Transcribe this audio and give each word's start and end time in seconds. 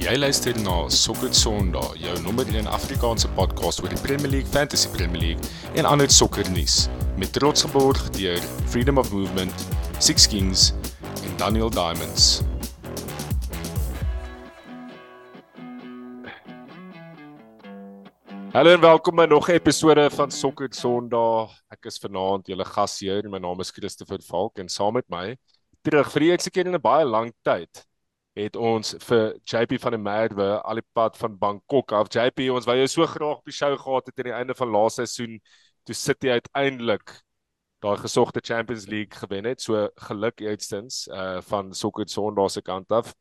Jy 0.00 0.14
luister 0.16 0.56
na 0.64 0.86
Sokker 0.88 1.34
Sondag, 1.36 1.90
jou 2.00 2.12
nommer 2.24 2.48
1 2.48 2.64
Afrikaanse 2.72 3.28
podcast 3.36 3.82
oor 3.82 3.92
die 3.92 3.98
Premier 4.00 4.30
League, 4.32 4.48
Fantasy 4.48 4.88
Premier 4.94 5.20
League 5.20 5.50
en 5.76 5.84
ander 5.84 6.08
sokkernuus 6.08 6.86
met 7.20 7.34
trots 7.36 7.66
geborg 7.66 8.00
deur 8.14 8.40
Freedom 8.72 8.96
of 8.96 9.10
Movement, 9.12 9.52
Six 10.00 10.24
Kings 10.32 10.70
en 11.20 11.36
Daniel 11.36 11.68
Diamonds. 11.68 12.40
Hallo 18.56 18.72
en 18.72 18.80
welkom 18.80 19.20
by 19.20 19.28
nog 19.28 19.50
'n 19.52 19.60
episode 19.60 20.08
van 20.16 20.30
Sokker 20.30 20.72
Sondag. 20.72 21.52
Ek 21.68 21.84
is 21.84 22.00
vanaand 22.00 22.48
julle 22.48 22.64
gasheer. 22.64 23.28
My 23.28 23.38
naam 23.38 23.60
is 23.60 23.70
Christopher 23.70 24.22
Falk 24.24 24.58
en 24.58 24.68
saam 24.68 24.96
met 24.96 25.08
my 25.10 25.36
terug 25.84 26.08
vir 26.12 26.20
die 26.20 26.30
eerste 26.30 26.50
keer 26.50 26.66
in 26.66 26.74
'n 26.74 26.80
baie 26.80 27.04
lang 27.04 27.32
tyd 27.44 27.89
het 28.38 28.56
ons 28.56 28.94
vir 29.04 29.34
JP 29.44 29.80
van 29.82 29.96
der 29.96 30.02
Merwe 30.02 30.50
al 30.62 30.80
die 30.80 30.86
pad 30.94 31.16
van 31.18 31.38
Bangkok 31.38 31.92
af. 31.92 32.10
JP, 32.14 32.50
ons 32.54 32.68
wou 32.68 32.76
jou 32.78 32.86
so 32.88 33.06
graag 33.06 33.40
op 33.40 33.50
die 33.50 33.56
show 33.56 33.72
gehad 33.78 34.06
het 34.06 34.18
aan 34.18 34.30
die 34.30 34.38
einde 34.38 34.54
van 34.54 34.70
laaste 34.70 35.06
seisoen 35.06 35.40
toe 35.84 35.94
City 35.94 36.30
uiteindelik 36.30 37.16
daai 37.80 37.96
gesogte 37.96 38.40
Champions 38.44 38.86
League 38.86 39.18
gewen 39.18 39.44
het. 39.44 39.62
So 39.62 39.88
geluk 39.94 40.40
eerstens 40.40 41.06
uh 41.08 41.40
van 41.42 41.74
Soccer 41.74 42.08
Sondag 42.08 42.50
se 42.50 42.62
kant 42.62 42.90
af. 42.92 43.14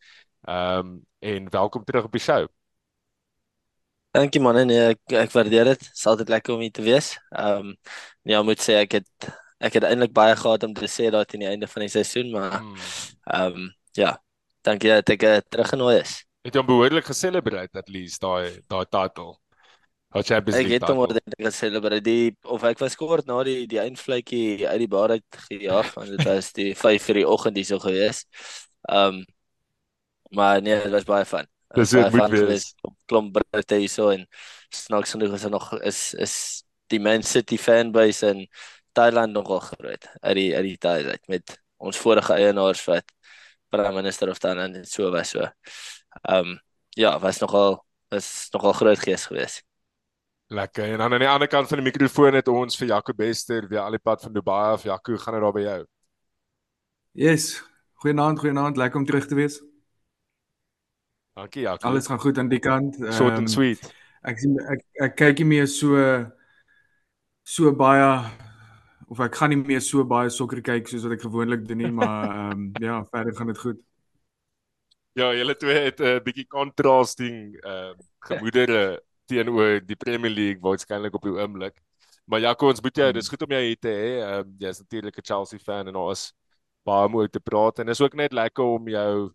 Ehm 0.48 0.80
um, 0.80 1.06
en 1.20 1.50
welkom 1.50 1.84
terug 1.84 2.06
op 2.06 2.12
die 2.12 2.22
show. 2.22 2.48
Dankie 4.12 4.42
man, 4.42 4.66
nee, 4.68 4.96
ek 4.96 5.14
ek 5.14 5.32
waardeer 5.32 5.74
dit. 5.74 5.80
Dit 5.80 5.92
is 5.94 6.06
altyd 6.06 6.30
lekker 6.30 6.54
om 6.54 6.64
hier 6.64 6.72
te 6.72 6.82
wees. 6.82 7.18
Ehm 7.30 7.70
um, 7.72 7.76
ja, 8.22 8.42
moet 8.44 8.62
sê 8.62 8.80
ek 8.84 9.00
het 9.00 9.30
ek 9.60 9.76
het 9.76 9.84
eintlik 9.84 10.14
baie 10.16 10.36
gehad 10.36 10.64
om 10.64 10.74
te 10.74 10.88
sê 10.88 11.10
dat 11.12 11.34
aan 11.34 11.44
die 11.44 11.50
einde 11.50 11.68
van 11.68 11.84
die 11.84 11.92
seisoen, 11.92 12.32
maar 12.32 12.60
hmm. 12.60 12.76
ehm 13.24 13.62
um, 13.64 13.70
ja, 13.92 14.16
Dankie 14.70 14.92
dat 14.94 15.14
ek 15.16 15.26
uh, 15.26 15.38
teruggenooi 15.50 16.00
is. 16.00 16.20
Het 16.46 16.58
jy 16.60 16.64
behoorlik 16.66 17.08
geselebreit 17.10 17.78
at 17.80 17.90
least 17.92 18.22
daai 18.22 18.62
daai 18.70 18.86
title? 18.86 19.34
Wat 20.14 20.30
jy 20.30 20.40
besig 20.46 20.66
het. 20.66 20.70
Ek 20.70 20.76
het 20.78 20.90
hom 20.90 21.02
ordentlik 21.04 21.44
geselebreit 21.50 22.06
die 22.06 22.32
of 22.50 22.64
ek 22.70 22.82
was 22.82 22.98
kort 22.98 23.28
na 23.30 23.42
die 23.46 23.66
die 23.70 23.82
eindvletjie 23.82 24.68
uit 24.68 24.80
die 24.84 24.90
bar 24.90 25.14
uit 25.14 25.42
gejaag 25.50 25.92
want 25.98 26.14
dit 26.16 26.26
was 26.26 26.54
die 26.58 26.72
5 26.78 27.10
vir 27.10 27.22
die 27.22 27.28
oggend 27.36 27.60
hier 27.60 27.70
so 27.70 27.82
gewees. 27.84 28.24
Ehm 28.90 29.20
um, 29.20 29.28
maar 30.38 30.62
nee, 30.62 30.78
dit 30.78 30.94
was 30.94 31.08
baie 31.10 31.26
fun. 31.26 31.48
Dis 31.74 31.94
dit 31.94 32.14
moet 32.14 32.34
wees. 32.46 32.68
Klomp 33.10 33.34
birthday 33.34 33.88
so 33.90 34.12
en 34.14 34.28
snaaks 34.70 35.16
genoeg 35.16 35.34
is 35.38 35.46
er 35.48 35.54
nog 35.54 35.72
is 35.82 36.02
is 36.14 36.36
die 36.94 37.02
Man 37.02 37.26
City 37.26 37.58
fanbase 37.58 38.30
in 38.30 38.46
Thailand 38.94 39.34
nogal 39.34 39.62
groot 39.66 40.06
uit 40.22 40.36
die 40.38 40.52
uit 40.56 40.66
die 40.66 40.78
tyd 40.78 41.10
uit 41.10 41.28
met 41.34 41.58
ons 41.78 41.98
vorige 41.98 42.34
eienaars 42.34 42.82
wat 42.90 43.06
prime 43.70 43.94
minister 43.94 44.30
of 44.30 44.40
dan 44.40 44.58
en 44.58 44.86
so 44.86 45.12
was 45.12 45.30
so. 45.30 45.40
Ehm 46.22 46.46
um, 46.46 46.60
ja, 46.90 47.20
was 47.20 47.40
nogal 47.40 47.86
is 48.10 48.48
nogal 48.52 48.74
groot 48.74 49.00
gees 49.00 49.26
geweest. 49.26 49.64
Lekker. 50.48 50.92
En 50.92 50.98
dan 50.98 51.14
aan 51.14 51.20
die 51.20 51.30
ander 51.30 51.48
kant 51.48 51.68
van 51.68 51.78
die 51.78 51.86
mikrofoon 51.92 52.34
het 52.34 52.48
ons 52.48 52.78
vir 52.78 52.88
Jaco 52.88 53.14
Bester 53.14 53.68
weer 53.68 53.80
al 53.80 53.94
die 53.94 54.02
pad 54.02 54.22
van 54.22 54.34
Dubai 54.34 54.72
af. 54.74 54.84
Jaco, 54.84 55.18
gaan 55.18 55.34
dit 55.34 55.44
daar 55.44 55.54
by 55.54 55.62
jou? 55.62 55.86
Yes. 57.12 57.64
Goeienaand, 58.02 58.40
goeienaand. 58.40 58.78
Lekker 58.78 59.00
om 59.00 59.06
terug 59.06 59.28
te 59.28 59.36
wees. 59.36 59.60
Dankie, 61.34 61.62
Jaco. 61.62 61.88
Alles 61.88 62.08
gaan 62.08 62.20
goed 62.20 62.38
aan 62.38 62.50
die 62.50 62.60
kant. 62.60 62.96
Short 62.96 63.32
um, 63.32 63.38
and 63.38 63.52
sweet. 63.52 63.94
Ek 64.26 64.42
sien 64.42 64.58
ek 64.74 64.82
ek 65.06 65.16
kyk 65.22 65.44
nie 65.44 65.52
meer 65.54 65.68
so 65.72 66.02
so 67.46 67.72
baie 67.72 68.10
of 69.10 69.20
ek 69.26 69.36
gaan 69.40 69.54
nie 69.54 69.60
meer 69.62 69.82
so 69.82 70.06
baie 70.06 70.30
sokker 70.30 70.62
kyk 70.66 70.90
soos 70.90 71.06
wat 71.08 71.18
ek 71.18 71.26
gewoonlik 71.26 71.66
doen 71.68 71.82
nie, 71.84 71.92
maar 71.92 72.26
ehm 72.30 72.52
um, 72.52 72.66
ja, 72.84 73.02
verder 73.14 73.36
gaan 73.36 73.52
dit 73.52 73.62
goed. 73.66 73.80
Ja, 75.18 75.32
julle 75.34 75.56
twee 75.58 75.80
het 75.90 76.00
'n 76.00 76.16
uh, 76.16 76.24
bietjie 76.24 76.48
contrasting 76.48 77.38
ehm 77.60 77.94
uh, 77.94 78.08
gemoedere 78.30 79.02
teenoor 79.30 79.80
die 79.86 79.96
Premier 79.96 80.32
League 80.32 80.62
waarskynlik 80.62 81.14
op 81.16 81.26
die 81.26 81.34
oomblik. 81.34 81.82
Maar 82.30 82.40
ja, 82.40 82.54
kom 82.54 82.70
ons 82.70 82.82
moet 82.82 82.96
jou, 82.96 83.12
dis 83.14 83.30
goed 83.30 83.42
om 83.42 83.52
jou 83.52 83.62
hier 83.64 83.80
te 83.80 83.90
hê. 83.90 84.10
Ehm 84.22 84.46
um, 84.46 84.56
jy's 84.60 84.80
natuurlik 84.80 85.18
'n 85.18 85.26
Chelsea 85.26 85.60
fan 85.60 85.88
en 85.88 85.96
ons 85.96 86.34
baie 86.86 87.10
mooi 87.10 87.28
te 87.30 87.40
praat 87.40 87.80
en 87.80 87.86
dis 87.86 88.02
ook 88.02 88.16
net 88.16 88.34
lekker 88.34 88.64
om 88.64 88.88
jou 88.88 89.32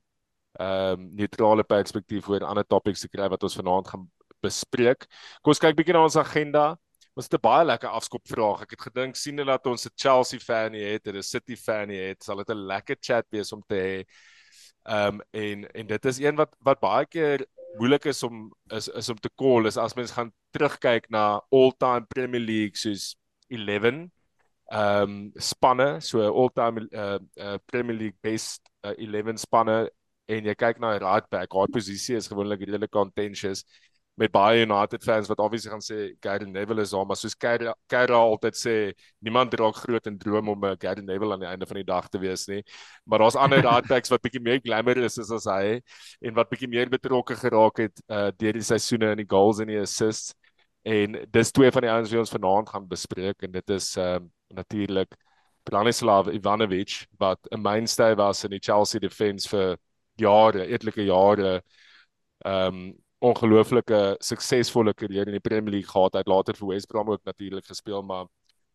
ehm 0.55 1.01
um, 1.01 1.09
neutrale 1.19 1.65
perspektief 1.65 2.29
oor 2.29 2.45
ander 2.45 2.67
topics 2.67 3.01
te 3.01 3.09
kry 3.09 3.29
wat 3.29 3.43
ons 3.43 3.57
vanaand 3.57 3.89
gaan 3.89 4.07
bespreek. 4.43 5.07
Kom 5.43 5.51
ons 5.51 5.59
kyk 5.59 5.77
bietjie 5.77 5.95
na 5.97 6.05
ons 6.07 6.17
agenda. 6.17 6.77
Was 7.15 7.29
dit 7.29 7.39
'n 7.39 7.47
baie 7.47 7.65
lekker 7.65 7.89
afskop 7.89 8.27
vraag. 8.27 8.63
Ek 8.63 8.71
het 8.71 8.81
gedink 8.83 9.17
sien 9.17 9.39
hulle 9.39 9.53
dat 9.53 9.67
ons 9.67 9.87
'n 9.87 9.93
Chelsea 9.95 10.39
fan 10.39 10.73
hier 10.75 10.93
het 10.93 11.07
en 11.07 11.17
'n 11.17 11.23
City 11.23 11.57
fan 11.57 11.89
hier 11.89 12.09
het, 12.09 12.25
sal 12.25 12.37
dit 12.37 12.51
'n 12.51 12.67
lekker 12.67 12.97
chat 13.01 13.27
wees 13.31 13.53
om 13.53 13.63
te 13.67 13.75
hê. 13.75 14.05
Ehm 14.85 15.15
um, 15.15 15.21
en 15.31 15.71
en 15.73 15.87
dit 15.87 16.05
is 16.05 16.19
een 16.19 16.37
wat 16.37 16.57
wat 16.61 16.81
baie 16.81 17.07
keer 17.07 17.47
moeilik 17.79 18.05
is 18.05 18.23
om 18.23 18.53
is 18.71 18.89
is 18.89 19.09
om 19.09 19.17
te 19.17 19.31
call 19.37 19.67
is 19.67 19.77
as 19.77 19.95
mens 19.95 20.11
gaan 20.11 20.33
terugkyk 20.51 21.09
na 21.11 21.41
all-time 21.51 22.07
Premier 22.07 22.41
League 22.41 22.77
soos 22.77 23.17
11 23.49 24.11
ehm 24.73 25.03
um, 25.03 25.33
spanne, 25.37 26.01
so 26.01 26.21
all-time 26.21 26.89
uh, 26.93 27.19
uh, 27.37 27.57
Premier 27.67 27.97
League 27.97 28.19
best 28.21 28.63
uh, 28.83 28.95
11 28.97 29.39
spanne 29.39 29.91
en 30.27 30.45
jy 30.45 30.55
kyk 30.55 30.79
na 30.81 30.95
die 30.95 31.05
right 31.05 31.27
back, 31.31 31.53
haar 31.53 31.69
posisie 31.69 32.17
is 32.17 32.29
gewoonlik 32.29 32.65
redelik 32.65 32.91
contentious 32.91 33.65
met 34.15 34.31
baie 34.31 34.63
United 34.63 35.03
fans 35.03 35.29
wat 35.29 35.41
obviously 35.43 35.71
gaan 35.71 35.83
sê 35.83 36.15
Gary 36.23 36.47
Neville 36.47 36.83
is 36.83 36.91
daar, 36.91 37.07
maar 37.07 37.17
soos 37.17 37.35
Gary 37.39 38.13
altyd 38.15 38.57
sê, 38.57 38.75
niemand 39.19 39.55
raak 39.59 39.77
groot 39.83 40.07
en 40.07 40.19
droom 40.19 40.49
om 40.49 40.61
'n 40.65 40.71
uh, 40.71 40.77
Gary 40.79 41.03
Neville 41.03 41.33
aan 41.33 41.41
die 41.41 41.49
einde 41.49 41.67
van 41.67 41.77
die 41.77 41.85
dag 41.85 42.09
te 42.09 42.19
wees 42.19 42.47
nie. 42.47 42.63
Maar 43.05 43.19
daar's 43.19 43.35
ander 43.37 43.67
hardbacks 43.73 44.09
wat 44.09 44.23
bietjie 44.23 44.41
meer 44.41 44.61
glamorous 44.63 45.19
is 45.19 45.31
as 45.31 45.45
hy 45.51 45.81
en 46.21 46.35
wat 46.35 46.49
bietjie 46.49 46.69
meer 46.69 46.89
betrokke 46.89 47.35
geraak 47.37 47.79
het 47.79 48.03
uh 48.09 48.31
deur 48.37 48.53
die 48.53 48.63
seisoene 48.63 49.11
in 49.11 49.23
die 49.25 49.29
goals 49.29 49.59
en 49.61 49.67
die 49.69 49.81
assists. 49.81 50.35
En 50.85 51.17
dis 51.31 51.51
twee 51.51 51.71
van 51.73 51.83
die 51.83 51.91
ouens 51.91 52.11
wat 52.11 52.21
ons 52.21 52.31
vanaand 52.31 52.69
gaan 52.69 52.89
bespreek 52.89 53.43
en 53.43 53.53
dit 53.53 53.71
is 53.71 53.97
um 53.97 54.31
natuurlik 54.55 55.15
Branislav 55.65 56.29
Ivanovic 56.29 57.07
wat 57.19 57.41
'n 57.51 57.61
mainstay 57.61 58.15
was 58.15 58.45
in 58.45 58.51
die 58.51 58.61
Chelsea 58.63 59.01
defense 59.01 59.49
vir 59.49 59.77
jare, 60.17 60.67
etlike 60.67 61.03
jare. 61.03 61.63
Um 62.45 63.04
ongelooflike 63.25 64.01
suksesvolle 64.25 64.95
karier 64.95 65.29
in 65.31 65.37
die 65.39 65.45
Premier 65.45 65.73
League 65.79 65.91
gehad. 65.91 66.17
Hy 66.17 66.23
het 66.25 66.31
later 66.31 66.57
vir 66.59 66.69
West 66.75 66.89
Brom 66.91 67.11
ook 67.11 67.25
natuurlik 67.25 67.67
gespeel, 67.67 68.03
maar 68.03 68.27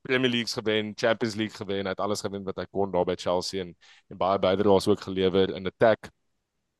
Premier 0.01 0.31
League 0.31 0.53
gewen, 0.53 0.93
Champions 0.95 1.35
League 1.35 1.57
gewen, 1.57 1.85
hy 1.85 1.93
het 1.93 1.99
alles 1.99 2.21
gewen 2.21 2.43
wat 2.47 2.57
hy 2.57 2.65
kon 2.71 2.91
daar 2.91 3.05
by 3.05 3.15
Chelsea 3.19 3.61
en 3.61 3.75
en 4.09 4.17
baie 4.17 4.39
bydraes 4.39 4.87
ook 4.87 5.01
gelewer 5.01 5.53
in 5.55 5.67
attack. 5.67 6.09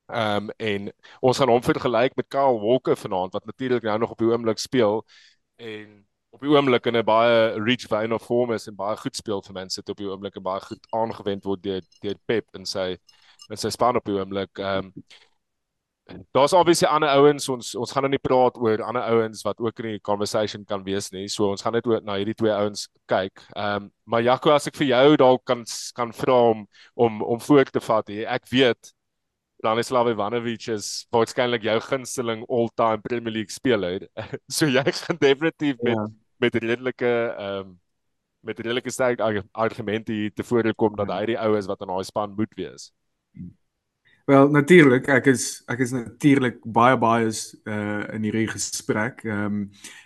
Ehm 0.10 0.50
um, 0.50 0.52
en 0.58 0.92
ons 1.22 1.38
gaan 1.38 1.50
hom 1.54 1.62
vergelyk 1.64 2.16
met 2.18 2.28
Kyle 2.28 2.60
Walker 2.60 2.98
vanaand 2.98 3.34
wat 3.34 3.46
natuurlik 3.46 3.84
nou 3.84 3.98
nog 4.00 4.12
op 4.12 4.18
die 4.18 4.28
oomblik 4.32 4.58
speel 4.58 5.04
en 5.56 6.08
op 6.30 6.42
die 6.42 6.50
oomblik 6.50 6.86
in 6.86 6.98
'n 6.98 7.06
baie 7.06 7.60
rich 7.64 7.86
vein 7.88 8.14
of 8.14 8.24
form 8.24 8.54
is 8.54 8.68
en 8.68 8.76
baie 8.76 8.98
goed 8.98 9.16
speel 9.16 9.42
vir 9.42 9.54
mense 9.54 9.82
op 9.86 9.98
die 9.98 10.10
oomblik 10.10 10.42
baie 10.42 10.62
goed 10.62 10.88
aangewend 10.90 11.44
word 11.44 11.64
deur 11.64 11.82
deur 12.02 12.18
Pep 12.26 12.46
en 12.54 12.66
sy 12.66 12.98
en 13.50 13.58
sy 13.58 13.70
span 13.70 13.96
op 13.96 14.06
die 14.06 14.18
oomblik. 14.18 14.60
Ehm 14.60 14.86
um, 14.86 14.94
daar's 16.36 16.54
obviously 16.54 16.88
ander 16.88 17.10
ouens 17.10 17.50
ons 17.50 17.74
ons 17.76 17.92
gaan 17.92 18.06
nou 18.06 18.12
nie 18.14 18.22
praat 18.22 18.58
oor 18.58 18.84
ander 18.86 19.04
ouens 19.14 19.42
wat 19.46 19.60
ook 19.60 19.82
in 19.84 19.90
die 19.94 20.04
conversation 20.06 20.66
kan 20.66 20.84
wees 20.86 21.10
nie. 21.12 21.28
So 21.30 21.50
ons 21.50 21.66
gaan 21.66 21.76
net 21.78 21.88
oor 21.88 22.02
na 22.06 22.18
hierdie 22.20 22.38
twee 22.38 22.54
ouens 22.54 22.88
kyk. 23.10 23.44
Ehm 23.56 23.86
um, 23.86 23.90
maar 24.10 24.24
Jaco 24.26 24.50
as 24.50 24.66
ek 24.66 24.78
vir 24.80 24.88
jou 24.90 25.18
dalk 25.22 25.44
kan 25.46 25.66
kan 25.96 26.14
vra 26.16 26.38
om 26.54 26.64
om 26.96 27.22
om 27.22 27.42
voor 27.48 27.70
te 27.70 27.84
vat 27.84 28.08
hier. 28.10 28.26
Ek 28.28 28.48
weet 28.50 28.94
Branislav 29.62 30.08
Ivanovic 30.08 30.70
is 30.72 31.06
waarskynlik 31.12 31.68
jou 31.68 31.78
gunsteling 31.90 32.46
all-time 32.48 33.04
Premier 33.04 33.34
League 33.34 33.54
speler. 33.54 34.08
so 34.58 34.66
jy 34.66 34.86
gaan 35.04 35.20
definitief 35.20 35.78
met 35.84 35.96
ja. 35.98 36.08
met 36.40 36.56
redelike 36.56 37.14
ehm 37.36 37.68
um, 37.68 37.78
met 38.40 38.60
redelike 38.60 38.92
sterk 38.92 39.20
argumente 39.52 40.14
hier 40.16 40.32
te 40.34 40.44
voorkom 40.44 40.96
dat 40.96 41.10
hy 41.12 41.26
die 41.34 41.40
ou 41.40 41.58
is 41.58 41.68
wat 41.68 41.82
in 41.84 41.92
daai 41.92 42.06
span 42.08 42.36
moet 42.38 42.54
wees. 42.56 42.92
Wel 44.30 44.50
natuurlik, 44.50 45.08
ek 45.10 45.26
is 45.26 45.64
ek 45.74 45.80
is 45.82 45.90
natuurlik 45.90 46.60
baie 46.62 46.98
baie 47.02 47.26
is 47.32 47.40
uh 47.66 48.04
in 48.14 48.28
hierdie 48.28 48.46
gesprek. 48.52 49.24
Ehm 49.26 49.46
um, 49.46 49.64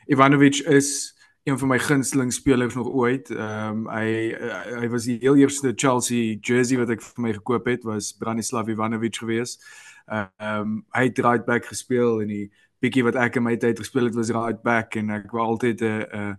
Ivanovic 0.07 0.61
is 0.71 1.11
een 1.43 1.57
van 1.59 1.67
my 1.67 1.79
gunsteling 1.79 2.31
spelers 2.31 2.77
nog 2.79 2.87
ooit. 2.87 3.33
Ehm 3.35 3.83
um, 3.83 3.89
hy 3.91 4.31
hy 4.79 4.87
was 4.93 5.09
die 5.11 5.17
heel 5.19 5.35
eerste 5.41 5.73
Chelsea 5.75 6.37
jersey 6.39 6.79
wat 6.79 6.95
ek 6.95 7.03
vir 7.03 7.25
my 7.25 7.33
gekoop 7.35 7.67
het 7.67 7.83
was 7.83 8.13
Branislav 8.15 8.71
Ivanovic 8.71 9.19
gewees. 9.19 9.57
Ehm 10.07 10.55
um, 10.55 10.81
hy 10.95 11.03
het 11.09 11.19
right 11.19 11.43
back 11.45 11.67
gespeel 11.67 12.23
en 12.23 12.31
die 12.31 12.47
bietjie 12.79 13.03
wat 13.03 13.19
ek 13.19 13.41
in 13.41 13.49
my 13.51 13.57
tyd 13.59 13.83
gespeel 13.83 14.07
het 14.07 14.15
was 14.15 14.31
right 14.31 14.63
back 14.63 14.95
en 14.95 15.11
ek 15.19 15.35
wou 15.35 15.49
altyd 15.51 15.83
'n 15.83 16.07
uh, 16.15 16.35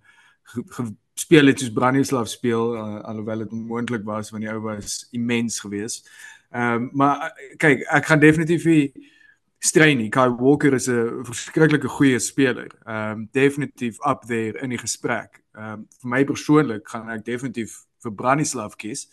uh, 0.81 0.89
speel 1.21 1.53
het 1.53 1.61
soos 1.61 1.73
Branislav 1.73 2.33
speel 2.33 2.77
uh, 2.77 3.03
alhoewel 3.05 3.45
dit 3.45 3.53
moontlik 3.53 4.09
was 4.09 4.33
want 4.33 4.43
die 4.43 4.53
ou 4.53 4.61
was 4.73 5.05
immens 5.13 5.61
geweest. 5.61 6.09
Ehm 6.55 6.75
um, 6.75 6.91
maar 6.93 7.33
eh, 7.35 7.57
kyk, 7.59 7.81
ek 7.91 8.07
gaan 8.07 8.21
definitief 8.23 8.65
nie 8.65 9.11
strei 9.59 9.95
nie. 9.99 10.09
Kai 10.09 10.29
Walker 10.31 10.75
is 10.77 10.87
'n 10.89 11.25
verskriklike 11.27 11.89
goeie 11.89 12.19
speler. 12.19 12.71
Ehm 12.87 13.11
um, 13.11 13.29
definitief 13.33 13.99
up 14.07 14.23
there 14.27 14.59
in 14.63 14.71
die 14.71 14.79
gesprek. 14.79 15.43
Ehm 15.59 15.73
um, 15.73 15.87
vir 16.01 16.09
my 16.09 16.25
persoonlik 16.25 16.89
gaan 16.89 17.11
ek 17.11 17.25
definitief 17.25 17.83
vir 18.03 18.15
Branislav 18.15 18.77
kies. 18.77 19.09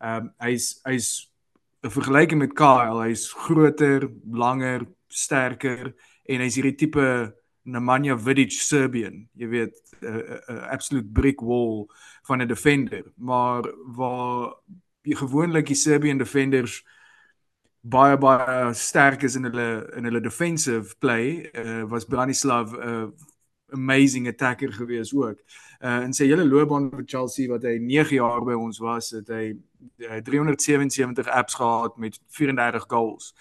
Ehm 0.00 0.16
um, 0.16 0.32
hy's 0.40 0.80
hy's 0.84 1.28
'n 1.84 1.90
vergelyking 1.90 2.38
met 2.38 2.54
Kyle, 2.54 3.02
hy's 3.04 3.28
groter, 3.32 4.08
langer, 4.30 4.86
sterker 5.08 5.92
en 6.24 6.40
hy's 6.40 6.56
hierdie 6.56 6.76
tipe 6.76 7.34
Nemanja 7.64 8.16
Vidic 8.16 8.52
Serbian. 8.52 9.28
Jy 9.34 9.48
weet, 9.48 9.74
'n 10.00 10.06
uh, 10.06 10.40
uh, 10.48 10.64
absolute 10.72 11.12
brick 11.12 11.40
wall 11.40 11.90
van 12.22 12.40
'n 12.40 12.48
defender, 12.48 13.04
maar 13.16 13.68
waar 13.84 14.56
gewoonlik 15.14 15.66
die 15.66 15.78
Serbian 15.78 16.18
defenders 16.18 16.82
baie 17.86 18.16
baie 18.18 18.74
sterk 18.74 19.22
is 19.22 19.36
in 19.36 19.44
hulle 19.46 19.86
in 19.96 20.04
hulle 20.04 20.20
defensive 20.20 20.96
play, 20.98 21.50
uh, 21.54 21.84
was 21.86 22.04
Branislav 22.04 22.72
'n 22.72 22.82
uh, 22.82 23.06
amazing 23.72 24.28
attacker 24.28 24.72
gewees 24.72 25.14
ook. 25.14 25.38
Uh 25.80 26.02
en 26.06 26.12
sy 26.12 26.26
hele 26.26 26.46
loopbaan 26.46 26.90
vir 26.90 27.04
Chelsea 27.06 27.48
wat 27.48 27.62
hy 27.62 27.78
9 27.78 28.16
jaar 28.16 28.44
by 28.44 28.54
ons 28.54 28.78
was, 28.78 29.10
het 29.10 29.28
hy 29.28 29.54
uh, 29.98 30.20
377 30.24 31.28
apps 31.28 31.54
gehad 31.54 31.96
met 31.96 32.18
34 32.28 32.86
goals. 32.88 33.34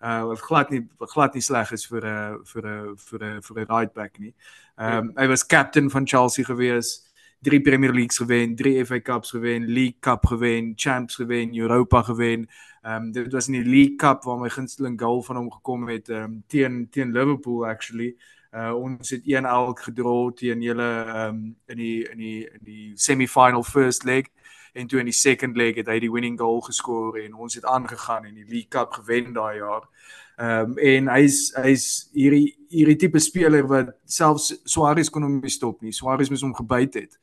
Uh 0.00 0.24
wat 0.30 0.40
glad 0.40 0.70
nie 0.70 0.88
glad 0.98 1.34
nie 1.34 1.44
sleg 1.44 1.72
is 1.72 1.86
vir 1.86 2.06
'n 2.06 2.44
vir 2.44 2.66
'n 2.66 2.96
vir 2.96 3.24
'n 3.24 3.42
vir 3.42 3.60
'n 3.60 3.66
right 3.68 3.92
back 3.92 4.18
nie. 4.18 4.34
Ehm 4.78 5.10
um, 5.10 5.12
hy 5.16 5.26
was 5.26 5.46
captain 5.46 5.90
van 5.90 6.06
Chelsea 6.06 6.44
gewees. 6.44 7.09
Drie 7.42 7.60
Premier 7.60 7.92
Leagues 7.92 8.16
gewen, 8.16 8.54
drie 8.54 8.84
FA 8.84 9.00
Cups 9.00 9.30
gewen, 9.30 9.64
League 9.64 9.96
Cup 10.00 10.26
gewen, 10.26 10.72
Champs 10.76 11.14
gewen, 11.14 11.56
Europa 11.56 12.02
gewen. 12.02 12.48
Ehm 12.82 13.02
um, 13.02 13.12
dit 13.12 13.32
was 13.32 13.46
in 13.46 13.52
die 13.52 13.64
League 13.64 13.96
Cup 13.96 14.22
waar 14.24 14.38
my 14.38 14.48
gunsteling 14.48 15.00
goal 15.00 15.22
van 15.22 15.36
hom 15.36 15.52
gekom 15.52 15.88
het 15.88 16.08
ehm 16.08 16.22
um, 16.22 16.44
teen 16.46 16.88
teen 16.90 17.12
Liverpool 17.12 17.66
actually. 17.66 18.16
Uh 18.52 18.74
ons 18.74 19.10
het 19.10 19.22
1-1 19.22 19.80
gedra 19.84 20.30
teen 20.34 20.62
julle 20.62 20.90
um 21.28 21.56
in 21.66 21.76
die 21.76 22.08
in 22.10 22.18
die 22.18 22.44
in 22.44 22.60
die 22.64 22.92
semi-final 22.94 23.62
first 23.62 24.04
leg 24.04 24.26
en 24.72 24.86
toe 24.86 24.98
in 24.98 25.04
die 25.04 25.14
second 25.14 25.56
leg 25.56 25.76
het 25.76 25.86
hy 25.86 25.98
die 25.98 26.10
winning 26.12 26.38
goal 26.38 26.60
geskoor 26.60 27.18
en 27.18 27.34
ons 27.34 27.54
het 27.54 27.64
aangegaan 27.64 28.24
en 28.24 28.34
die 28.34 28.48
League 28.48 28.68
Cup 28.68 28.92
gewen 28.92 29.32
daai 29.32 29.56
jaar. 29.56 29.88
Um 30.36 30.76
en 30.78 31.08
hy's 31.08 31.54
hy's 31.56 31.86
hierdie 32.12 32.56
hierdie 32.68 32.96
tipe 32.96 33.18
speler 33.18 33.66
wat 33.70 33.96
selfs 34.04 34.54
Suarez 34.64 35.08
kon 35.08 35.22
hom 35.22 35.40
nie 35.40 35.52
stop 35.52 35.80
nie. 35.82 35.92
Suarez 35.92 36.28
moes 36.28 36.42
hom 36.42 36.54
gebyt 36.54 36.94
het. 36.94 37.18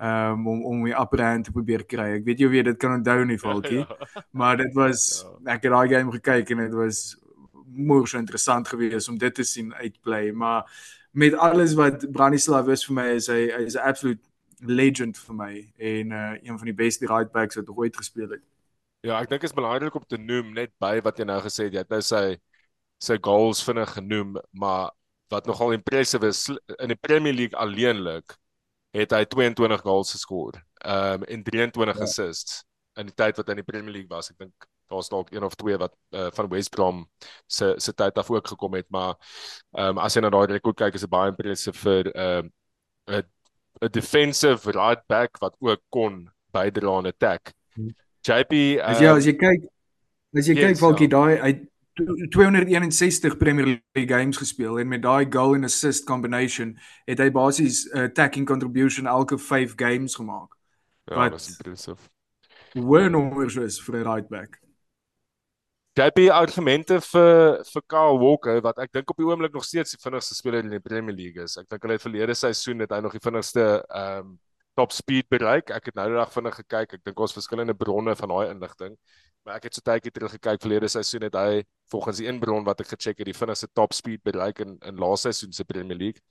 Um 0.00 0.46
om 0.48 0.62
om 0.64 0.84
die 0.84 0.96
upper 0.96 1.20
hand 1.20 1.44
te 1.44 1.52
probeer 1.52 1.84
kry. 1.84 2.14
Ek 2.16 2.24
weet 2.24 2.40
jy 2.40 2.48
weet 2.48 2.70
dit 2.70 2.78
kan 2.80 2.94
onthou 2.96 3.24
nie 3.28 3.38
Falkie. 3.44 3.82
Ja. 3.82 4.24
Maar 4.32 4.56
dit 4.62 4.72
was 4.74 5.24
ja. 5.26 5.54
ek 5.56 5.66
het 5.68 5.74
daai 5.74 5.88
game 5.92 6.14
gekyk 6.16 6.54
en 6.54 6.64
dit 6.64 6.78
was 6.78 7.02
moeë 7.70 8.18
interessant 8.18 8.68
gewees 8.68 9.08
om 9.08 9.18
dit 9.18 9.34
te 9.34 9.44
sien 9.44 9.74
uitbly, 9.74 10.30
maar 10.32 10.66
met 11.12 11.34
alles 11.34 11.74
wat 11.78 12.06
Branislav 12.12 12.68
is 12.68 12.84
vir 12.86 12.94
my 12.94 13.06
is 13.18 13.28
hy 13.30 13.50
hy 13.50 13.62
is 13.66 13.76
'n 13.76 13.86
absolute 13.86 14.22
legend 14.60 15.18
vir 15.18 15.34
my 15.34 15.54
en 15.78 16.12
uh, 16.12 16.36
een 16.42 16.58
van 16.58 16.68
die 16.68 16.76
beste 16.76 17.06
right 17.06 17.32
backs 17.32 17.56
wat 17.56 17.68
ooit 17.68 17.96
gespeel 17.96 18.30
het. 18.30 18.42
Ja, 19.00 19.20
ek 19.20 19.30
dink 19.30 19.42
is 19.42 19.56
belangrik 19.56 19.94
om 19.94 20.04
te 20.04 20.18
noem 20.18 20.52
net 20.52 20.72
by 20.78 21.00
wat 21.00 21.18
jy 21.18 21.24
nou 21.24 21.40
gesê 21.40 21.68
het, 21.68 21.74
jy 21.74 21.84
het 21.84 21.90
nou 21.90 22.02
sy 22.04 22.36
sy 23.00 23.16
goals 23.16 23.62
vinnig 23.64 23.94
genoem, 23.96 24.36
maar 24.52 24.90
wat 25.32 25.46
nogal 25.46 25.72
impressive 25.72 26.26
is 26.26 26.48
in 26.78 26.92
die 26.92 27.00
Premier 27.00 27.32
League 27.32 27.56
alleenlik 27.56 28.36
het 28.96 29.14
hy 29.14 29.24
22 29.24 29.80
goals 29.86 30.12
geskoor. 30.16 30.58
Ehm 30.84 31.22
um, 31.22 31.28
en 31.28 31.42
23 31.42 31.96
ja. 31.96 32.02
assists 32.02 32.64
in 32.98 33.06
die 33.10 33.14
tyd 33.14 33.36
wat 33.38 33.46
hy 33.46 33.56
in 33.56 33.62
die 33.62 33.72
Premier 33.72 33.92
League 33.94 34.10
was. 34.10 34.30
Ek 34.32 34.38
dink 34.38 34.68
daar's 34.90 35.08
dalk 35.08 35.30
een 35.30 35.46
of 35.46 35.54
twee 35.54 35.76
wat 35.78 35.94
uh, 36.10 36.28
van 36.34 36.48
West 36.50 36.70
Brom 36.74 37.04
se 37.46 37.74
se 37.78 37.94
tyd 37.94 38.18
af 38.18 38.30
ook 38.30 38.46
gekom 38.46 38.74
het, 38.74 38.88
maar 38.90 39.14
ehm 39.78 39.96
um, 39.96 40.02
as 40.02 40.16
jy 40.16 40.24
na 40.24 40.32
daai 40.34 40.56
rekord 40.56 40.76
kyk 40.76 40.98
is 40.98 41.06
dit 41.06 41.12
baie 41.12 41.30
impressive 41.30 41.78
vir 41.78 42.10
ehm 42.14 42.50
uh, 43.06 43.20
'n 43.20 43.86
'n 43.86 43.92
defensive 43.92 44.70
right 44.72 45.06
back 45.06 45.38
wat 45.40 45.54
ook 45.58 45.80
kon 45.88 46.30
bydra 46.52 46.96
aan 46.96 47.06
attack. 47.06 47.52
JP 48.26 48.52
uh, 48.52 48.84
as 48.84 49.00
jy 49.00 49.08
as 49.08 49.26
jy 49.26 49.36
kyk 49.38 49.68
as 50.36 50.46
jy 50.46 50.54
yes, 50.54 50.64
kyk 50.64 50.80
Falkie 50.82 51.08
ja. 51.08 51.16
daai 51.16 51.40
hy 51.40 51.52
261 52.28 53.36
Premier 53.36 53.64
League 53.92 54.16
games 54.16 54.36
gespeel 54.36 54.78
en 54.78 54.88
met 54.88 55.02
daai 55.02 55.26
goal 55.30 55.54
and 55.54 55.64
assist 55.64 56.04
combination 56.04 56.78
het 57.04 57.18
hy 57.18 57.30
basies 57.30 57.84
'n 57.90 57.98
uh, 57.98 58.02
attacking 58.08 58.46
contribution 58.46 59.06
elke 59.06 59.38
5 59.38 59.72
games 59.76 60.14
gemaak. 60.14 60.56
Ja, 61.04 61.28
dit 61.28 61.40
is 61.40 61.48
impressive. 61.48 62.08
Hoe 62.72 63.08
nou 63.08 63.44
is 63.44 63.80
vir 63.80 63.96
'n 63.96 64.06
right 64.12 64.28
back? 64.28 64.60
JP 65.98 66.28
argumente 66.30 67.00
vir 67.00 67.64
vir 67.66 67.82
Kyle 67.86 68.18
Walker 68.18 68.60
wat 68.62 68.78
ek 68.78 68.92
dink 68.92 69.10
op 69.10 69.16
die 69.16 69.26
oomblik 69.26 69.52
nog 69.52 69.64
steeds 69.64 69.90
die 69.90 70.02
vinnigste 70.02 70.34
speler 70.34 70.62
in 70.64 70.70
die 70.70 70.80
Premier 70.80 71.14
League 71.14 71.42
is. 71.42 71.56
Ek 71.58 71.66
dink 71.68 71.82
hulle 71.82 71.96
het 71.98 72.04
verlede 72.04 72.34
seisoen 72.34 72.80
het 72.80 72.90
hy 72.94 73.00
nog 73.00 73.12
die 73.12 73.24
vinnigste 73.24 73.84
ehm 73.88 74.18
um, 74.18 74.38
top 74.78 74.92
speed 74.94 75.28
bereik. 75.28 75.70
Ek 75.74 75.90
het 75.90 75.96
nou 75.98 76.06
net 76.14 76.32
vinnig 76.32 76.54
gekyk. 76.62 76.94
Ek 76.94 77.04
dink 77.04 77.20
ons 77.20 77.34
verskillende 77.34 77.74
bronne 77.74 78.14
van 78.16 78.32
daai 78.32 78.52
inligting. 78.52 78.94
Maar 79.50 79.58
ek 79.58 79.64
het 79.66 79.74
so 79.74 79.82
tydjie 79.82 80.12
terug 80.14 80.30
gekyk 80.36 80.60
verlede 80.62 80.86
seisoen 80.86 81.24
het 81.26 81.34
hy 81.34 81.62
volgens 81.90 82.20
die 82.20 82.26
een 82.28 82.36
bron 82.38 82.62
wat 82.62 82.78
ek 82.84 82.92
gecheck 82.92 83.18
het 83.18 83.26
die 83.26 83.34
vinnigste 83.34 83.66
top 83.74 83.90
speed 83.98 84.20
bereik 84.22 84.60
in 84.62 84.76
in 84.86 85.00
laaste 85.02 85.32
seisoen 85.32 85.56
se 85.56 85.64
Premier 85.66 85.98
League. 85.98 86.22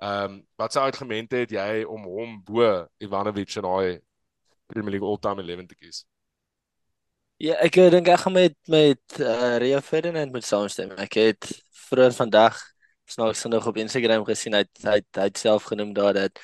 Ehm 0.00 0.38
um, 0.38 0.38
wat 0.56 0.72
se 0.72 0.80
argumente 0.80 1.36
het 1.36 1.50
jy 1.52 1.82
om 1.84 2.06
hom 2.08 2.38
bo 2.46 2.70
Ivanovic 2.96 3.52
en 3.60 3.68
hy 3.68 3.90
Premier 4.72 4.94
League 4.94 5.08
all-time 5.08 5.44
11 5.44 5.68
te 5.68 5.76
kies? 5.82 5.98
Ja, 7.44 7.58
ek 7.60 7.76
dink 7.92 8.08
ek 8.08 8.22
gaan 8.24 8.36
met 8.38 8.56
met 8.72 9.20
uh, 9.20 9.58
Rio 9.60 9.82
Ferdinand 9.84 10.32
met 10.32 10.48
saamstem. 10.48 10.96
Ek 10.96 11.20
het 11.20 11.50
vroeër 11.90 12.16
vandag 12.22 12.56
snaaks 13.04 13.44
genoeg 13.44 13.68
op 13.68 13.82
Instagram 13.84 14.24
gesien 14.24 14.56
hy 14.56 14.64
hy 14.86 14.96
hy 15.20 15.28
self 15.36 15.68
genoem 15.74 15.92
daar 15.92 16.16
dat 16.16 16.40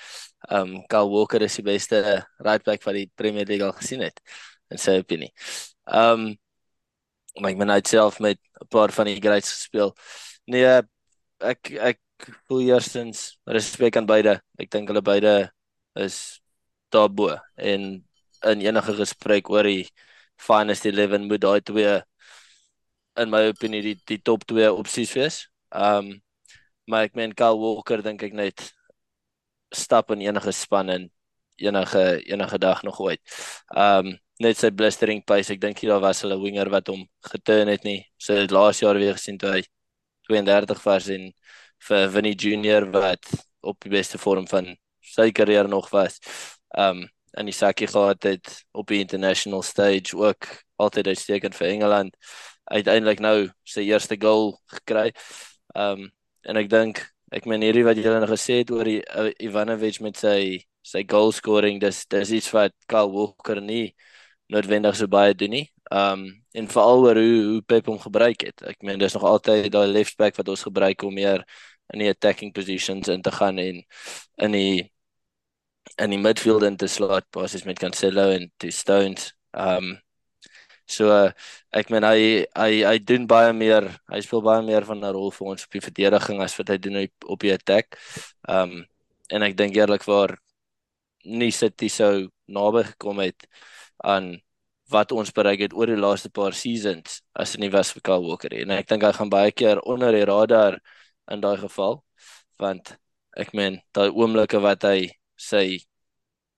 um 0.53 0.77
Kyle 0.93 1.09
Walker 1.09 1.41
is 1.49 1.57
die 1.57 1.65
beste 1.73 2.05
right 2.45 2.69
back 2.69 2.85
wat 2.85 3.01
die 3.01 3.09
Premier 3.17 3.49
League 3.49 3.65
al 3.65 3.73
gesien 3.81 4.05
het 4.05 4.21
in 4.69 4.77
sy 4.77 4.99
opinie. 5.01 5.33
Um 5.89 6.37
maar 7.39 7.53
ek 7.53 7.59
ben 7.61 7.71
hy 7.71 7.81
self 7.87 8.19
met 8.21 8.39
'n 8.61 8.69
paar 8.69 8.93
van 8.93 9.07
die 9.07 9.21
greats 9.21 9.51
gespeel. 9.53 9.95
Nee, 10.47 10.83
ek 11.41 11.71
ek 11.79 12.01
voel 12.49 12.61
eerstens 12.75 13.39
respek 13.47 13.97
aan 13.97 14.07
beide. 14.07 14.41
Ek 14.59 14.71
dink 14.71 14.89
hulle 14.89 15.03
beide 15.03 15.53
is 15.95 16.41
daarbo 16.91 17.37
en 17.57 18.05
in 18.47 18.61
enige 18.63 18.95
gesprek 18.95 19.51
oor 19.51 19.63
die 19.65 19.89
finest 20.39 20.87
11 20.87 21.27
moet 21.29 21.41
daai 21.43 21.61
twee 21.63 22.03
in 23.19 23.31
my 23.31 23.49
opinie 23.51 23.83
die 23.83 23.97
die 24.07 24.21
top 24.23 24.47
2 24.47 24.71
opsies 24.73 25.13
wees. 25.19 25.47
Um 25.75 26.19
maar 26.89 27.05
ek 27.05 27.17
meen 27.19 27.35
Kyle 27.37 27.59
Walker 27.61 28.03
dink 28.03 28.23
ek 28.25 28.33
net 28.33 28.63
stap 29.75 30.11
in 30.15 30.23
enige 30.25 30.53
span 30.57 30.89
in 30.91 31.11
enige 31.59 32.23
enige 32.27 32.59
dag 32.59 32.83
nog 32.83 33.01
ooit. 33.01 33.21
Um 33.69 34.17
net 34.43 34.59
sy 34.59 34.71
blistering 34.71 35.23
pace, 35.27 35.51
ek 35.55 35.61
dink 35.63 35.81
hier 35.83 35.99
was 36.03 36.23
hulle 36.23 36.39
winger 36.41 36.71
wat 36.71 36.89
hom 36.93 37.05
geturn 37.33 37.71
het 37.73 37.85
nie. 37.87 38.03
So 38.23 38.37
het 38.39 38.55
laas 38.55 38.83
jaar 38.83 38.99
weer 39.01 39.17
gesien 39.19 39.39
toe 39.39 39.51
hy 39.57 39.63
32 40.29 40.83
was 40.85 41.09
en 41.15 41.31
vir 41.89 42.11
Vinny 42.15 42.35
Junior 42.35 42.87
wat 42.95 43.31
op 43.67 43.81
die 43.85 43.93
beste 43.93 44.19
vorm 44.19 44.47
van 44.51 44.75
sy 45.03 45.31
karier 45.35 45.69
nog 45.69 45.91
was. 45.95 46.21
Um 46.77 47.07
in 47.39 47.47
die 47.47 47.55
sakkie 47.55 47.87
gehad 47.87 48.25
het 48.25 48.49
op 48.73 48.89
die 48.89 49.03
international 49.05 49.63
stage 49.63 50.17
ook 50.17 50.47
altyd 50.81 51.11
uitstekend 51.13 51.55
vir 51.55 51.69
Engeland 51.69 52.17
uiteindelik 52.73 53.21
nou 53.21 53.51
sy 53.69 53.85
eerste 53.91 54.17
goal 54.21 54.57
gekry. 54.73 55.13
Um 55.75 56.09
en 56.49 56.57
ek 56.57 56.71
dink 56.73 57.03
ek 57.35 57.47
meen 57.47 57.63
hierdie 57.63 57.85
wat 57.85 57.99
julle 58.01 58.23
nou 58.23 58.31
gesê 58.31 58.63
het 58.63 58.71
oor 58.73 58.89
die 58.89 59.01
uh, 59.03 59.29
Ivanovic 59.45 60.01
met 60.01 60.17
sy 60.17 60.65
sy 60.83 61.05
goal 61.11 61.35
scoring 61.37 61.81
dis 61.83 62.07
dis 62.09 62.33
iets 62.39 62.53
wat 62.57 62.73
Kyle 62.89 63.11
Walker 63.13 63.61
nie 63.61 63.93
noodwendig 64.53 64.97
so 64.97 65.09
baie 65.11 65.35
doen 65.35 65.53
nie. 65.53 65.67
Um 65.93 66.29
en 66.59 66.69
veral 66.69 67.05
oor 67.07 67.19
hoe 67.21 67.41
hoe 67.53 67.63
Pep 67.63 67.87
hom 67.87 67.99
gebruik 68.03 68.43
het. 68.49 68.63
Ek 68.67 68.83
meen 68.83 68.99
dis 69.01 69.15
nog 69.17 69.25
altyd 69.25 69.71
daai 69.73 69.89
left 69.89 70.17
back 70.19 70.37
wat 70.37 70.49
ons 70.49 70.65
gebruik 70.67 71.03
om 71.07 71.15
meer 71.15 71.45
in 71.95 72.03
die 72.05 72.11
attacking 72.11 72.53
positions 72.53 73.09
in 73.09 73.23
te 73.23 73.33
gaan 73.33 73.59
en 73.63 73.83
in 74.45 74.57
die 74.57 74.89
in 75.99 76.13
die 76.13 76.21
midfield 76.21 76.65
in 76.69 76.77
te 76.77 76.89
slaat 76.89 77.27
basies 77.35 77.65
met 77.65 77.79
Cancelo 77.81 78.29
en 78.35 78.51
die 78.63 78.73
Stones. 78.75 79.33
Um 79.53 79.97
so 80.89 81.11
uh, 81.13 81.33
ek 81.77 81.91
meen 81.93 82.05
hy 82.09 82.21
hy 82.57 82.83
hy 82.89 82.97
doen 83.05 83.27
baie 83.29 83.53
meer. 83.53 83.89
Hy 84.09 84.21
speel 84.25 84.43
baie 84.45 84.63
meer 84.65 84.87
van 84.89 85.05
'n 85.05 85.13
rol 85.13 85.31
vir 85.31 85.49
ons 85.55 85.65
op 85.65 85.73
die 85.77 85.85
verdediging 85.85 86.41
as 86.43 86.57
wat 86.59 86.73
hy 86.73 86.79
doen 86.79 87.03
op 87.29 87.41
die 87.41 87.53
attack. 87.53 87.99
Um 88.49 88.85
en 89.29 89.43
ek 89.45 89.57
dink 89.57 89.77
eerlikwaar 89.77 90.39
nie 91.25 91.53
City 91.53 91.89
sou 91.93 92.29
naby 92.49 92.85
gekom 92.93 93.21
het 93.21 93.45
aan 94.05 94.41
wat 94.89 95.13
ons 95.13 95.33
bereik 95.37 95.61
het 95.67 95.75
oor 95.77 95.91
die 95.91 96.01
laaste 96.01 96.31
paar 96.31 96.55
seasons 96.57 97.21
as 97.37 97.55
in 97.57 97.67
die 97.67 97.73
Wes-Kaap 97.73 98.23
Walker. 98.25 98.55
En 98.57 98.73
ek 98.73 98.89
dink 98.89 99.05
hy 99.05 99.13
gaan 99.13 99.33
baie 99.33 99.53
keer 99.53 99.81
onder 99.85 100.13
die 100.17 100.25
radar 100.25 100.79
in 101.31 101.41
daai 101.45 101.59
geval 101.61 102.03
want 102.59 102.97
ek 103.39 103.53
meen 103.55 103.79
daai 103.95 104.09
oomblikke 104.11 104.61
wat 104.65 104.83
hy 104.89 105.11
sy 105.39 105.79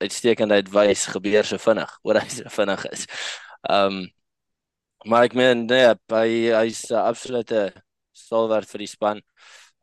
uitstekendheid 0.00 0.70
wys 0.73 1.04
gebeur 1.12 1.44
so 1.44 1.61
vinnig 1.61 1.90
oor 2.06 2.20
hy 2.23 2.28
so 2.32 2.52
vinnig 2.56 2.87
is. 2.92 3.06
Um 3.68 4.06
maar 5.09 5.25
ek 5.28 5.35
meen 5.37 5.64
nee, 5.68 5.94
hy 6.12 6.28
hy's 6.52 6.85
'n 6.90 7.00
absolute 7.00 7.73
stalwart 8.12 8.68
vir 8.68 8.85
die 8.85 8.90
span. 8.90 9.20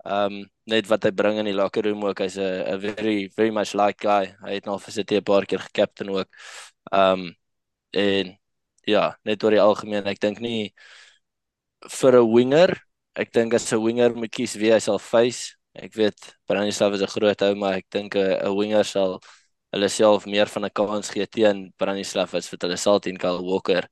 Um 0.06 0.46
net 0.66 0.90
wat 0.90 1.04
hy 1.06 1.12
bring 1.12 1.40
in 1.42 1.50
die 1.50 1.58
locker 1.58 1.84
room 1.86 2.04
ook, 2.06 2.20
hy's 2.22 2.38
'n 2.38 2.80
very 2.80 3.30
very 3.36 3.52
much 3.52 3.74
like 3.76 4.00
guy. 4.02 4.34
Hy 4.46 4.54
het 4.58 4.66
nou 4.66 4.78
vir 4.80 4.94
sy 4.94 5.04
'n 5.04 5.24
paar 5.24 5.46
keer 5.46 5.60
gekaptein 5.60 6.10
ook. 6.10 6.30
Um 6.92 7.36
en 7.92 8.38
ja, 8.88 9.18
net 9.28 9.44
oor 9.44 9.52
die 9.52 9.62
algemeen, 9.62 10.08
ek 10.08 10.20
dink 10.20 10.40
nie 10.40 10.74
vir 12.00 12.18
'n 12.20 12.34
winger, 12.34 12.72
ek 13.16 13.32
dink 13.34 13.54
as 13.54 13.72
'n 13.74 13.84
winger 13.84 14.16
moet 14.16 14.32
kies 14.32 14.56
wie 14.56 14.72
hy 14.72 14.80
sal 14.80 15.00
face. 15.00 15.56
Ek 15.76 15.94
weet 15.94 16.18
Branislav 16.48 16.94
is 16.94 17.02
'n 17.02 17.08
groot 17.08 17.42
ou, 17.42 17.56
maar 17.56 17.78
ek 17.78 17.88
dink 17.92 18.16
'n 18.16 18.56
winger 18.58 18.84
sal 18.86 19.20
hulle 19.74 19.90
self 19.90 20.26
meer 20.26 20.48
van 20.48 20.66
'n 20.66 20.70
kans 20.74 21.10
gee 21.10 21.26
teen 21.28 21.74
Branislav 21.78 22.34
as 22.36 22.50
wat 22.52 22.62
hulle 22.64 22.78
sal 22.78 23.00
teen 23.00 23.18
Kyle 23.18 23.44
Walker 23.44 23.88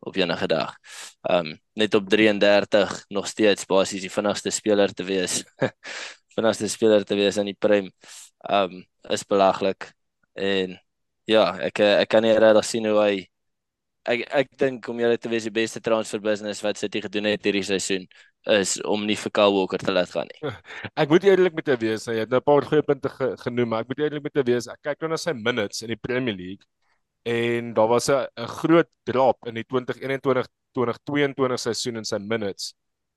op 0.00 0.16
enige 0.16 0.46
dag. 0.46 0.76
Um 1.22 1.58
net 1.74 1.94
op 1.94 2.08
33 2.08 3.04
nog 3.08 3.26
steeds 3.26 3.64
basies 3.66 4.02
die 4.02 4.10
vinnigste 4.12 4.50
speler 4.50 4.92
te 4.94 5.04
wees. 5.04 5.44
vinnigste 6.36 6.68
speler 6.68 7.04
te 7.04 7.14
wees 7.14 7.36
in 7.36 7.46
die 7.46 7.58
Prem. 7.58 7.90
Um 8.48 8.84
is 9.10 9.24
belaglik 9.24 9.92
en 10.34 10.78
ja, 11.24 11.44
ek 11.58 11.80
ek 11.80 12.08
kan 12.08 12.22
nie 12.22 12.34
regtig 12.36 12.64
sien 12.68 12.86
hoe 12.86 13.00
hy 13.00 13.26
ek 14.04 14.22
ek 14.40 14.54
dink 14.60 14.88
om 14.88 15.00
julle 15.00 15.18
te 15.18 15.30
wees 15.32 15.46
die 15.48 15.54
beste 15.54 15.80
transfer 15.80 16.20
business 16.20 16.62
wat 16.64 16.78
City 16.80 17.00
gedoen 17.04 17.28
het 17.30 17.44
hierdie 17.44 17.64
seisoen 17.64 18.06
is 18.54 18.76
om 18.84 19.06
nie 19.08 19.16
vir 19.16 19.32
Kyle 19.32 19.52
Walker 19.54 19.80
te 19.80 19.92
laat 19.92 20.10
gaan 20.12 20.28
nie. 20.28 20.52
Ek 21.00 21.08
moet 21.08 21.24
eerlik 21.24 21.54
met 21.56 21.68
jou 21.72 21.76
wees, 21.80 22.04
jy 22.06 22.18
het 22.20 22.32
nou 22.32 22.42
'n 22.42 22.44
paar 22.44 22.66
goeie 22.68 22.84
punte 22.84 23.08
ge, 23.08 23.30
genoem, 23.40 23.68
maar 23.68 23.84
ek 23.84 23.88
moet 23.88 24.02
eerlik 24.04 24.24
met 24.26 24.34
jou 24.34 24.44
wees, 24.44 24.68
ek 24.68 24.82
kyk 24.84 25.00
nou 25.00 25.14
na 25.14 25.16
sy 25.16 25.32
minutes 25.32 25.82
in 25.82 25.88
die 25.94 26.00
Premier 26.00 26.36
League 26.36 26.66
en 27.24 27.72
daar 27.74 27.88
was 27.88 28.10
'n 28.10 28.26
'n 28.36 28.48
groot 28.60 28.90
drop 29.04 29.46
in 29.48 29.54
die 29.54 29.64
2021 29.64 30.46
2022 30.76 31.60
seisoen 31.60 31.96
in 31.96 32.04
sy 32.04 32.18
minutes 32.18 32.74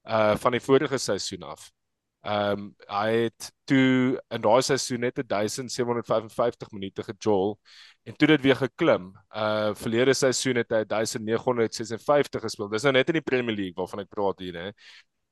uh 0.08 0.36
van 0.38 0.52
die 0.52 0.64
vorige 0.64 0.98
seisoen 0.98 1.44
af. 1.44 1.72
Ehm 2.22 2.60
um, 2.60 2.76
hy 2.90 3.12
het 3.28 3.52
toe 3.70 4.18
in 4.34 4.42
daai 4.42 4.62
seisoen 4.62 5.06
net 5.06 5.20
1755 5.22 6.72
minute 6.72 7.04
gejol 7.04 7.58
en 8.04 8.16
toe 8.16 8.28
dit 8.28 8.42
weer 8.42 8.56
geklim. 8.56 9.12
Uh 9.30 9.76
verlede 9.76 10.14
seisoen 10.14 10.60
het 10.64 10.72
hy 10.72 10.84
1956 10.86 12.42
gespeel. 12.42 12.70
Dis 12.70 12.84
nou 12.84 12.94
net 12.94 13.10
in 13.14 13.20
die 13.22 13.28
Premier 13.32 13.56
League 13.56 13.78
waarvan 13.78 14.04
ek 14.04 14.10
praat 14.10 14.40
hier, 14.44 14.58
hè. 14.58 14.72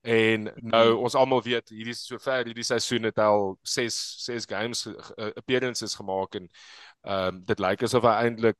En 0.05 0.43
nou 0.61 0.87
mhm. 0.93 1.03
ons 1.03 1.15
almal 1.17 1.41
weet 1.41 1.69
hierdie 1.73 1.97
sover 1.97 2.45
hierdie 2.45 2.63
seisoen 2.63 3.09
het 3.09 3.17
hy 3.17 3.25
al 3.25 3.55
6 3.65 3.95
6 4.27 4.45
games 4.45 4.85
uh, 4.85 5.31
appearances 5.33 5.97
gemaak 5.97 6.37
en 6.37 6.49
Ehm 7.05 7.35
um, 7.35 7.41
dit 7.45 7.59
lyk 7.61 7.83
asof 7.85 8.05
hy 8.07 8.13
eintlik 8.25 8.57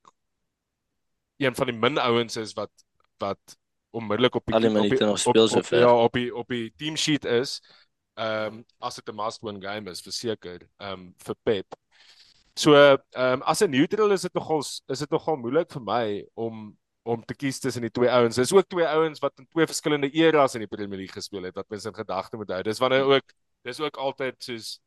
een 1.42 1.56
van 1.58 1.70
die 1.72 1.78
min 1.78 1.98
ouens 1.98 2.36
is 2.38 2.54
wat 2.54 2.70
wat 3.18 3.56
onmiddellik 3.90 4.36
op 4.36 4.46
die 4.46 4.56
op 4.56 4.62
die, 4.62 5.08
op, 5.08 5.26
op, 5.26 5.56
op, 5.58 5.72
ja, 5.74 5.94
op 6.04 6.14
die 6.14 6.30
op 6.36 6.54
die 6.54 6.74
team 6.78 6.96
sheet 6.96 7.26
is. 7.26 7.58
Ehm 8.16 8.60
um, 8.60 8.66
as 8.80 8.96
dit 8.96 9.10
'n 9.10 9.16
must 9.16 9.42
win 9.44 9.62
game 9.62 9.92
is 9.92 10.02
verseker 10.02 10.62
ehm 10.80 10.92
um, 10.94 11.14
vir 11.26 11.36
Pep. 11.44 11.76
So 12.56 12.74
ehm 12.76 13.02
um, 13.16 13.42
as 13.44 13.62
'n 13.62 13.70
neutral 13.72 14.12
is 14.12 14.22
dit 14.22 14.34
nogal 14.34 14.64
is 14.88 15.00
dit 15.00 15.12
nogal 15.12 15.38
moeilik 15.38 15.72
vir 15.72 15.82
my 15.82 16.26
om 16.36 16.78
om 17.06 17.22
te 17.26 17.36
kies 17.36 17.60
tussen 17.60 17.82
die 17.86 17.92
twee 17.92 18.10
ouens. 18.10 18.36
Dis 18.36 18.54
ook 18.54 18.68
twee 18.68 18.88
ouens 18.88 19.20
wat 19.20 19.38
in 19.40 19.48
twee 19.48 19.68
verskillende 19.68 20.10
eras 20.12 20.56
in 20.56 20.64
die 20.66 20.68
Premier 20.72 20.98
League 20.98 21.14
gespeel 21.14 21.44
het 21.44 21.56
wat 21.56 21.70
mense 21.70 21.88
in 21.88 21.96
gedagte 21.96 22.38
moet 22.38 22.50
hou. 22.50 22.62
Dis 22.64 22.80
wanneer 22.82 23.04
ook 23.06 23.36
dis 23.68 23.80
ook 23.80 23.98
altyd 23.98 24.44
soos 24.44 24.80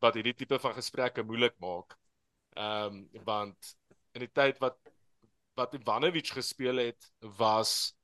wat 0.00 0.14
hierdie 0.14 0.34
tipe 0.34 0.58
van 0.58 0.74
gesprekke 0.74 1.22
moeilik 1.22 1.54
maak. 1.60 1.96
Ehm 2.56 2.96
um, 2.96 3.24
want 3.24 3.76
in 4.14 4.24
die 4.26 4.32
tyd 4.32 4.58
wat 4.58 4.78
wat 5.54 5.74
Ivanovic 5.74 6.32
gespeel 6.32 6.76
het 6.76 7.12
was 7.20 7.94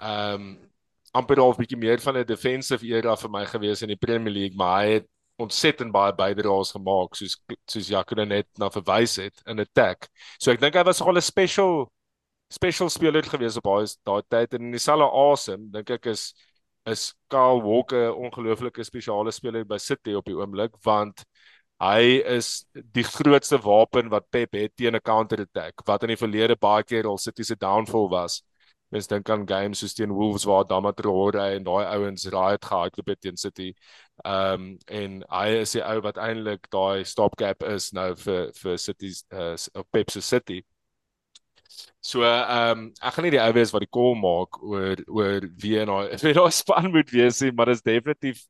ehm 0.00 0.40
um, 0.40 0.71
amper 1.14 1.40
half 1.42 1.58
bietjie 1.60 1.78
meer 1.78 2.00
van 2.00 2.16
'n 2.16 2.26
defensive 2.26 2.86
era 2.86 3.16
vir 3.16 3.30
my 3.30 3.44
gewees 3.46 3.82
in 3.82 3.88
die 3.88 3.96
Premier 3.96 4.32
League, 4.32 4.56
maar 4.56 4.82
hy 4.82 4.92
het 4.98 5.08
ontsettend 5.40 5.92
baie 5.92 6.12
bydraes 6.12 6.72
gemaak 6.76 7.16
soos 7.16 7.36
soos 7.66 7.88
Jacques 7.88 8.28
net 8.28 8.48
na 8.58 8.70
verwys 8.70 9.16
het 9.16 9.42
in 9.46 9.60
attack. 9.60 10.08
So 10.38 10.52
ek 10.52 10.60
dink 10.60 10.74
hy 10.74 10.84
was 10.84 11.00
nogal 11.00 11.18
'n 11.18 11.22
special 11.22 11.92
special 12.52 12.90
speler 12.90 13.22
gewees 13.22 13.56
op 13.56 13.64
daai 13.64 13.86
daai 14.04 14.22
tyd 14.28 14.54
en 14.54 14.66
in 14.68 14.72
dieselfde 14.76 15.08
asem 15.08 15.70
dink 15.72 15.90
ek 15.90 16.06
is 16.06 16.34
is 16.86 17.14
Kyle 17.30 17.62
Walker 17.62 18.10
'n 18.10 18.26
ongelooflike 18.26 18.84
spesiale 18.84 19.32
speler 19.32 19.64
by 19.64 19.78
City 19.78 20.14
op 20.14 20.24
die 20.26 20.36
oomblik 20.36 20.76
want 20.84 21.24
hy 21.82 22.22
is 22.36 22.64
die 22.74 23.04
grootste 23.04 23.58
wapen 23.58 24.10
wat 24.10 24.28
Pep 24.30 24.52
het 24.54 24.76
teen 24.76 24.94
'n 24.96 25.00
counter 25.00 25.40
attack 25.40 25.82
wat 25.86 26.02
in 26.02 26.14
die 26.14 26.20
verlede 26.20 26.56
baie 26.56 26.82
keer 26.84 27.06
al 27.06 27.18
City 27.18 27.42
se 27.42 27.56
downfall 27.56 28.08
was. 28.08 28.42
Mens 28.92 29.08
dink 29.08 29.30
aan 29.32 29.46
games 29.48 29.80
soos 29.80 29.94
teen 29.96 30.12
Wolves 30.12 30.44
waar 30.44 30.66
Dama 30.68 30.92
Traore 30.92 31.46
en 31.54 31.64
daai 31.64 31.84
ouens 31.94 32.26
raai 32.34 32.52
het 32.56 32.64
gehad 32.68 32.98
op 32.98 33.12
teen 33.20 33.36
City. 33.40 33.72
Ehm 34.24 34.52
um, 34.52 34.66
en 34.86 35.22
hy 35.30 35.46
is 35.62 35.72
die 35.76 35.82
ou 35.84 36.00
wat 36.04 36.20
eintlik 36.20 36.68
daai 36.74 37.04
stopgap 37.08 37.64
is 37.72 37.90
nou 37.96 38.10
vir 38.24 38.52
vir 38.60 38.78
City's 38.78 39.24
uh, 39.32 39.56
Pep 39.90 40.12
se 40.12 40.20
City. 40.20 40.60
So 42.00 42.22
ehm 42.26 42.78
um, 42.78 42.86
ek 43.00 43.14
gaan 43.16 43.28
nie 43.28 43.34
die 43.36 43.42
ou 43.42 43.52
wees 43.56 43.72
wat 43.72 43.84
die 43.86 43.92
call 43.96 44.16
maak 44.20 44.60
oor 44.62 45.00
oor 45.08 45.46
wie 45.64 45.78
en 45.80 45.92
hy 45.96 46.02
wie 46.26 46.34
daai 46.36 46.50
span 46.52 46.90
moet 46.92 47.12
wees 47.16 47.40
maar 47.52 47.72
dit 47.72 47.80
is 47.80 47.86
definitief 47.86 48.44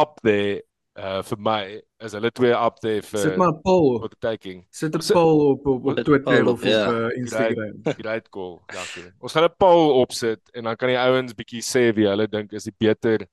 up 0.00 0.16
there 0.22 0.62
uh 0.94 1.22
vir 1.26 1.38
my 1.42 1.60
is 2.06 2.12
hulle 2.14 2.30
twee 2.30 2.52
up 2.54 2.76
there 2.80 3.02
vir 3.02 3.22
Sit 3.24 3.38
maar 3.40 3.54
poll 3.64 3.98
for 3.98 4.08
the 4.08 4.18
taking. 4.22 4.64
Sit 4.70 4.94
'n 4.94 5.02
poll 5.12 5.40
op 5.50 5.66
op, 5.66 5.86
op 5.90 5.96
Twitter 5.96 6.46
of 6.46 6.60
op 6.60 6.62
yeah. 6.62 6.90
uh, 6.90 7.16
Instagram. 7.18 7.80
Great, 7.82 7.98
great 8.00 8.28
goal. 8.30 8.62
Dankie. 8.70 9.10
Ons 9.18 9.32
gaan 9.32 9.48
'n 9.48 9.56
poll 9.58 9.90
opsit 10.02 10.40
en 10.54 10.64
dan 10.64 10.76
kan 10.76 10.88
die 10.88 10.98
ouens 10.98 11.34
bietjie 11.34 11.62
sê 11.62 11.90
wie 11.94 12.06
hulle 12.06 12.28
dink 12.28 12.52
is 12.52 12.64
die 12.64 12.76
beter 12.78 13.26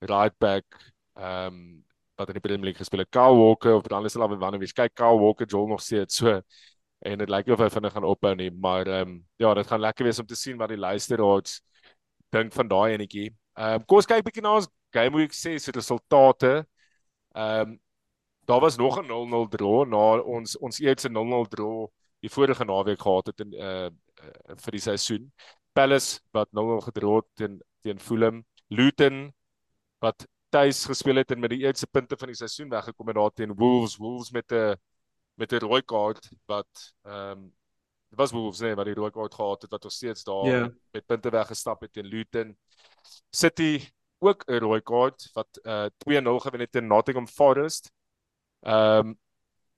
right 0.00 0.38
back 0.38 0.64
um 1.16 1.82
wat 2.16 2.28
in 2.28 2.38
die 2.38 2.40
Premier 2.40 2.64
League 2.70 2.78
gespeel 2.78 3.02
het. 3.02 3.10
Kyle 3.10 3.34
Walker 3.34 3.74
of 3.74 3.82
dan 3.90 4.04
is 4.04 4.14
hulle 4.14 4.28
van 4.28 4.38
wanneer 4.38 4.60
wie 4.60 4.72
kyk 4.72 4.94
Kyle 4.94 5.18
Walker 5.18 5.46
jol 5.46 5.66
nog 5.68 5.80
steeds 5.80 6.22
so 6.22 6.40
en 7.04 7.18
dit 7.18 7.28
lyk 7.28 7.48
of 7.48 7.60
hy 7.60 7.68
vinnig 7.68 7.92
gaan 7.92 8.06
ophou 8.08 8.34
nie, 8.34 8.50
maar 8.50 8.88
um 8.88 9.18
ja, 9.36 9.54
dit 9.54 9.66
gaan 9.66 9.80
lekker 9.80 10.04
wees 10.04 10.18
om 10.18 10.26
te 10.26 10.38
sien 10.38 10.56
wat 10.56 10.70
die 10.72 10.80
luisteraars 10.80 11.60
dink 12.32 12.52
van 12.52 12.68
daai 12.68 12.94
enetjie. 12.94 13.34
Um 13.58 13.84
kom 13.84 13.98
ons 13.98 14.08
kyk 14.08 14.24
bietjie 14.24 14.42
na 14.42 14.54
ons 14.60 14.70
game 14.94 15.16
week 15.18 15.34
6 15.34 15.68
resultate. 15.76 16.64
Ehm 17.36 17.60
um, 17.60 17.80
daar 18.46 18.60
was 18.60 18.76
nog 18.76 18.98
'n 19.00 19.06
0-0 19.06 19.48
draw 19.48 19.84
na 19.86 20.20
ons 20.20 20.58
ons 20.58 20.78
eerste 20.78 21.08
0-0 21.08 21.48
draw 21.48 21.88
die 22.20 22.30
vorige 22.30 22.64
naweek 22.64 23.00
gehad 23.00 23.26
het 23.26 23.40
in 23.40 23.52
uh, 23.52 23.86
uh 23.86 24.56
vir 24.64 24.72
die 24.72 24.80
seisoen. 24.80 25.32
Palace 25.72 26.20
wat 26.30 26.48
0-0 26.50 26.80
gedraw 26.88 27.16
het 27.16 27.26
teen 27.34 27.62
teen 27.80 28.00
Fulham, 28.00 28.44
Luton 28.68 29.34
wat 29.98 30.26
tuis 30.48 30.84
gespeel 30.84 31.16
het 31.16 31.30
en 31.30 31.40
met 31.40 31.50
die 31.50 31.64
eerste 31.64 31.86
punte 31.86 32.16
van 32.16 32.28
die 32.32 32.36
seisoen 32.36 32.68
weggekom 32.68 33.06
het 33.06 33.16
daar 33.16 33.32
teen 33.32 33.54
Wolves, 33.54 33.96
Wolves 33.96 34.30
met 34.30 34.52
'n 34.52 34.76
met 35.34 35.52
'n 35.52 35.58
rooi 35.58 35.82
kaart 35.82 36.28
wat 36.46 36.94
ehm 37.02 37.30
um, 37.30 37.54
dit 38.08 38.18
was 38.18 38.32
Wolves 38.32 38.60
nee, 38.60 38.74
wat 38.74 38.84
die 38.86 38.94
rooi 38.94 39.10
kaart 39.10 39.34
gehad 39.34 39.62
het 39.62 39.70
wat 39.70 39.82
nog 39.82 39.92
steeds 39.92 40.24
daar 40.24 40.44
yeah. 40.44 40.64
Ja. 40.64 40.72
met 40.90 41.06
punte 41.06 41.30
weggestap 41.30 41.80
het 41.80 41.92
teen 41.92 42.06
Luton. 42.06 42.58
City 43.30 43.95
ook 44.18 44.44
'n 44.46 44.58
rooi 44.58 44.80
kaart 44.82 45.30
wat 45.32 45.58
uh 45.62 45.84
eh, 45.84 45.90
2-0 45.98 46.40
gewen 46.40 46.60
het 46.60 46.72
teen 46.72 46.86
Nottingham 46.86 47.28
Forest. 47.28 47.90
Ehm 48.60 49.06
um, 49.06 49.18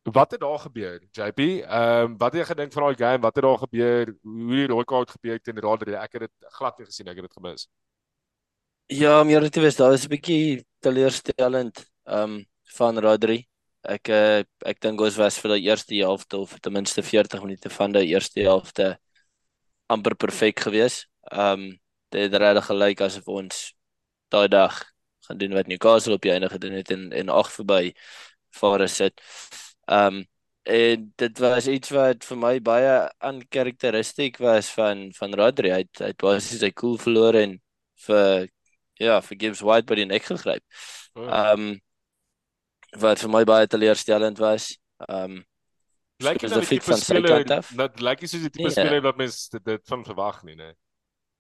wat 0.03 0.31
het 0.31 0.41
daar 0.41 0.59
gebeur? 0.59 1.03
JP, 1.11 1.39
ehm 1.39 2.05
um, 2.05 2.17
wat 2.17 2.33
het 2.33 2.41
jy 2.41 2.47
gedink 2.47 2.73
van 2.73 2.83
daai 2.83 2.97
game? 2.97 3.19
Wat 3.19 3.35
het 3.35 3.45
daar 3.45 3.59
gebeur? 3.59 4.17
Hoe 4.23 4.55
die 4.55 4.67
rooi 4.67 4.85
kaart 4.85 5.11
gebeur 5.11 5.41
teen 5.41 5.61
Rodri? 5.61 5.93
Ek 5.93 6.13
het 6.13 6.21
dit 6.21 6.33
glad 6.41 6.79
nie 6.79 6.87
gesien, 6.87 7.09
ek 7.09 7.17
het 7.17 7.25
dit 7.25 7.33
gemis. 7.33 7.69
Ja, 8.87 9.23
meer 9.25 9.41
net 9.41 9.57
wees, 9.57 9.77
daar 9.77 9.91
was 9.91 10.05
'n 10.05 10.09
bietjie 10.09 10.65
teleurstellend 10.79 11.85
ehm 12.05 12.23
um, 12.23 12.47
van 12.63 12.99
Rodri. 12.99 13.47
Ek 13.83 14.09
uh, 14.09 14.39
ek 14.67 14.81
dink 14.81 15.01
ons 15.01 15.17
was 15.17 15.39
vir 15.39 15.51
die 15.57 15.69
eerste 15.69 15.95
helfte 15.95 16.37
of 16.39 16.59
ten 16.61 16.73
minste 16.73 17.03
40 17.03 17.43
minute 17.43 17.71
van 17.71 17.93
die 17.93 18.07
eerste 18.07 18.41
helfte 18.41 18.99
amper 19.87 20.15
perfek 20.17 20.61
geweest. 20.61 21.09
Ehm 21.33 21.61
um, 21.61 21.79
dit 22.09 22.21
het 22.23 22.41
regtig 22.41 22.65
gelyk 22.65 23.01
asof 23.01 23.27
ons 23.29 23.78
daai 24.35 24.49
dag 24.53 24.83
gaan 25.29 25.39
doen 25.39 25.55
wat 25.57 25.69
Newcastle 25.69 26.17
op 26.17 26.25
die 26.25 26.33
einde 26.33 26.49
gedoen 26.49 26.77
het 26.79 26.91
en 26.91 27.13
en 27.13 27.29
ag 27.29 27.53
verby 27.53 27.93
Forest 28.51 29.03
sit. 29.03 29.21
Um, 29.87 30.25
en 30.63 31.13
dit 31.17 31.39
was 31.39 31.67
iets 31.67 31.91
wat 31.97 32.25
vir 32.25 32.39
my 32.41 32.55
baie 32.61 32.95
onkarakteristiek 33.25 34.39
was 34.45 34.71
van 34.77 35.09
van 35.17 35.35
Rodri. 35.35 35.73
Hy 35.73 35.83
het, 35.85 36.01
hy 36.01 36.13
het 36.13 36.23
basies 36.23 36.61
sy 36.61 36.73
cool 36.77 36.97
verloor 37.01 37.37
en 37.41 37.59
vir 38.07 38.49
ja, 38.99 39.21
vir 39.25 39.39
Gibbs 39.41 39.63
White 39.65 39.87
by 39.89 40.01
die 40.01 40.09
nek 40.09 40.27
gegryp. 40.29 40.65
Um, 41.15 41.77
wat 42.99 43.23
vir 43.23 43.33
my 43.33 43.45
baie 43.49 43.69
teleurstellend 43.71 44.41
was. 44.43 44.73
Um, 45.09 45.43
Lyk 46.19 46.41
dit 46.43 46.51
hy 46.51 46.79
van 46.83 46.99
sy 46.99 47.21
kant 47.23 47.53
af. 47.55 47.69
Dat 47.79 48.01
lyk 48.03 48.25
soos 48.27 48.43
die 48.43 48.51
tipe 48.51 48.67
yeah. 48.67 48.75
speler 48.75 49.03
wat 49.05 49.19
mens 49.21 49.45
dit, 49.53 49.63
dit 49.63 49.83
van 49.87 50.01
verwag 50.07 50.41
nie, 50.49 50.57
né? 50.59 50.73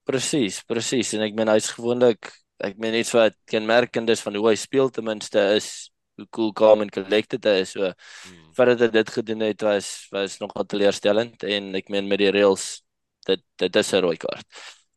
Presies, 0.06 0.60
presies 0.68 1.10
en 1.16 1.24
ek 1.26 1.34
meen 1.36 1.50
hy's 1.50 1.72
gewoonlik 1.74 2.30
ek 2.58 2.78
meen 2.82 2.94
iets 2.98 3.12
wat 3.14 3.36
kenmerkend 3.46 4.10
is 4.10 4.22
van 4.24 4.34
hoe 4.34 4.48
hy 4.50 4.56
speel 4.58 4.90
ten 4.90 5.04
minste 5.04 5.40
is 5.54 5.90
hoe 6.18 6.26
cool 6.34 6.52
calm 6.52 6.82
en 6.82 6.90
collected 6.90 7.44
hy 7.46 7.60
is 7.62 7.72
so 7.76 7.86
hmm. 7.86 8.50
voordat 8.56 8.80
hy 8.82 8.88
dit 8.96 9.10
gedoen 9.14 9.44
het 9.46 9.62
was 9.62 10.08
was 10.14 10.38
nogal 10.42 10.66
teleurstellend 10.66 11.44
en 11.46 11.74
ek 11.78 11.92
meen 11.94 12.10
met 12.10 12.18
die 12.18 12.32
reels 12.34 12.82
dit 13.28 13.42
dit 13.62 13.76
is 13.76 13.92
'n 13.92 14.02
rooi 14.02 14.16
kaart. 14.16 14.46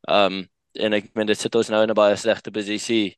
Um 0.08 0.48
en 0.74 0.94
ek 0.94 1.12
meen 1.15 1.27
dit 1.27 1.38
sit 1.39 1.56
ons 1.56 1.70
nou 1.70 1.84
in 1.84 1.91
'n 1.91 2.01
baie 2.01 2.15
slegte 2.15 2.51
posisie 2.51 3.18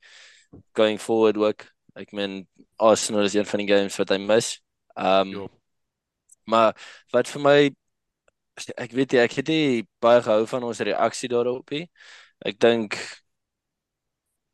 going 0.75 0.99
forward 0.99 1.37
ook. 1.37 1.65
Ek 1.95 2.11
meen 2.11 2.47
Arsenal 2.77 3.23
is 3.23 3.35
een 3.35 3.45
van 3.45 3.59
die 3.59 3.67
games 3.67 3.97
wat 3.97 4.09
hy 4.09 4.17
mis. 4.17 4.59
Um 4.97 5.31
jo. 5.31 5.49
maar 6.45 6.75
wat 7.13 7.27
vir 7.27 7.41
my 7.41 7.59
ek 8.77 8.91
weet 8.91 9.13
jy, 9.13 9.19
ek 9.19 9.33
het 9.33 9.47
nie 9.47 9.87
baie 9.99 10.21
gehou 10.21 10.45
van 10.47 10.63
ons 10.63 10.79
reaksie 10.79 11.29
daarop 11.29 11.69
nie. 11.71 11.89
Ek 12.45 12.59
dink 12.59 12.97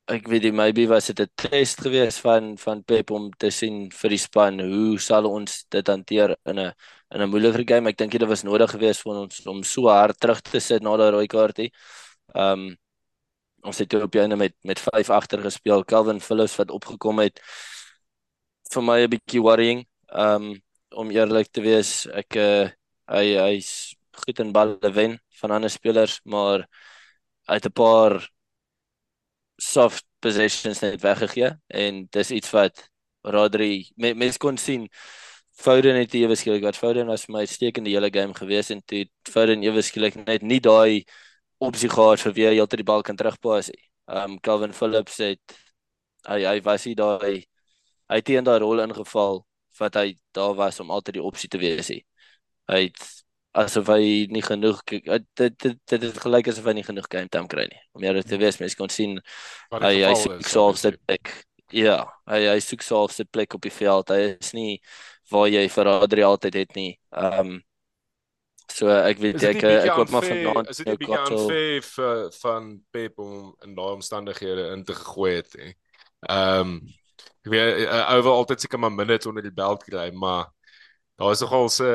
ek 0.09 0.27
weet 0.31 0.47
nie 0.47 0.55
maybe 0.57 0.87
was 0.89 1.07
dit 1.07 1.19
'n 1.21 1.29
test 1.35 1.81
gewees 1.85 2.17
van 2.25 2.57
van 2.57 2.83
Pep 2.83 3.11
om 3.11 3.29
te 3.37 3.49
sien 3.51 3.89
vir 3.91 4.09
die 4.09 4.17
span 4.17 4.59
hoe 4.59 4.97
sal 4.99 5.25
ons 5.29 5.65
dit 5.69 5.87
hanteer 5.87 6.35
in 6.45 6.59
'n 6.59 6.73
in 7.13 7.21
'n 7.21 7.29
moeilike 7.29 7.63
game. 7.67 7.89
Ek 7.89 7.97
dink 7.97 8.11
dit 8.11 8.27
was 8.27 8.43
nodig 8.43 8.71
geweest 8.71 9.01
vir 9.03 9.13
ons 9.13 9.45
om 9.47 9.63
so 9.63 9.87
hard 9.87 10.17
terug 10.19 10.41
te 10.41 10.59
sit 10.59 10.81
na 10.81 10.97
daai 10.97 11.11
rooi 11.11 11.27
kaartie. 11.27 11.71
Um 12.35 12.75
ons 13.63 13.77
het 13.77 13.93
op 13.93 14.11
die 14.11 14.21
einde 14.21 14.37
met 14.37 14.53
met 14.63 14.79
5 14.79 15.09
agter 15.09 15.41
gespeel. 15.41 15.83
Calvin 15.85 16.19
Phillips 16.21 16.57
wat 16.57 16.71
opgekom 16.71 17.19
het 17.19 17.39
vir 18.73 18.83
my 18.83 18.99
'n 19.03 19.09
bietjie 19.09 19.41
worrying. 19.41 19.85
Um 20.09 20.61
om 20.95 21.11
eerlik 21.11 21.51
te 21.51 21.61
wees, 21.61 22.07
ek 22.07 22.35
uh, 22.35 22.69
hy 23.07 23.25
hy's 23.37 23.95
goed 24.25 24.39
in 24.39 24.51
balle 24.51 24.91
wen 24.93 25.19
van 25.41 25.51
ander 25.51 25.69
spelers, 25.69 26.19
maar 26.25 26.67
het 27.47 27.65
'n 27.65 27.71
paar 27.71 28.29
soft 29.59 30.05
possessions 30.23 30.81
net 30.83 31.01
weggegee 31.03 31.51
en 31.67 32.05
dis 32.11 32.31
iets 32.31 32.51
wat 32.55 32.85
Rodri 33.23 33.89
mense 33.97 34.39
kon 34.39 34.57
sien 34.57 34.87
Foden 35.59 35.97
het 35.99 36.13
ewe 36.15 36.35
skielik 36.39 36.63
wat 36.63 36.77
Foden 36.79 37.09
was 37.11 37.25
vir 37.27 37.33
my 37.35 37.41
uitstekende 37.43 37.91
hele 37.91 38.09
game 38.15 38.33
gewees 38.37 38.69
en 38.71 38.79
toe 38.87 39.03
Foden 39.27 39.63
ewe 39.63 39.81
skielik 39.83 40.15
net 40.21 40.41
nie 40.41 40.61
daai 40.63 41.03
opsie 41.59 41.89
gehad 41.91 42.23
vir 42.23 42.35
wie 42.37 42.47
hy 42.47 42.59
altyd 42.63 42.79
die 42.83 42.87
bal 42.87 43.03
kan 43.03 43.19
terugpas 43.19 43.67
nie. 43.73 43.83
Um 44.07 44.37
Calvin 44.39 44.73
Phillips 44.73 45.19
het 45.19 45.57
hy 46.29 46.39
hy 46.47 46.55
was 46.63 46.87
hy 46.87 46.93
daai 46.95 47.43
hy 48.09 48.19
het 48.21 48.31
in 48.31 48.47
daai 48.47 48.59
rol 48.63 48.83
ingeval 48.85 49.43
wat 49.79 49.99
hy 49.99 50.13
daar 50.35 50.55
was 50.55 50.79
om 50.79 50.91
altyd 50.91 51.19
die 51.19 51.25
opsie 51.31 51.49
te 51.51 51.59
wees. 51.59 51.91
Hy 52.71 52.81
het 52.87 53.18
asof 53.57 53.87
hy 53.89 54.27
nie 54.29 54.43
genoeg 54.45 54.81
dit 54.85 55.25
dit 55.33 55.77
dit 55.89 56.03
het 56.03 56.17
gelyk 56.21 56.51
asof 56.51 56.67
hy 56.69 56.75
nie 56.77 56.85
genoeg 56.85 57.07
game 57.09 57.29
time 57.29 57.49
kry 57.49 57.65
nie. 57.69 57.81
Om 57.97 58.05
jy 58.05 58.21
te 58.21 58.37
wees, 58.41 58.59
mens 58.61 58.77
kon 58.77 58.91
sien 58.93 59.17
hy 59.73 59.93
hy 60.03 60.13
soek 60.17 60.45
selfs 60.45 60.85
dit 60.85 60.99
plek. 61.05 61.31
Ja, 61.73 62.03
hy 62.29 62.43
hy 62.49 62.59
soek 62.61 62.85
selfs 62.85 63.17
dit 63.21 63.29
plek 63.31 63.53
op 63.57 63.65
die 63.65 63.73
veld. 63.73 64.13
Hy 64.13 64.35
is 64.37 64.53
nie 64.53 64.77
waar 65.31 65.49
jy 65.49 65.65
vir 65.69 65.91
Adri 65.95 66.25
altyd 66.25 66.61
het 66.63 66.77
nie. 66.77 66.93
Ehm 67.15 67.41
um, 67.55 67.57
so 68.69 68.85
ek 68.93 69.17
weet 69.17 69.41
ek 69.49 69.63
ek 69.65 69.95
koop 69.97 70.11
maar 70.13 70.25
vanaand 70.29 70.69
is 70.69 70.77
dit 70.77 70.87
'n 70.87 70.97
bietjie 71.01 71.17
unfair 71.17 71.81
vir 71.89 72.19
van 72.37 72.67
Pep 72.93 73.19
om 73.19 73.55
in 73.65 73.73
daai 73.75 73.93
omstandighede 73.97 74.69
in 74.75 74.83
te 74.85 74.93
gegooi 74.93 75.35
het. 75.41 75.57
Ehm 75.57 76.61
um, 76.61 76.75
ek 77.45 77.49
weet 77.49 77.89
hy 77.89 78.19
wou 78.21 78.35
altyd 78.35 78.61
seker 78.61 78.79
maar 78.79 78.93
minutes 78.93 79.25
onder 79.25 79.43
die 79.43 79.53
belt 79.53 79.83
kry, 79.83 80.11
maar 80.13 80.51
daar 81.17 81.31
is 81.31 81.41
nogal 81.41 81.69
se 81.69 81.89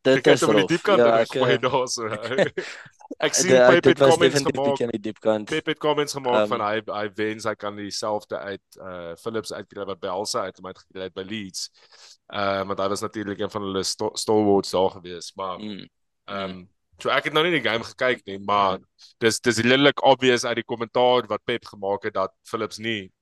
dit 0.00 0.26
is 0.26 0.42
op 0.42 0.54
die 0.54 0.66
diep 0.66 0.82
kant 0.86 1.02
ja, 1.02 1.24
gooi 1.28 1.58
daar 1.60 1.86
so. 1.88 2.08
ek 2.08 3.36
sien 3.38 3.52
Pep 3.52 3.84
het 3.90 4.00
comments 4.00 4.42
gemaak. 4.42 5.44
Pep 5.50 5.70
het 5.72 5.78
comments 5.78 6.16
gemaak 6.16 6.46
um, 6.46 6.48
van 6.54 6.64
hy 6.64 6.80
hy 6.88 7.04
wens 7.18 7.46
hy 7.48 7.54
kan 7.58 7.76
dieselfde 7.76 8.38
uit 8.38 8.80
uh 8.80 9.12
Philips 9.20 9.52
uitkry 9.52 9.86
wat 9.92 10.00
by 10.00 10.12
Alsa 10.12 10.46
uit 10.48 10.60
hom 10.60 10.70
uitgekry 10.70 11.06
het 11.08 11.16
by 11.16 11.26
Leeds. 11.28 11.68
Uh 12.32 12.64
want 12.70 12.80
hy 12.80 12.88
was 12.92 13.04
natuurlik 13.04 13.40
een 13.40 13.52
van 13.52 13.68
hulle 13.68 13.84
st 13.84 14.12
stalwarts 14.24 14.76
daar 14.76 14.90
gewees, 14.98 15.32
maar 15.36 15.58
mm, 15.60 15.86
ehm 16.30 16.44
um, 16.50 16.68
so 17.00 17.12
ek 17.12 17.30
het 17.30 17.36
nou 17.36 17.46
nie 17.46 17.56
die 17.56 17.64
game 17.64 17.84
gekyk 17.84 18.26
nie, 18.28 18.40
maar 18.44 18.80
dis 19.24 19.40
dis 19.40 19.62
redelik 19.64 20.04
obvious 20.04 20.44
uit 20.44 20.60
die 20.60 20.68
kommentaar 20.68 21.28
wat 21.28 21.44
Pep 21.44 21.64
gemaak 21.72 22.04
het 22.08 22.16
dat 22.16 22.36
Philips 22.48 22.78
nie 22.78 23.12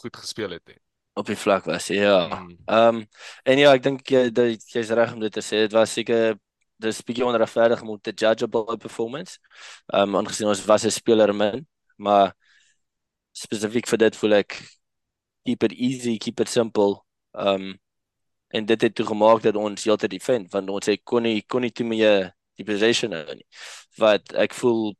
goed 0.00 0.16
gespeel 0.16 0.56
het 0.56 0.64
nie 0.68 0.80
op 1.12 1.26
die 1.26 1.36
vlak 1.36 1.64
was. 1.64 1.86
Ja. 1.86 2.26
Mm. 2.26 2.56
Ehm 2.64 2.96
um, 2.96 3.06
en 3.42 3.58
ja, 3.58 3.72
ek 3.74 3.82
dink 3.82 4.08
jy 4.08 4.22
jy's 4.56 4.90
reg 4.90 5.12
om 5.12 5.20
dit 5.20 5.32
te 5.32 5.42
sê. 5.44 5.64
Dit 5.66 5.76
was 5.76 5.92
seker 5.92 6.36
dis 6.82 7.02
bietjie 7.06 7.26
onregverdig 7.26 7.82
om 7.82 8.00
te 8.00 8.12
judge 8.14 8.44
op 8.44 8.56
'n 8.74 8.78
performance. 8.78 9.38
Ehm 9.86 10.08
um, 10.08 10.16
aangesien 10.16 10.48
ons 10.48 10.64
was 10.64 10.84
'n 10.84 10.90
speler 10.90 11.34
min, 11.34 11.66
maar 11.96 12.32
spesifiek 13.32 13.86
vir 13.88 13.98
dit 13.98 14.16
voel 14.16 14.32
ek 14.32 14.60
keep 15.44 15.62
it 15.62 15.72
easy, 15.72 16.18
keep 16.18 16.40
it 16.40 16.48
simple. 16.48 17.02
Ehm 17.32 17.62
um, 17.62 17.80
en 18.52 18.66
dit 18.66 18.80
het 18.82 18.94
toe 18.94 19.06
gemaak 19.06 19.42
dat 19.42 19.56
ons 19.56 19.84
heeltyd 19.84 20.10
defend 20.10 20.52
want 20.52 20.68
ons 20.70 20.88
sê 20.88 20.98
kon 21.02 21.22
nie 21.22 21.42
kon 21.48 21.62
nie 21.64 21.72
toe 21.72 21.86
meer 21.86 22.32
die 22.56 22.64
position 22.64 23.10
nou 23.10 23.34
nie. 23.34 23.46
Wat 23.98 24.34
ek 24.34 24.54
voel 24.54 24.94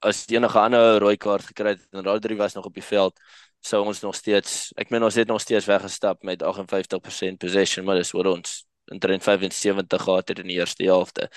as 0.00 0.24
enige 0.30 0.58
ander 0.58 0.98
rooi 1.02 1.16
kaart 1.16 1.46
gekry 1.50 1.74
het 1.74 1.86
en 1.92 2.04
Rodri 2.04 2.36
was 2.36 2.54
nog 2.54 2.66
op 2.66 2.74
die 2.74 2.82
veld 2.82 3.18
sou 3.60 3.84
ons 3.84 4.00
nog 4.00 4.14
steeds 4.14 4.72
ek 4.76 4.90
meen 4.90 5.02
ons 5.02 5.14
het 5.14 5.28
nog 5.28 5.40
steeds 5.40 5.66
weggestap 5.66 6.22
met 6.22 6.42
58% 6.42 7.38
possession 7.38 7.84
maar 7.84 7.98
dis 7.98 8.14
oor 8.14 8.32
ons 8.36 8.68
in 8.88 9.20
75 9.20 10.02
gehad 10.02 10.28
het 10.28 10.38
in 10.38 10.46
die 10.46 10.56
eerste 10.56 10.84
helfte. 10.84 11.28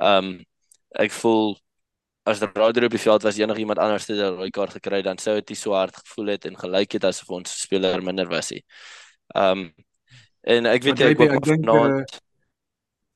Um 0.00 0.44
ek 0.92 1.12
voel 1.12 1.56
as 2.28 2.38
die 2.42 2.48
Rodri 2.52 2.84
op 2.86 2.92
die 2.92 3.00
veld 3.00 3.22
was 3.24 3.38
enige 3.40 3.58
iemand 3.58 3.78
anders 3.78 4.06
het 4.06 4.18
'n 4.18 4.36
rooi 4.36 4.50
kaart 4.50 4.72
gekry 4.72 5.02
dan 5.02 5.18
sou 5.18 5.34
dit 5.34 5.48
nie 5.48 5.56
so 5.56 5.72
hard 5.72 5.96
gevoel 5.96 6.26
het 6.26 6.44
en 6.44 6.58
gelyk 6.58 6.92
het 6.92 7.04
asof 7.04 7.28
ons 7.28 7.60
speler 7.60 8.02
minder 8.02 8.28
was 8.28 8.50
nie. 8.50 8.64
Um 9.34 9.72
en 10.40 10.66
ek 10.66 10.82
weet 10.82 10.98
jy 10.98 11.10
ek 11.10 11.20
ek 11.20 11.44
dink 11.44 11.68
uh, 11.68 12.04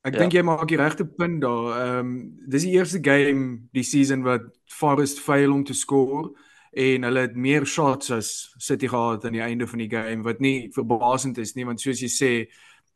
ek 0.02 0.12
ja. 0.14 0.18
dink 0.18 0.32
jy 0.32 0.42
maak 0.42 0.68
die 0.68 0.76
regte 0.76 1.04
punt 1.04 1.40
daar. 1.42 1.98
Um 1.98 2.38
dis 2.48 2.62
die 2.62 2.72
eerste 2.72 2.98
game 3.02 3.68
die 3.72 3.84
season 3.84 4.22
wat 4.22 4.42
Forest 4.64 5.20
fail 5.20 5.52
om 5.52 5.64
te 5.64 5.74
score 5.74 6.32
en 6.76 7.08
hulle 7.08 7.20
het 7.24 7.36
meer 7.36 7.64
shots 7.64 8.10
as 8.12 8.30
City 8.58 8.88
gehad 8.92 9.24
aan 9.24 9.36
die 9.38 9.44
einde 9.44 9.66
van 9.66 9.80
die 9.80 9.90
game 9.90 10.22
wat 10.26 10.40
nie 10.44 10.68
verbasend 10.74 11.38
is 11.38 11.54
nie 11.56 11.64
want 11.64 11.80
soos 11.80 12.02
jy 12.04 12.10
sê 12.12 12.32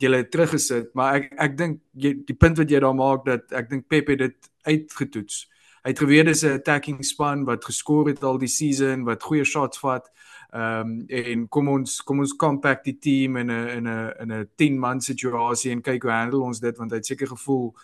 jy 0.00 0.10
het 0.12 0.30
teruggesit 0.32 0.92
maar 0.94 1.20
ek 1.20 1.32
ek 1.48 1.56
dink 1.56 1.80
die 1.92 2.36
punt 2.36 2.60
wat 2.60 2.70
jy 2.70 2.80
daar 2.80 2.96
maak 2.96 3.24
dat 3.24 3.52
ek 3.56 3.70
dink 3.70 3.88
Pep 3.88 4.12
het 4.12 4.18
dit 4.18 4.50
uitgetoets. 4.68 5.46
Hy 5.80 5.94
het 5.94 5.98
geweet 5.98 6.26
dis 6.26 6.44
'n 6.44 6.58
attacking 6.60 7.04
span 7.04 7.44
wat 7.44 7.64
geskor 7.64 8.08
het 8.08 8.22
al 8.22 8.38
die 8.38 8.48
season 8.48 9.04
wat 9.04 9.22
goeie 9.22 9.44
shots 9.44 9.78
vat. 9.78 10.10
Ehm 10.52 10.80
um, 10.80 11.04
en 11.08 11.48
kom 11.48 11.68
ons 11.68 12.02
kom 12.02 12.18
ons 12.18 12.36
compact 12.36 12.84
die 12.84 12.98
team 12.98 13.36
in 13.36 13.50
'n 13.50 13.68
in 13.68 13.88
'n 13.88 14.12
in 14.20 14.32
'n 14.32 14.48
10 14.56 14.78
man 14.78 15.00
situasie 15.00 15.70
en 15.72 15.82
kyk 15.82 16.02
hoe 16.02 16.12
handle 16.12 16.40
ons 16.40 16.60
dit 16.60 16.76
want 16.76 16.90
hy 16.90 16.96
het 16.96 17.06
seker 17.06 17.26
gevoel 17.26 17.74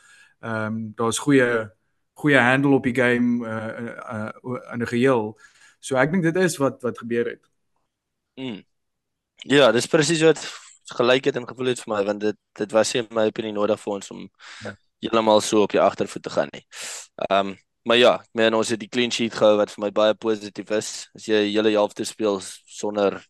ehm 0.43 0.67
um, 0.67 0.93
daar's 0.97 1.19
goeie 1.19 1.71
goeie 2.15 2.39
handle 2.39 2.75
op 2.75 2.83
die 2.83 2.95
game 2.95 3.47
uh, 3.47 3.81
uh, 4.13 4.31
uh, 4.45 4.73
in 4.73 4.83
'n 4.83 4.87
geheel. 4.87 5.39
So 5.87 5.99
ek 6.01 6.11
dink 6.11 6.25
dit 6.27 6.39
is 6.43 6.57
wat 6.59 6.81
wat 6.83 6.99
gebeur 6.99 7.29
het. 7.31 7.43
Mm. 8.41 8.63
Ja, 9.47 9.71
dis 9.73 9.87
presies 9.87 10.25
wat 10.27 10.41
gelyk 10.97 11.29
het 11.31 11.37
en 11.39 11.47
gevoel 11.47 11.71
het 11.73 11.83
vir 11.83 11.93
my 11.93 12.01
want 12.07 12.25
dit 12.25 12.39
dit 12.59 12.73
was 12.75 12.93
nie 12.95 13.05
my 13.15 13.27
opinie 13.31 13.53
nodig 13.55 13.79
vir 13.83 13.93
ons 13.95 14.11
om 14.15 14.25
ja. 14.65 14.73
heeltemal 15.03 15.43
so 15.43 15.63
op 15.67 15.75
die 15.75 15.83
agtervoet 15.83 16.25
te 16.27 16.33
gaan 16.35 16.51
nie. 16.55 16.65
Ehm 17.29 17.53
um, 17.53 17.57
maar 17.87 17.99
ja, 18.01 18.13
ek 18.19 18.33
meen 18.35 18.55
ons 18.59 18.73
het 18.75 18.81
die 18.83 18.91
clean 18.91 19.13
sheet 19.15 19.35
gehou 19.39 19.61
wat 19.61 19.71
vir 19.71 19.85
my 19.85 19.93
baie 19.95 20.15
positief 20.19 20.73
is. 20.75 20.89
As 21.15 21.29
jy 21.31 21.45
hele 21.45 21.71
helfte 21.71 22.03
speel 22.05 22.41
sonder 22.43 23.21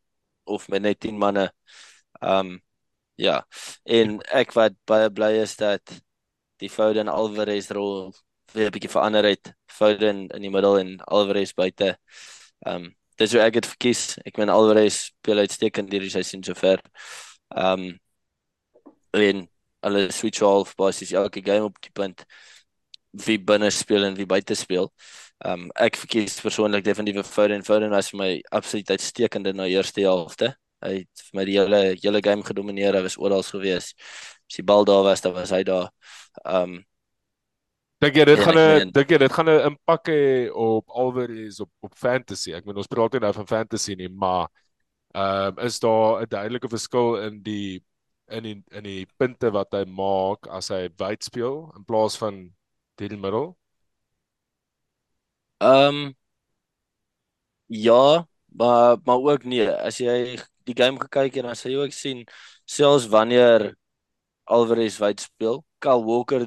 of 0.48 0.64
met 0.72 0.80
net 0.86 1.00
10 1.04 1.18
manne. 1.20 1.50
Ehm 2.22 2.54
um, 2.54 2.54
ja. 3.20 3.42
En 3.84 4.16
ek 4.32 4.56
wat 4.56 4.78
baie 4.88 5.10
bly 5.12 5.34
is 5.42 5.56
dat 5.60 5.92
die 6.64 6.72
Foden 6.72 7.12
Alvarez 7.12 7.68
rol 7.68 8.14
weer 8.54 8.70
'n 8.70 8.72
bietjie 8.78 8.94
verander 8.96 9.28
het. 9.28 9.52
Foden 9.68 10.24
in 10.32 10.42
die 10.42 10.50
middel 10.50 10.78
en 10.78 10.96
Alvarez 11.04 11.52
buite. 11.52 11.92
Ehm 11.92 12.35
um, 12.74 12.88
dis 13.20 13.32
hoe 13.32 13.42
ek 13.44 13.58
dit 13.58 13.66
verkies. 13.66 14.02
Ek 14.28 14.38
meen 14.40 14.52
Alvarez 14.52 15.06
speel 15.10 15.42
uitstekend 15.44 15.92
hierdie 15.92 16.12
seisoen 16.12 16.44
sover. 16.46 16.82
Ehm 17.54 17.86
um, 17.86 17.94
en 19.16 19.46
hulle 19.86 20.10
switch 20.12 20.42
off 20.44 20.74
basies 20.76 21.14
elke 21.16 21.40
game 21.44 21.64
op 21.64 21.78
die 21.80 21.92
punt 21.94 22.24
wie 23.24 23.38
binne 23.40 23.70
speel 23.72 24.04
en 24.04 24.16
wie 24.18 24.26
buite 24.28 24.54
speel. 24.54 24.90
Ehm 25.44 25.66
um, 25.66 25.70
ek 25.86 25.98
verkies 26.00 26.40
persoonlik 26.44 26.84
definitief 26.84 27.28
Foden. 27.32 27.64
Foden 27.64 27.92
was 27.92 28.10
vir 28.12 28.20
my 28.20 28.30
absoluut 28.56 28.90
uitstekend 28.90 29.46
in 29.52 29.62
die 29.62 29.76
eerste 29.76 30.04
helfte. 30.04 30.54
Hy 30.84 30.92
het 31.00 31.24
vir 31.28 31.38
my 31.40 31.44
die 31.48 31.56
hele 31.58 31.80
hele 32.02 32.22
game 32.24 32.44
gedomeineer. 32.44 32.96
Hy 32.96 33.04
was 33.06 33.18
oral 33.20 33.44
gewees. 33.46 33.92
As 34.46 34.58
die 34.60 34.66
bal 34.66 34.84
daar 34.88 35.04
was, 35.06 35.24
dan 35.24 35.34
was 35.36 35.52
hy 35.54 35.62
daar. 35.64 35.90
Ehm 36.44 36.76
um, 36.76 36.84
Dink 38.04 38.16
jy 38.18 38.24
dit 38.28 38.38
ja, 38.38 38.44
gaan 38.44 38.58
'n 38.60 38.90
dink 38.92 39.10
jy 39.10 39.18
dit 39.18 39.32
gaan 39.32 39.48
'n 39.48 39.66
impak 39.70 40.08
hê 40.12 40.50
op 40.52 40.90
Alvarez 40.90 41.60
op 41.64 41.70
op 41.80 41.94
fantasy? 41.96 42.52
Ek 42.52 42.64
bedoel 42.64 42.82
ons 42.84 42.92
praat 42.92 43.12
nie 43.12 43.20
nou 43.24 43.32
van 43.32 43.46
fantasy 43.46 43.94
nie, 43.96 44.08
maar 44.08 44.48
ehm 45.14 45.56
um, 45.58 45.64
is 45.64 45.80
daar 45.80 46.20
'n 46.22 46.28
duidelike 46.28 46.68
verskil 46.68 47.16
in 47.24 47.42
die 47.42 47.82
in 48.28 48.42
die 48.42 48.62
in 48.70 48.84
die 48.84 49.06
punte 49.16 49.50
wat 49.50 49.72
hy 49.72 49.84
maak 49.84 50.46
as 50.48 50.68
hy 50.68 50.88
wyd 50.98 51.24
speel 51.24 51.72
in 51.76 51.84
plaas 51.84 52.16
van 52.18 52.52
die 52.96 53.08
middel? 53.16 53.56
Ehm 55.60 55.96
um, 55.96 56.14
ja, 57.66 58.26
maar 58.46 58.96
maar 59.04 59.18
ook 59.24 59.44
nee, 59.44 59.70
as 59.70 59.98
jy 59.98 60.36
die 60.64 60.76
game 60.76 61.00
gekyk 61.00 61.36
en 61.36 61.48
dan 61.48 61.56
sê 61.56 61.70
jy 61.72 61.80
ook 61.80 61.92
sien 61.92 62.24
selfs 62.66 63.08
wanneer 63.08 63.74
Alvarez 64.44 64.98
wyd 65.00 65.20
speel, 65.20 65.64
Kyle 65.80 66.04
Walker 66.04 66.46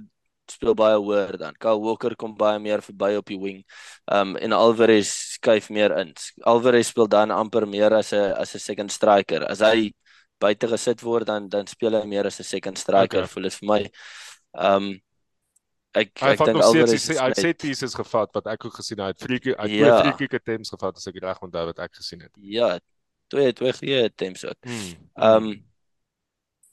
speel 0.52 0.76
baie 0.76 0.98
hoër 0.98 1.38
dan. 1.38 1.54
Kyle 1.60 1.80
Walker 1.80 2.16
kom 2.16 2.36
baie 2.38 2.60
meer 2.60 2.82
verby 2.82 3.16
op 3.18 3.26
die 3.26 3.40
wing. 3.40 3.64
Um 4.12 4.36
en 4.38 4.52
Alvarez 4.54 5.10
skuif 5.36 5.70
meer 5.70 5.96
in. 6.00 6.14
Alvarez 6.44 6.88
speel 6.88 7.08
dan 7.08 7.32
amper 7.32 7.68
meer 7.68 7.94
as 7.94 8.14
'n 8.14 8.34
as 8.38 8.56
'n 8.56 8.60
second 8.60 8.92
striker. 8.92 9.46
As 9.50 9.60
hy 9.60 9.94
buite 10.40 10.68
gesit 10.68 11.02
word 11.04 11.28
dan 11.28 11.50
dan 11.50 11.68
speel 11.68 11.92
hy 12.02 12.06
meer 12.08 12.26
as 12.26 12.40
'n 12.40 12.44
second 12.44 12.78
striker 12.78 13.24
okay. 13.24 13.28
vir 13.28 13.50
vir 13.50 13.68
my. 13.68 13.82
Um 14.54 15.00
ek 15.94 16.12
Hy 16.22 16.32
ek 16.34 16.40
het 16.40 16.48
dink 16.48 16.64
Alvarez 16.64 16.90
steeds 17.02 17.10
is 17.10 17.20
hy 17.20 17.28
het 17.28 17.38
set 17.38 17.58
pieces 17.58 17.96
gevat 17.96 18.30
wat 18.34 18.48
ek 18.48 18.66
ook 18.66 18.76
gesien 18.76 19.00
het. 19.00 19.06
Hy 19.06 19.12
het 19.12 19.22
free 19.22 19.40
kick- 19.40 19.58
hy 19.58 19.68
het 19.68 19.72
Ja. 19.80 20.02
twee 20.02 20.14
free 20.14 20.28
kick 20.28 20.34
attempts 20.42 20.70
gevat 20.70 20.96
as 20.96 21.08
ek 21.08 21.16
reg 21.22 21.40
onthou 21.42 21.66
wat 21.66 21.80
ek 21.80 21.96
gesien 21.96 22.22
het. 22.22 22.32
Ja, 22.38 22.80
twee 23.28 23.54
twee 23.54 23.74
goeie 23.74 24.04
attempts 24.06 24.46
ook. 24.46 24.58
Hmm. 24.62 24.94
Um, 25.16 25.66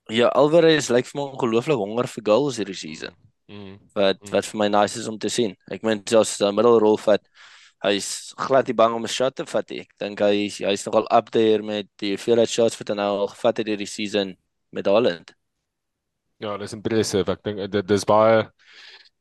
ja, 0.08 0.28
Alvarez 0.28 0.88
lyk 0.90 1.06
vir 1.06 1.20
my 1.20 1.30
ongelooflik 1.32 1.76
honger 1.76 2.06
vir 2.06 2.22
goals 2.24 2.56
hierdie 2.60 2.76
season. 2.76 3.14
Hmm. 3.48 3.76
Wat 3.94 4.18
Mm. 4.22 4.30
wat 4.32 4.44
vir 4.44 4.58
my 4.58 4.68
nice 4.68 4.96
is 4.98 5.06
om 5.08 5.18
te 5.18 5.28
sien. 5.30 5.54
Ek 5.70 5.82
meen 5.82 6.02
hy 6.02 6.22
'n 6.42 6.54
middelrol 6.54 6.98
vat, 6.98 7.22
hy's 7.84 8.32
glad 8.36 8.66
nie 8.66 8.74
bang 8.74 8.94
om 8.94 9.04
'n 9.04 9.08
shot 9.08 9.36
te 9.36 9.44
vat 9.44 9.70
nie. 9.70 9.80
Ek 9.80 9.92
dink 9.98 10.18
hy 10.20 10.48
hy's 10.48 10.84
nogal 10.86 11.06
up 11.10 11.30
there 11.30 11.62
met 11.62 11.86
die 11.98 12.16
hoeveelheid 12.16 12.48
shots 12.48 12.78
wat 12.78 12.88
hy 12.88 12.94
nou 12.94 13.20
al 13.20 13.28
gevat 13.28 13.58
het 13.58 13.66
hierdie 13.68 13.86
season 13.86 14.36
met 14.72 14.86
Holland. 14.86 15.32
Ja, 16.40 16.56
dis 16.58 16.72
impressive. 16.72 17.30
Ek 17.32 17.42
dink 17.44 17.70
dit 17.70 17.86
dis 17.86 18.04
baie 18.04 18.50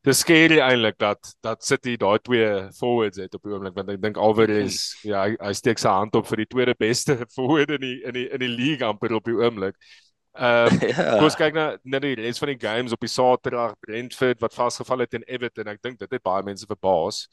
dis 0.05 0.19
scary 0.19 0.59
eintlik 0.61 0.97
dat 0.99 1.19
dat 1.41 1.63
City 1.63 1.95
daai 1.97 2.19
twee 2.19 2.69
forwards 2.77 3.17
het 3.17 3.33
op 3.35 3.41
die 3.43 3.51
oomblik 3.53 3.73
want 3.75 3.89
ek 3.89 4.01
dink 4.01 4.17
Alvarez 4.17 4.93
ja, 5.03 5.23
hy, 5.25 5.35
hy 5.41 5.53
steek 5.53 5.79
sy 5.79 5.89
hand 5.89 6.15
op 6.15 6.27
vir 6.27 6.37
die 6.43 6.45
tweede 6.45 6.75
beste 6.77 7.15
forward 7.35 7.71
in 7.71 7.81
die 7.81 7.95
in 8.05 8.13
die 8.13 8.27
in 8.29 8.39
die 8.39 8.47
league 8.49 8.85
amper 8.85 9.13
op 9.15 9.25
die 9.25 9.33
oomblik. 9.37 9.75
Ehm 10.35 10.73
um, 10.73 10.79
ja. 10.89 11.03
Kom 11.15 11.23
ons 11.29 11.37
kyk 11.39 11.55
na 11.55 11.65
na 11.83 11.99
die 12.03 12.15
res 12.19 12.39
van 12.41 12.51
die 12.51 12.59
games 12.59 12.91
op 12.91 13.03
die 13.03 13.11
Saterdag 13.11 13.75
Brentford 13.79 14.41
wat 14.43 14.53
vasgeval 14.53 15.05
het 15.05 15.13
teen 15.13 15.23
Everton. 15.31 15.69
Ek 15.71 15.81
dink 15.83 15.99
dit 16.01 16.11
het 16.11 16.23
baie 16.23 16.43
mense 16.43 16.67
verbaas. 16.67 17.25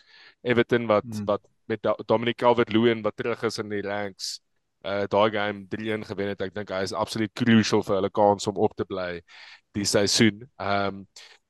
Everton 0.43 0.87
wat 0.91 1.09
Hmm. 1.09 1.27
wat 1.27 1.43
met 1.71 1.83
Dominic 2.07 2.37
Calvert-Lewin 2.38 3.03
wat 3.03 3.17
terug 3.17 3.43
is 3.43 3.59
in 3.59 3.69
die 3.71 3.83
ranks. 3.83 4.41
Uh 4.87 5.05
daai 5.11 5.31
game 5.31 5.67
3-1 5.71 6.07
gewen 6.07 6.29
het. 6.35 6.43
Ek 6.43 6.55
dink 6.55 6.71
hy 6.71 6.83
is 6.83 6.95
absoluut 6.95 7.33
crucial 7.35 7.83
vir 7.83 7.99
hulle 7.99 8.11
kans 8.11 8.47
om 8.47 8.59
op 8.59 8.75
te 8.77 8.87
bly 8.87 9.21
die 9.75 9.87
seisoen. 9.87 10.47
Ehm 10.59 11.03
um, 11.03 11.07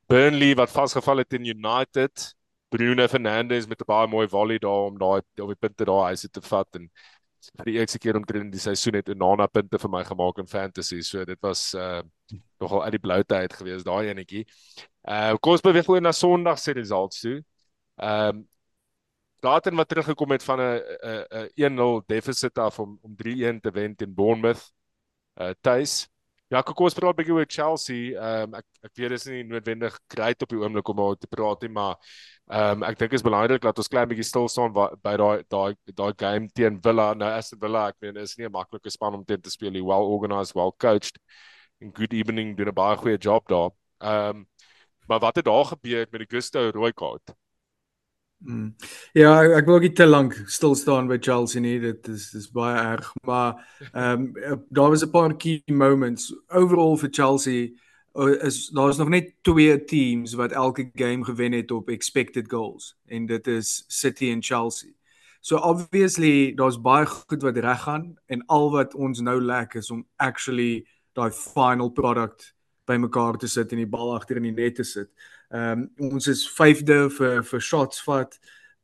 Burnley 0.09 0.53
wat 0.55 0.71
vasgeval 0.71 1.21
het 1.23 1.29
teen 1.29 1.45
United. 1.45 2.33
Bruno 2.73 3.07
Fernandes 3.07 3.67
met 3.67 3.81
'n 3.81 3.85
baie 3.85 4.07
mooi 4.07 4.27
volley 4.27 4.57
daar 4.59 4.89
om 4.89 4.97
daai 4.97 5.21
op 5.41 5.47
die 5.53 5.61
punte 5.61 5.85
daar 5.85 6.17
sit 6.17 6.33
te 6.33 6.41
vat 6.41 6.67
en 6.75 6.89
vir 7.57 7.69
die 7.69 7.75
eerste 7.79 7.99
keer 7.99 8.17
omtrent 8.19 8.51
die 8.53 8.61
seisoen 8.61 8.97
het 8.99 9.09
Onana 9.09 9.47
punte 9.47 9.79
vir 9.79 9.91
my 9.91 10.03
gemaak 10.07 10.39
in 10.39 10.47
fantasy. 10.47 11.01
So 11.01 11.25
dit 11.25 11.39
was 11.41 11.73
uh 11.73 12.01
nogal 12.59 12.83
uit 12.85 12.95
die 12.95 13.03
blou 13.03 13.19
tyd 13.27 13.53
gewees 13.53 13.83
daai 13.83 14.09
enetjie. 14.09 14.45
Uh 15.03 15.35
kom 15.41 15.57
ons 15.57 15.65
beweeg 15.65 15.89
oor 15.89 16.01
na 16.01 16.13
Sondag 16.15 16.59
se 16.59 16.73
results 16.73 17.21
toe. 17.21 17.41
Ehm 17.99 18.37
um, 18.37 18.47
Brighton 19.43 19.75
wat 19.75 19.89
teruggekom 19.91 20.31
het 20.31 20.43
van 20.43 20.59
'n 20.59 20.79
'n 21.03 21.25
'n 21.43 21.77
1-0 21.77 22.03
deficit 22.07 22.57
af 22.57 22.79
om 22.79 22.97
om 23.01 23.15
3-1 23.15 23.59
te 23.59 23.71
wen 23.71 23.95
teen 23.95 24.13
Bournemouth. 24.13 24.71
Uh 25.35 25.51
tuis. 25.61 26.07
Ja, 26.53 26.59
kom 26.61 26.85
ons 26.85 26.93
praat 26.93 27.15
'n 27.15 27.17
bietjie 27.17 27.33
oor 27.33 27.47
Chelsea. 27.49 28.01
Ehm 28.13 28.51
um, 28.53 28.59
ek 28.59 28.65
ek 28.85 28.91
weet 28.99 29.13
dis 29.15 29.23
nie 29.25 29.39
noodwendig 29.43 29.95
great 30.13 30.43
op 30.45 30.51
die 30.51 30.59
oomblik 30.59 30.89
om 30.91 30.99
oor 31.01 31.15
te 31.17 31.27
praat 31.27 31.63
nie, 31.65 31.71
maar 31.73 31.95
ehm 32.51 32.83
um, 32.83 32.83
ek 32.89 32.99
dink 32.99 33.09
dit 33.09 33.17
is 33.17 33.25
belangrik 33.25 33.63
dat 33.63 33.79
ons 33.81 33.89
klein 33.89 34.07
bietjie 34.11 34.27
stil 34.27 34.45
staan 34.47 34.73
by 34.75 35.15
daai 35.17 35.41
daai 35.49 35.73
daai 35.97 36.13
game 36.13 36.51
teen 36.53 36.77
Villa. 36.85 37.07
Nou 37.17 37.31
Aston 37.39 37.59
Villa, 37.59 37.87
ek 37.89 37.97
meen 38.05 38.21
is 38.21 38.37
nie 38.37 38.45
'n 38.45 38.53
maklike 38.53 38.93
span 38.93 39.17
om 39.17 39.25
teen 39.25 39.41
te 39.41 39.49
speel 39.49 39.71
nie. 39.71 39.81
Well 39.81 40.05
organised, 40.13 40.53
well 40.53 40.73
coached. 40.77 41.17
En 41.81 41.91
good 41.91 42.13
evening 42.13 42.55
doen 42.57 42.69
'n 42.69 42.79
baie 42.81 42.97
goeie 42.97 43.17
job 43.17 43.47
daar. 43.49 43.71
Ehm 44.01 44.37
um, 44.37 44.47
maar 45.09 45.19
wat 45.19 45.35
het 45.35 45.45
daar 45.45 45.65
gebeur 45.65 46.07
met 46.11 46.21
die 46.21 46.37
Gusto 46.37 46.69
rooi 46.69 46.93
kaart? 46.93 47.33
Mm. 48.43 48.73
Ja, 49.15 49.37
ek, 49.55 49.69
wil 49.69 49.79
nie 49.79 49.93
te 49.95 50.05
lank 50.05 50.35
stil 50.51 50.73
staan 50.75 51.07
by 51.07 51.15
Chelsea 51.23 51.61
nie. 51.63 51.77
Dit 51.79 52.09
is 52.11 52.25
dis 52.33 52.49
baie 52.51 52.75
erg, 52.75 53.07
maar 53.23 53.55
ehm 53.93 54.25
um, 54.35 54.65
daar 54.69 54.89
was 54.91 55.03
'n 55.05 55.11
paar 55.11 55.35
key 55.37 55.61
moments 55.71 56.33
overall 56.49 56.97
vir 56.97 57.09
Chelsea. 57.11 57.71
uh, 58.15 58.43
Is 58.43 58.69
daar's 58.69 58.97
nog 58.97 59.09
net 59.09 59.33
twee 59.41 59.83
teams 59.85 60.33
wat 60.33 60.51
elke 60.51 60.89
game 60.93 61.23
gewen 61.25 61.51
het 61.51 61.71
op 61.71 61.89
expected 61.89 62.51
goals 62.51 62.97
en 63.07 63.25
dit 63.25 63.47
is 63.47 63.83
City 63.87 64.29
en 64.31 64.43
Chelsea. 64.43 64.91
So 65.41 65.57
obviously 65.57 66.53
daar's 66.55 66.81
baie 66.81 67.05
goed 67.05 67.41
wat 67.41 67.57
reg 67.57 67.81
gaan 67.81 68.15
en 68.25 68.45
al 68.45 68.71
wat 68.71 68.93
ons 68.93 69.19
nou 69.19 69.41
lack 69.41 69.73
is 69.73 69.91
om 69.91 70.05
actually 70.15 70.87
daai 71.13 71.31
final 71.31 71.89
product 71.89 72.53
bymekaar 72.85 73.37
te 73.37 73.47
sit 73.47 73.71
en 73.71 73.77
die 73.77 73.87
bal 73.87 74.13
agter 74.15 74.39
in 74.39 74.43
die 74.43 74.55
net 74.55 74.75
te 74.75 74.83
sit. 74.83 75.09
Ehm 75.53 75.87
um, 75.99 76.13
ons 76.13 76.27
is 76.27 76.43
5de 76.49 77.09
vir 77.13 77.43
vir 77.45 77.61
shots 77.61 78.01
vat. 78.07 78.39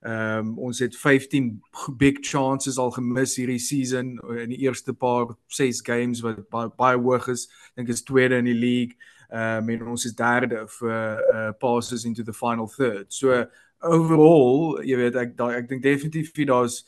Ehm 0.05 0.49
um, 0.49 0.57
ons 0.69 0.79
het 0.79 0.95
15 0.95 1.61
big 1.97 2.19
chances 2.21 2.77
al 2.77 2.91
gemis 2.91 3.33
hierdie 3.35 3.59
season 3.59 4.19
in 4.37 4.53
die 4.53 4.61
eerste 4.67 4.93
paar 4.93 5.33
6 5.47 5.81
games 5.81 6.21
wat 6.21 6.45
baie, 6.49 6.69
baie 6.77 6.97
hoog 6.97 7.27
is. 7.33 7.47
Dink 7.75 7.89
is 7.89 8.03
tweede 8.03 8.37
in 8.37 8.45
die 8.45 8.59
league. 8.59 8.95
Ehm 9.29 9.63
um, 9.63 9.69
en 9.69 9.87
ons 9.95 10.05
is 10.05 10.13
derde 10.13 10.67
vir 10.77 11.25
uh, 11.33 11.51
passes 11.57 12.05
into 12.05 12.23
the 12.23 12.33
final 12.33 12.67
third. 12.67 13.09
So 13.13 13.45
overall, 13.81 14.77
jy 14.85 15.01
weet 15.01 15.17
ek 15.17 15.35
daai 15.37 15.55
ek 15.57 15.69
dink 15.69 15.83
definitief 15.83 16.31
daar's 16.45 16.83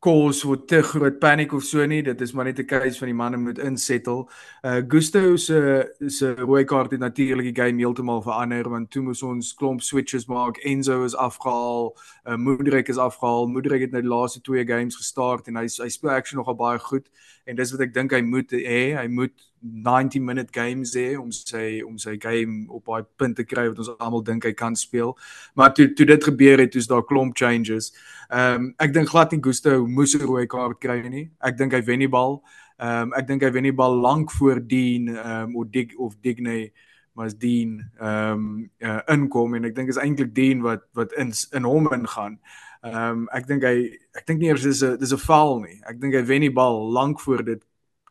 cause 0.00 0.46
vir 0.48 0.60
te 0.66 0.80
groot 0.82 1.18
paniek 1.20 1.52
of 1.52 1.64
so 1.64 1.84
nie. 1.86 2.02
Dit 2.02 2.20
is 2.20 2.32
maar 2.32 2.44
net 2.44 2.58
'n 2.58 2.66
case 2.66 2.98
van 2.98 3.08
die 3.08 3.14
manne 3.14 3.36
moet 3.36 3.58
insettle. 3.58 4.26
Uh 4.64 4.82
Gusto 4.88 5.36
se 5.36 5.92
se 6.08 6.34
rooi 6.34 6.64
kaart 6.64 6.90
het 6.90 7.00
natuurlik 7.00 7.54
die 7.54 7.62
game 7.64 7.78
heeltemal 7.78 8.22
verander 8.22 8.68
want 8.68 8.90
toe 8.90 9.02
moes 9.02 9.22
ons 9.22 9.54
klomp 9.54 9.82
switches 9.82 10.26
maak. 10.26 10.56
Enzo 10.56 11.04
is 11.04 11.14
afgehaal, 11.14 11.96
uh 12.30 12.36
Mudryk 12.36 12.88
is 12.88 12.98
afgehaal. 12.98 13.46
Mudryk 13.46 13.80
het 13.80 13.92
nou 13.94 14.02
die 14.02 14.10
laaste 14.10 14.40
twee 14.40 14.64
games 14.66 14.96
gestart 14.96 15.48
en 15.48 15.56
hy 15.58 15.66
hy 15.66 15.88
speel 15.90 16.10
actually 16.14 16.38
nogal 16.38 16.56
baie 16.58 16.78
goed 16.78 17.08
en 17.46 17.56
dis 17.58 17.72
wat 17.74 17.80
ek 17.86 17.94
dink 17.94 18.12
hy 18.14 18.20
moet 18.22 18.52
hê. 18.54 18.82
Hy 18.94 19.06
moet 19.10 19.34
90 19.60 20.22
minute 20.24 20.54
games 20.54 20.94
hê 20.96 21.16
om 21.20 21.32
sy 21.34 21.80
om 21.86 21.98
sy 21.98 22.16
game 22.20 22.66
op 22.68 22.86
daai 22.86 23.08
punt 23.20 23.36
te 23.36 23.44
kry 23.44 23.66
wat 23.68 23.80
ons 23.82 23.90
almal 23.98 24.22
dink 24.24 24.46
hy 24.46 24.52
kan 24.56 24.76
speel. 24.78 25.16
Maar 25.58 25.74
toe 25.74 25.88
toe 25.96 26.06
dit 26.12 26.28
gebeur 26.30 26.62
het, 26.62 26.72
toe's 26.74 26.88
daar 26.90 27.06
klomp 27.06 27.36
changes. 27.36 27.90
Ehm 28.30 28.68
um, 28.68 28.70
ek 28.78 28.94
dink 28.94 29.10
glad 29.10 29.34
nie 29.34 29.42
Gusto 29.42 29.86
moes 29.86 30.14
'n 30.14 30.26
rooi 30.26 30.46
kaart 30.46 30.80
kry 30.80 31.00
nie. 31.08 31.30
Ek 31.40 31.58
dink 31.58 31.72
hy 31.72 31.82
wen 31.82 32.06
die 32.06 32.12
bal. 32.18 32.40
Ehm 32.78 33.10
um, 33.10 33.18
ek 33.18 33.26
dink 33.26 33.42
hy 33.42 33.50
wen 33.50 33.68
die 33.68 33.78
bal 33.82 33.96
lank 33.96 34.30
voor 34.30 34.60
Dean 34.60 35.08
ehm 35.08 35.50
um, 35.50 35.56
of 35.56 35.70
Dig 35.70 35.96
of 35.96 36.14
Digne 36.22 36.70
maar 36.70 36.89
as 37.18 37.34
Dean 37.34 37.90
ehm 38.00 38.32
um, 38.32 38.70
uh, 38.78 39.00
inkom 39.12 39.54
en 39.54 39.64
ek 39.64 39.74
dink 39.74 39.88
is 39.88 39.98
eintlik 40.00 40.34
Dean 40.34 40.62
wat 40.62 40.86
wat 40.94 41.12
in 41.12 41.32
in 41.52 41.64
hom 41.68 41.88
ingaan. 41.92 42.38
Ehm 42.82 43.24
um, 43.24 43.28
ek 43.36 43.46
dink 43.46 43.64
hy 43.66 43.90
ek 44.16 44.26
dink 44.26 44.40
nie 44.40 44.48
eers 44.48 44.64
dis 44.64 44.82
'n 44.82 44.98
dis 44.98 45.12
'n 45.12 45.20
foul 45.20 45.60
nie. 45.60 45.80
Ek 45.88 46.00
dink 46.00 46.14
hy 46.14 46.22
wen 46.22 46.46
die 46.46 46.54
bal 46.54 46.80
lank 46.92 47.20
voor 47.20 47.44
dit 47.44 47.62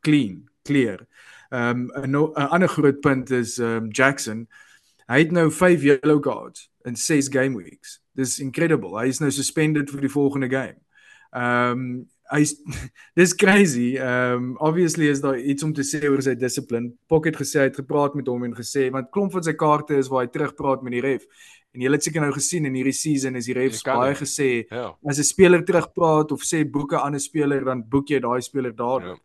clean, 0.02 0.50
clear. 0.64 1.08
Ehm 1.52 1.90
um, 1.90 2.04
'n 2.04 2.12
no, 2.12 2.34
ander 2.34 2.70
groot 2.70 3.02
punt 3.02 3.32
is 3.32 3.58
ehm 3.60 3.86
um, 3.86 3.90
Jackson. 3.92 4.48
Hy 5.10 5.24
het 5.24 5.32
nou 5.32 5.50
5 5.52 5.82
yellow 5.82 6.20
cards 6.22 6.70
in 6.86 6.96
6 6.96 7.30
game 7.30 7.56
weeks. 7.56 8.00
Dis 8.14 8.40
incredible. 8.40 8.94
Hy 9.00 9.08
is 9.08 9.20
nou 9.20 9.32
suspended 9.32 9.90
vir 9.90 10.02
die 10.02 10.14
volgende 10.14 10.50
game. 10.50 10.78
Ehm 11.32 11.72
um, 11.72 12.10
hy's 12.32 12.56
dis 13.20 13.36
crazy. 13.36 13.98
Ehm 13.98 14.34
um, 14.34 14.58
obviously 14.58 15.10
is 15.10 15.22
daar 15.22 15.40
iets 15.40 15.64
om 15.64 15.74
te 15.74 15.84
sê 15.84 16.02
oor 16.10 16.22
sy 16.22 16.36
dissipline. 16.36 16.94
Pocket 17.08 17.38
gesê 17.38 17.64
hy 17.64 17.70
het 17.70 17.80
gepraat 17.82 18.16
met 18.16 18.28
hom 18.28 18.44
en 18.48 18.56
gesê 18.58 18.90
want 18.94 19.12
klomp 19.12 19.34
van 19.36 19.44
sy 19.44 19.54
kaarte 19.54 19.98
is 19.98 20.10
waar 20.12 20.26
hy 20.26 20.32
terugpraat 20.34 20.84
met 20.86 20.98
die 20.98 21.06
ref. 21.06 21.26
En 21.74 21.82
jy 21.82 21.92
het 21.94 22.04
seker 22.04 22.24
nou 22.24 22.32
gesien 22.34 22.66
in 22.66 22.74
hierdie 22.74 22.96
season 22.98 23.36
is 23.38 23.46
die 23.46 23.54
refs 23.58 23.84
baie 23.86 24.14
nie. 24.14 24.20
gesê 24.22 24.66
Ja. 24.70 24.96
as 25.06 25.20
'n 25.20 25.24
speler 25.24 25.64
terugpraat 25.64 26.32
of 26.32 26.42
sê 26.42 26.66
boeke 26.66 26.98
aan 26.98 27.16
'n 27.16 27.20
speler 27.20 27.64
dan 27.66 27.84
boek 27.84 28.10
jy 28.10 28.20
daai 28.20 28.42
speler 28.42 28.76
daar. 28.76 29.02
Ja. 29.02 29.16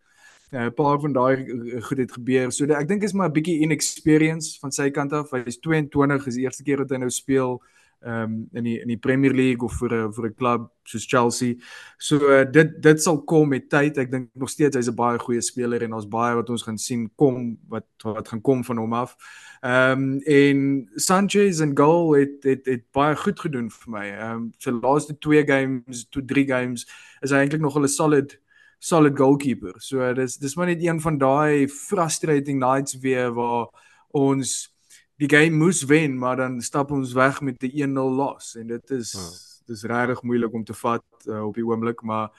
Ja. 0.52 0.66
'n 0.68 0.74
paar 0.74 1.00
van 1.00 1.12
daai 1.12 1.36
eh, 1.36 1.82
goed 1.82 1.98
het 1.98 2.12
gebeur. 2.12 2.52
So 2.52 2.64
ek 2.64 2.88
dink 2.88 3.02
is 3.02 3.12
maar 3.12 3.28
'n 3.28 3.32
bietjie 3.32 3.60
inexperience 3.60 4.58
van 4.60 4.70
sy 4.72 4.90
kant 4.90 5.12
af. 5.12 5.30
Hy 5.30 5.42
is 5.46 5.58
22, 5.58 6.26
is 6.26 6.34
die 6.34 6.44
eerste 6.44 6.62
keer 6.62 6.76
dat 6.76 6.90
hy 6.90 6.96
nou 6.96 7.10
speel 7.10 7.62
ehm 8.04 8.22
um, 8.22 8.48
in 8.52 8.64
die 8.64 8.80
in 8.80 8.88
die 8.88 8.98
Premier 9.00 9.32
League 9.32 9.64
of 9.64 9.72
vir 9.80 9.92
'n 9.92 10.12
vir 10.12 10.26
'n 10.26 10.34
klub 10.34 10.70
soos 10.84 11.06
Chelsea. 11.06 11.54
So 11.98 12.16
uh, 12.16 12.44
dit 12.44 12.82
dit 12.82 13.02
sal 13.02 13.22
kom 13.24 13.48
met 13.48 13.70
tyd. 13.70 13.98
Ek 13.98 14.10
dink 14.10 14.28
nog 14.34 14.50
steeds 14.50 14.76
hy's 14.76 14.88
'n 14.88 14.94
baie 14.94 15.18
goeie 15.18 15.40
speler 15.40 15.82
en 15.82 15.90
daar's 15.90 16.08
baie 16.08 16.34
wat 16.34 16.50
ons 16.50 16.62
gaan 16.62 16.78
sien 16.78 17.10
kom 17.16 17.56
wat 17.68 17.86
wat 18.04 18.28
gaan 18.28 18.40
kom 18.40 18.64
van 18.64 18.76
hom 18.76 18.92
af. 18.92 19.16
Ehm 19.62 20.02
um, 20.02 20.20
en 20.20 20.90
Sanchez 20.96 21.60
en 21.60 21.76
goal 21.76 22.14
het 22.14 22.44
het 22.44 22.66
het 22.66 22.84
baie 22.92 23.16
goed 23.16 23.40
gedoen 23.40 23.70
vir 23.70 23.90
my. 23.90 24.06
Ehm 24.10 24.36
um, 24.36 24.52
sy 24.58 24.70
laaste 24.70 25.18
twee 25.18 25.44
games, 25.46 26.06
toe 26.10 26.24
drie 26.24 26.46
games 26.46 26.86
is 27.22 27.30
hy 27.30 27.38
eintlik 27.38 27.60
nog 27.60 27.78
'n 27.78 27.88
solid 27.88 28.38
solid 28.78 29.16
goalkeeper. 29.16 29.74
So 29.78 30.12
dis 30.12 30.36
dis 30.36 30.56
maar 30.56 30.66
net 30.66 30.82
een 30.82 31.00
van 31.00 31.18
daai 31.18 31.68
frustrating 31.68 32.58
nights 32.58 32.98
weer 33.00 33.32
waar 33.32 33.68
ons 34.10 34.73
die 35.20 35.28
game 35.30 35.56
moes 35.56 35.84
wen, 35.84 36.18
maar 36.18 36.36
dan 36.36 36.60
stap 36.62 36.90
ons 36.90 37.12
weg 37.12 37.40
met 37.40 37.62
'n 37.62 37.70
1-0 37.70 38.10
loss 38.10 38.56
en 38.56 38.66
dit 38.66 38.90
is 38.90 39.12
Ja. 39.12 39.28
dis 39.66 39.82
regtig 39.82 40.22
moeilik 40.22 40.52
om 40.52 40.64
te 40.64 40.74
vat 40.74 41.04
uh, 41.26 41.46
op 41.46 41.54
die 41.54 41.64
oomblik, 41.64 42.02
maar 42.02 42.30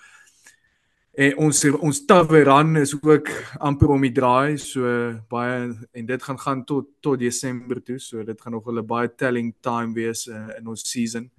en 1.14 1.38
ons 1.38 1.66
ons 1.66 2.06
Taveran 2.06 2.76
is 2.76 2.94
ook 3.02 3.30
amper 3.60 3.90
om 3.90 4.02
die 4.02 4.12
draai, 4.12 4.58
so 4.58 4.82
baie 5.30 5.74
en 5.92 6.06
dit 6.06 6.24
gaan 6.24 6.40
gaan 6.40 6.66
tot 6.66 6.88
tot 7.02 7.20
Desember 7.20 7.82
toe, 7.84 8.00
so 8.00 8.24
dit 8.24 8.42
gaan 8.42 8.52
nog 8.52 8.68
'n 8.68 8.86
baie 8.86 9.16
telling 9.16 9.56
time 9.62 9.94
wees 9.94 10.28
uh, 10.28 10.50
in 10.58 10.68
ons 10.68 10.90
season. 10.92 11.32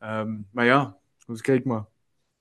Ehm 0.00 0.20
um, 0.20 0.46
maar 0.52 0.66
ja, 0.66 0.96
ons 1.28 1.40
kyk 1.40 1.64
maar. 1.64 1.86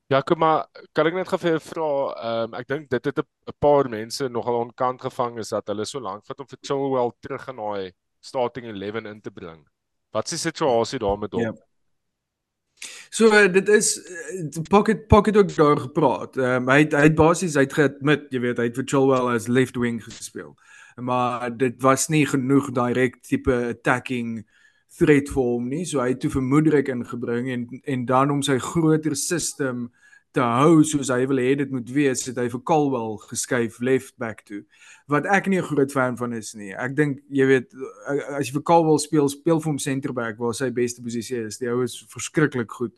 Ja, 0.10 0.22
kom 0.22 0.40
maar, 0.40 0.66
kan 0.94 1.06
ek 1.06 1.14
net 1.14 1.28
gou 1.28 1.38
vir 1.38 1.50
jou 1.52 1.60
vra, 1.60 2.14
ehm 2.18 2.54
ek 2.54 2.68
dink 2.68 2.90
dit 2.90 3.06
het 3.06 3.20
'n 3.20 3.54
paar 3.60 3.90
mense 3.90 4.30
nogal 4.30 4.56
onkant 4.56 5.02
gevang 5.02 5.38
is 5.38 5.50
dat 5.50 5.68
hulle 5.68 5.86
so 5.86 6.00
lank 6.00 6.26
vat 6.26 6.40
om 6.40 6.48
vir 6.48 6.58
Chilwell 6.62 7.12
terug 7.22 7.48
in 7.48 7.56
daai 7.56 7.92
starting 8.20 8.68
11 8.68 9.06
in 9.06 9.22
te 9.22 9.32
bring. 9.32 9.68
Wat 10.12 10.26
is 10.26 10.38
die 10.38 10.52
situasie 10.52 11.00
daar 11.00 11.18
met 11.18 11.32
hom? 11.32 11.42
Ja. 11.42 11.54
So 13.10 13.48
dit 13.52 13.70
is 13.70 13.98
uh, 13.98 14.62
Pocket 14.70 15.08
Pocket 15.08 15.38
ook 15.38 15.56
daar 15.56 15.80
gepraat. 15.80 16.38
Ehm 16.38 16.64
um, 16.64 16.70
hy 16.70 16.80
het 16.86 16.94
hy 16.94 17.08
het 17.10 17.16
basies 17.16 17.58
hy 17.58 17.66
het 17.68 17.74
geadmit, 17.74 18.30
jy 18.32 18.40
weet, 18.40 18.62
hy 18.62 18.70
het 18.70 18.78
vir 18.80 18.88
Chilwell 18.88 19.34
as 19.34 19.48
left 19.48 19.78
wing 19.78 20.00
gespeel. 20.04 20.56
Maar 20.96 21.50
dit 21.58 21.76
was 21.82 22.08
nie 22.08 22.26
genoeg 22.28 22.72
direk 22.76 23.20
tipe 23.24 23.56
attacking 23.74 24.44
threat 24.98 25.30
vir 25.30 25.44
hom 25.44 25.68
nie. 25.70 25.86
So 25.86 26.00
hy 26.04 26.14
het 26.14 26.22
toe 26.24 26.32
vermoedelik 26.32 26.92
ingebring 26.94 27.50
en 27.54 27.68
en 27.84 28.06
dan 28.06 28.32
om 28.32 28.44
sy 28.46 28.60
groter 28.64 29.16
system 29.16 29.90
te 30.32 30.42
hou 30.46 30.84
soos 30.86 31.10
hy 31.10 31.24
wil 31.30 31.42
hê 31.42 31.56
dit 31.58 31.72
moet 31.74 31.90
wees, 31.94 32.22
het 32.30 32.38
hy 32.38 32.48
vir 32.54 32.62
Colwell 32.70 33.18
geskuif 33.30 33.80
left 33.82 34.14
back 34.22 34.44
toe. 34.46 34.62
Wat 35.10 35.26
ek 35.26 35.48
nie 35.48 35.58
'n 35.60 35.66
groot 35.66 35.92
fan 35.92 36.18
van 36.18 36.34
is 36.34 36.54
nie. 36.54 36.74
Ek 36.74 36.96
dink 36.96 37.20
jy 37.30 37.46
weet 37.46 37.74
as 38.38 38.48
jy 38.48 38.54
vir 38.54 38.64
Colwell 38.64 39.00
speel, 39.00 39.30
speel 39.30 39.60
vir 39.60 39.72
hom 39.72 39.80
center 39.80 40.14
back 40.14 40.38
waar 40.38 40.54
sy 40.54 40.70
beste 40.70 41.02
posisie 41.02 41.46
is. 41.46 41.58
Die 41.58 41.70
ou 41.70 41.82
is 41.84 42.06
verskriklik 42.10 42.72
goed. 42.72 42.94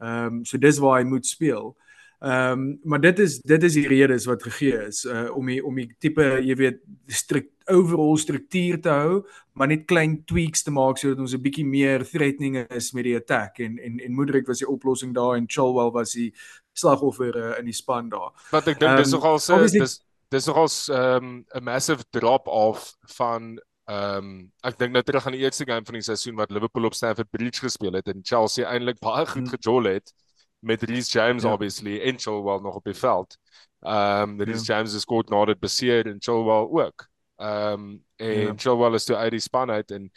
Ehm 0.00 0.40
um, 0.40 0.44
so 0.44 0.58
dis 0.58 0.78
waar 0.78 1.00
hy 1.00 1.04
moet 1.04 1.26
speel. 1.26 1.76
Ehm 2.20 2.52
um, 2.52 2.80
maar 2.84 3.00
dit 3.00 3.18
is 3.18 3.38
dit 3.40 3.62
is 3.62 3.72
die 3.72 3.86
redes 3.88 4.26
wat 4.28 4.42
gegee 4.42 4.76
is 4.86 5.04
uh 5.08 5.30
om 5.32 5.46
die 5.48 5.62
om 5.64 5.78
die 5.80 5.88
tipe 5.98 6.24
jy 6.44 6.52
weet 6.54 6.82
struk 7.08 7.48
overall 7.72 8.18
struktuur 8.20 8.76
te 8.84 8.92
hou, 8.92 9.22
maar 9.56 9.70
net 9.70 9.86
klein 9.88 10.18
tweaks 10.28 10.66
te 10.66 10.74
maak 10.74 11.00
sodat 11.00 11.22
ons 11.24 11.32
'n 11.32 11.40
bietjie 11.40 11.64
meer 11.64 12.04
threatening 12.04 12.58
is 12.68 12.92
met 12.92 13.08
die 13.08 13.16
attack 13.16 13.58
en 13.64 13.78
en 13.78 13.98
en 14.04 14.12
Modric 14.12 14.46
was 14.46 14.60
die 14.60 14.68
oplossing 14.68 15.14
daar 15.14 15.36
en 15.36 15.48
Chilwell 15.48 15.90
was 15.96 16.12
die 16.12 16.34
slagoffer 16.76 17.36
uh, 17.36 17.58
in 17.58 17.64
die 17.64 17.72
span 17.72 18.08
daar. 18.12 18.36
Wat 18.50 18.68
ek 18.68 18.80
dink 18.80 18.90
um, 18.90 18.96
dis 19.00 19.12
ehm, 19.12 19.16
nogal 19.16 19.38
so 19.38 19.56
dis 19.64 20.00
dis 20.28 20.46
nogal 20.46 20.68
'n 20.68 21.24
um, 21.24 21.44
'n 21.56 21.64
massive 21.64 22.04
drop 22.10 22.46
off 22.48 22.96
van 23.16 23.56
ehm 23.88 24.18
um, 24.18 24.52
ek 24.60 24.76
dink 24.78 24.92
nou 24.92 25.02
terug 25.02 25.26
aan 25.26 25.38
die 25.38 25.44
eerste 25.48 25.64
game 25.64 25.88
van 25.88 25.96
die 25.96 26.04
seisoen 26.04 26.36
wat 26.36 26.50
Liverpool 26.50 26.84
op 26.84 26.94
Stamford 26.94 27.30
Bridge 27.30 27.64
gespeel 27.64 27.96
het 27.96 28.12
en 28.12 28.20
Chelsea 28.22 28.68
eintlik 28.68 29.00
baie 29.00 29.24
goed 29.26 29.48
hmm. 29.48 29.56
gejol 29.56 29.84
het 29.84 30.12
met 30.60 30.82
Reece 30.82 31.18
James 31.18 31.42
ja. 31.42 31.52
obviously 31.52 32.00
en 32.00 32.18
Chilwell 32.18 32.60
nog 32.60 32.74
op 32.74 32.84
die 32.84 32.94
veld. 32.94 33.38
Ehm 33.80 34.30
um, 34.30 34.42
Reece 34.42 34.64
ja. 34.72 34.76
James 34.76 34.94
is 34.94 35.04
goed 35.04 35.28
na 35.28 35.44
dit 35.44 35.58
beseer 35.58 36.06
en 36.06 36.16
Chilwell 36.18 36.84
ook. 36.84 37.08
Ehm 37.36 37.72
um, 37.72 38.04
en 38.16 38.40
ja. 38.40 38.52
Chilwell 38.56 38.94
is 38.94 39.04
toe 39.04 39.16
uit 39.16 39.30
die 39.30 39.40
span 39.40 39.70
uit 39.70 39.90
en 39.90 40.10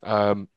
ehm 0.00 0.38
um, 0.38 0.48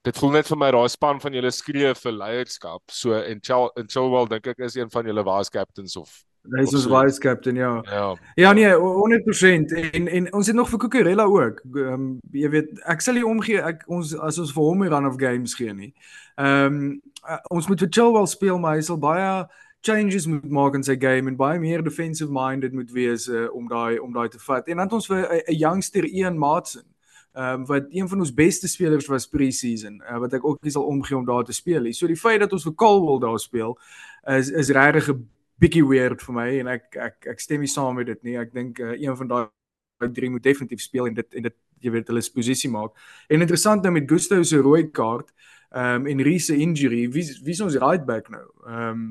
dit 0.00 0.18
voel 0.18 0.30
net 0.30 0.46
vir 0.46 0.58
my 0.58 0.70
daai 0.70 0.88
span 0.88 1.20
van 1.20 1.34
julle 1.34 1.50
skree 1.50 1.94
vir 1.94 2.12
leierskap. 2.12 2.82
So 2.90 3.18
en 3.18 3.42
Chil 3.42 3.70
en 3.76 3.88
Chilwell 3.88 4.28
dink 4.28 4.46
ek 4.46 4.58
is 4.58 4.74
een 4.74 4.90
van 4.90 5.06
julle 5.06 5.24
vice 5.24 5.50
captains 5.50 5.96
of 5.96 6.22
Hy 6.56 6.62
is 6.64 6.74
ons 6.74 6.86
vice 6.88 7.20
captain 7.20 7.56
ja. 7.56 7.82
Ja. 7.84 8.16
Ja 8.34 8.52
nee, 8.52 8.70
100% 8.72 9.74
en 9.92 10.08
en 10.08 10.32
ons 10.32 10.46
het 10.46 10.56
nog 10.56 10.68
vir 10.68 10.78
Cucurella 10.78 11.24
ook. 11.24 11.62
Ehm 11.74 11.92
um, 11.92 12.18
jy 12.32 12.48
weet, 12.48 12.80
ek 12.88 13.00
sal 13.04 13.14
nie 13.14 13.26
omgee 13.26 13.62
ek 13.62 13.84
ons 13.86 14.14
as 14.16 14.38
ons 14.38 14.52
vir 14.52 14.64
hom 14.64 14.84
'n 14.84 14.92
run 14.92 15.06
of 15.06 15.20
games 15.20 15.54
gee 15.54 15.74
nie. 15.74 15.94
Ehm 16.36 16.66
um, 16.66 17.00
uh, 17.28 17.40
ons 17.50 17.68
moet 17.68 17.80
vir 17.80 17.88
Chilwell 17.90 18.26
speel, 18.26 18.58
maar 18.58 18.76
hy 18.76 18.82
sal 18.82 18.98
baie 18.98 19.46
changes 19.80 20.26
moet 20.26 20.50
maak 20.50 20.74
in 20.74 20.82
sy 20.82 20.96
game 20.98 21.30
en 21.30 21.36
baie 21.36 21.58
meer 21.58 21.82
defensive 21.82 22.32
minded 22.32 22.72
moet 22.72 22.90
wees 22.90 23.28
uh, 23.28 23.46
om 23.54 23.68
daai 23.68 23.98
om 23.98 24.12
daai 24.12 24.28
te 24.28 24.38
vat. 24.38 24.66
En 24.68 24.76
dan 24.76 24.86
het 24.86 24.92
ons 24.92 25.06
vir 25.06 25.28
'n 25.46 25.54
youngster 25.54 26.04
Ian 26.04 26.38
Matson 26.38 26.86
ehm 27.34 27.60
um, 27.60 27.66
wat 27.66 27.86
een 27.90 28.08
van 28.08 28.18
ons 28.18 28.34
beste 28.34 28.68
spelers 28.68 29.06
was 29.06 29.28
pre-season 29.28 30.02
uh, 30.10 30.18
wat 30.18 30.32
ek 30.32 30.44
ook 30.44 30.62
nie 30.62 30.72
sal 30.72 30.84
omgee 30.84 31.16
om 31.16 31.24
daar 31.24 31.44
te 31.44 31.52
speel 31.52 31.82
nie. 31.82 31.92
So 31.92 32.06
die 32.06 32.16
feit 32.16 32.40
dat 32.40 32.52
ons 32.52 32.62
vir 32.62 32.74
Colwell 32.74 33.20
daar 33.20 33.38
speel 33.38 33.78
is 34.24 34.50
is 34.50 34.70
regtig 34.70 35.08
'n 35.12 35.28
bietjie 35.60 35.84
weird 35.86 36.22
vir 36.22 36.34
my 36.34 36.48
en 36.62 36.72
ek 36.74 36.96
ek 36.96 37.30
ek 37.34 37.40
stem 37.40 37.64
nie 37.64 37.70
saam 37.70 37.98
met 37.98 38.06
dit 38.06 38.22
nie. 38.26 38.36
Ek 38.38 38.52
dink 38.54 38.78
uh, 38.80 38.94
een 38.94 39.16
van 39.16 39.28
daai 39.28 40.12
drie 40.14 40.30
moet 40.30 40.42
definitief 40.42 40.80
speel 40.80 41.10
en 41.10 41.14
dit 41.14 41.34
en 41.34 41.48
dit 41.48 41.56
jy 41.82 41.92
weet 41.94 42.10
hulle 42.10 42.22
posisie 42.34 42.70
maak. 42.70 42.94
En 43.28 43.40
interessant 43.40 43.82
nou 43.82 43.92
met 43.94 44.08
Gusto 44.10 44.42
se 44.42 44.58
rooi 44.62 44.90
kaart 44.90 45.32
ehm 45.68 46.02
um, 46.02 46.06
en 46.06 46.22
Reese 46.24 46.56
injury, 46.56 47.08
wie 47.12 47.24
wie 47.44 47.52
is 47.52 47.60
ons 47.60 47.76
right 47.76 48.06
back 48.06 48.30
nou? 48.30 48.44
Ehm 48.66 48.88
um, 48.90 49.02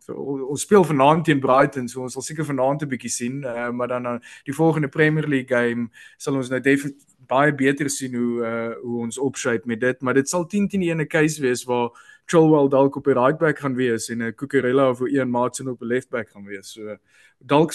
so, 0.00 0.14
ons 0.50 0.64
speel 0.66 0.84
vanaand 0.84 1.24
teen 1.24 1.40
Brighton, 1.40 1.88
so 1.88 2.02
ons 2.02 2.16
sal 2.16 2.24
seker 2.26 2.44
vanaand 2.44 2.82
'n 2.82 2.88
bietjie 2.88 3.10
sien, 3.10 3.44
uh, 3.44 3.70
maar 3.70 3.88
dan 3.88 4.06
uh, 4.06 4.18
die 4.44 4.54
volgende 4.54 4.88
Premier 4.88 5.28
League 5.28 5.48
game 5.48 5.88
sal 6.18 6.34
ons 6.34 6.50
nou 6.50 6.60
definitief 6.60 7.06
baie 7.30 7.54
beter 7.54 7.90
sien 7.90 8.14
hoe 8.14 8.42
uh, 8.42 8.74
hoe 8.82 9.00
ons 9.04 9.18
opshape 9.18 9.68
met 9.70 9.80
dit, 9.80 10.00
maar 10.02 10.14
dit 10.14 10.28
sal 10.28 10.46
10 10.46 10.68
teen 10.68 10.82
1 10.82 11.00
'n 11.00 11.06
case 11.06 11.40
wees 11.40 11.64
waar 11.64 11.90
Chilwell 12.26 12.68
dalk 12.68 12.96
op 12.96 13.04
die 13.04 13.14
right 13.14 13.38
back 13.38 13.58
gaan 13.58 13.74
wees 13.74 14.08
en 14.08 14.22
'n 14.22 14.34
Cucurella 14.34 14.90
of 14.90 15.00
Ian 15.00 15.30
Maatsen 15.30 15.68
op 15.68 15.78
die 15.78 15.88
left 15.88 16.10
back 16.10 16.30
gaan 16.30 16.44
wees. 16.44 16.72
So 16.72 16.96
dalk 17.38 17.72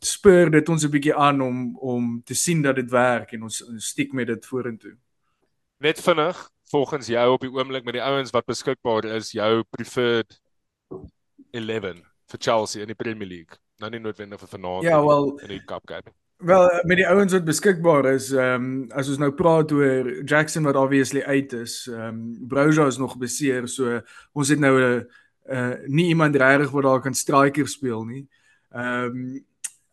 spur 0.00 0.50
dit 0.50 0.68
ons 0.68 0.84
'n 0.84 0.90
bietjie 0.90 1.14
aan 1.14 1.40
om 1.40 1.78
om 1.78 2.22
te 2.24 2.34
sien 2.34 2.62
dat 2.62 2.76
dit 2.76 2.90
werk 2.90 3.32
en 3.32 3.42
ons, 3.42 3.64
ons 3.64 3.86
stiek 3.86 4.12
met 4.12 4.26
dit 4.26 4.46
vorentoe. 4.46 4.96
Net 5.78 6.00
vinnig 6.00 6.50
volgens 6.70 7.06
jou 7.06 7.32
op 7.32 7.40
die 7.40 7.50
oomblik 7.50 7.84
met 7.84 7.94
die 7.94 8.02
ouens 8.02 8.30
wat 8.30 8.46
beskikbaar 8.46 9.04
is, 9.04 9.32
jou 9.32 9.62
preferred 9.70 10.40
11 11.50 12.02
vir 12.26 12.38
Chelsea 12.38 12.82
in 12.82 12.88
die 12.88 12.94
Premier 12.94 13.28
League. 13.28 13.58
Nou 13.78 13.90
nie 13.90 14.00
noodwendig 14.00 14.40
vir 14.40 14.48
vanaand 14.48 14.82
ja, 14.82 15.00
well, 15.04 15.34
in 15.42 15.48
die 15.48 15.64
Cup 15.64 15.86
game. 15.86 16.14
Wel 16.36 16.80
met 16.84 16.96
die 16.96 17.06
ouens 17.08 17.32
wat 17.32 17.44
beskikbaar 17.44 18.04
is, 18.12 18.28
ehm 18.30 18.64
um, 18.64 18.90
as 18.92 19.08
ons 19.08 19.18
nou 19.18 19.30
praat 19.32 19.70
oor 19.72 20.10
Jackson 20.28 20.66
wat 20.68 20.76
obviously 20.76 21.22
uit 21.24 21.52
is, 21.52 21.86
ehm 21.88 22.00
um, 22.08 22.48
Broja 22.48 22.86
is 22.86 22.98
nog 23.00 23.16
beseer, 23.16 23.68
so 23.68 24.00
ons 24.32 24.48
het 24.48 24.58
nou 24.58 24.74
'n 24.76 24.82
uh, 24.82 25.00
uh, 25.48 25.76
nie 25.86 26.08
iemand 26.08 26.36
regtig 26.36 26.70
wat 26.70 26.82
daar 26.82 27.00
kan 27.00 27.14
striker 27.14 27.68
speel 27.68 28.04
nie. 28.04 28.28
Ehm 28.70 29.04
um, 29.04 29.44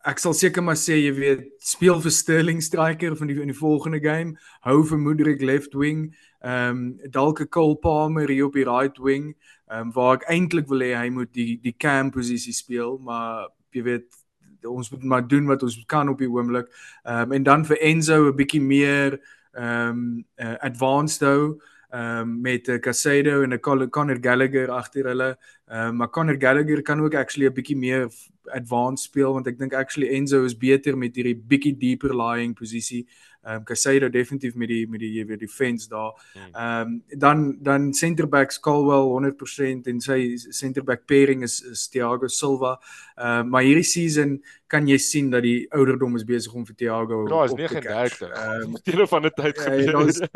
ek 0.04 0.18
sal 0.18 0.32
seker 0.32 0.62
maar 0.62 0.76
sê 0.76 0.98
jy 1.00 1.14
weet 1.16 1.44
speel 1.58 2.00
vir 2.00 2.10
Sterling 2.10 2.62
striker 2.62 3.16
van 3.16 3.26
die 3.26 3.40
in 3.40 3.48
die 3.48 3.56
volgende 3.56 4.00
game, 4.00 4.36
hou 4.60 4.84
vir 4.84 4.98
Modric 4.98 5.40
left 5.40 5.72
wing, 5.74 6.14
ehm 6.42 6.70
um, 6.70 7.10
dalk 7.10 7.40
'n 7.40 7.48
Cole 7.48 7.76
Palmer 7.76 8.28
hier 8.28 8.46
op 8.46 8.52
die 8.52 8.68
right 8.68 8.98
wing, 8.98 9.34
ehm 9.70 9.80
um, 9.80 9.92
waar 9.92 10.16
ek 10.16 10.28
eintlik 10.28 10.68
wil 10.68 10.80
hê 10.80 10.92
hy 10.92 11.08
moet 11.08 11.32
die 11.32 11.56
die 11.62 11.76
cam 11.78 12.10
posisie 12.10 12.52
speel, 12.52 12.98
maar 12.98 13.48
jy 13.72 13.82
weet 13.82 14.23
ons 14.66 14.90
moet 14.90 15.04
maar 15.04 15.26
doen 15.28 15.46
wat 15.46 15.62
ons 15.62 15.82
kan 15.86 16.08
op 16.08 16.18
die 16.18 16.30
oomblik. 16.30 16.68
Ehm 17.02 17.30
um, 17.30 17.32
en 17.32 17.42
dan 17.42 17.64
vir 17.64 17.80
Enzo 17.80 18.28
'n 18.28 18.36
bietjie 18.36 18.62
meer 18.62 19.20
ehm 19.52 19.88
um, 19.88 20.24
uh, 20.36 20.56
advanced 20.60 21.20
hou 21.20 21.54
ehm 21.54 21.73
um, 21.94 22.40
met 22.40 22.68
'n 22.68 22.70
uh, 22.70 22.78
Casado 22.78 23.42
en 23.42 23.52
'n 23.52 23.88
Conor 23.90 24.18
Gallagher 24.20 24.70
agter 24.70 25.04
hulle. 25.04 25.38
Ehm 25.66 25.88
um, 25.88 25.96
maar 25.96 26.10
Conor 26.10 26.36
Gallagher 26.38 26.82
kan 26.82 27.00
ook 27.00 27.14
actually 27.14 27.48
'n 27.48 27.54
bietjie 27.54 27.76
meer 27.76 28.08
advanced 28.52 29.04
speel 29.04 29.32
want 29.32 29.46
ek 29.46 29.58
dink 29.58 29.72
actually 29.72 30.08
Enzo 30.08 30.44
is 30.44 30.56
beter 30.56 30.98
met 30.98 31.16
hierdie 31.16 31.36
bietjie 31.36 31.76
deeper 31.78 32.14
lying 32.14 32.54
posisie. 32.54 33.06
Ehm 33.44 33.56
um, 33.56 33.64
Casado 33.64 34.08
definitief 34.08 34.54
met 34.54 34.68
die 34.68 34.86
met 34.88 35.00
die 35.00 35.12
jy 35.12 35.24
weet 35.26 35.40
die 35.40 35.48
fence 35.48 35.88
daar. 35.88 36.12
Hmm. 36.32 36.50
Ehm 36.52 36.88
um, 36.88 37.02
dan 37.18 37.58
dan 37.62 37.92
center 37.92 38.28
backs 38.28 38.60
Colwell 38.60 39.08
100% 39.08 39.86
en 39.86 40.00
sy 40.00 40.36
center 40.36 40.84
back 40.84 41.06
pairing 41.06 41.42
is, 41.42 41.60
is 41.60 41.88
Thiago 41.88 42.26
Silva. 42.26 42.78
Ehm 43.16 43.40
um, 43.40 43.48
maar 43.48 43.62
hierdie 43.62 43.84
season 43.84 44.42
kan 44.66 44.88
jy 44.88 44.98
sien 44.98 45.30
dat 45.30 45.42
die 45.42 45.66
ouderdom 45.70 46.16
is 46.16 46.24
besig 46.24 46.54
om 46.54 46.66
vir 46.66 46.74
Thiago 46.74 47.26
ja, 47.28 47.46
te 47.46 47.80
kyk. 47.80 48.20
Ehm 48.20 48.76
deel 48.84 49.06
van 49.06 49.22
die 49.22 49.34
tyd 49.34 49.58
gebeur. 49.58 50.28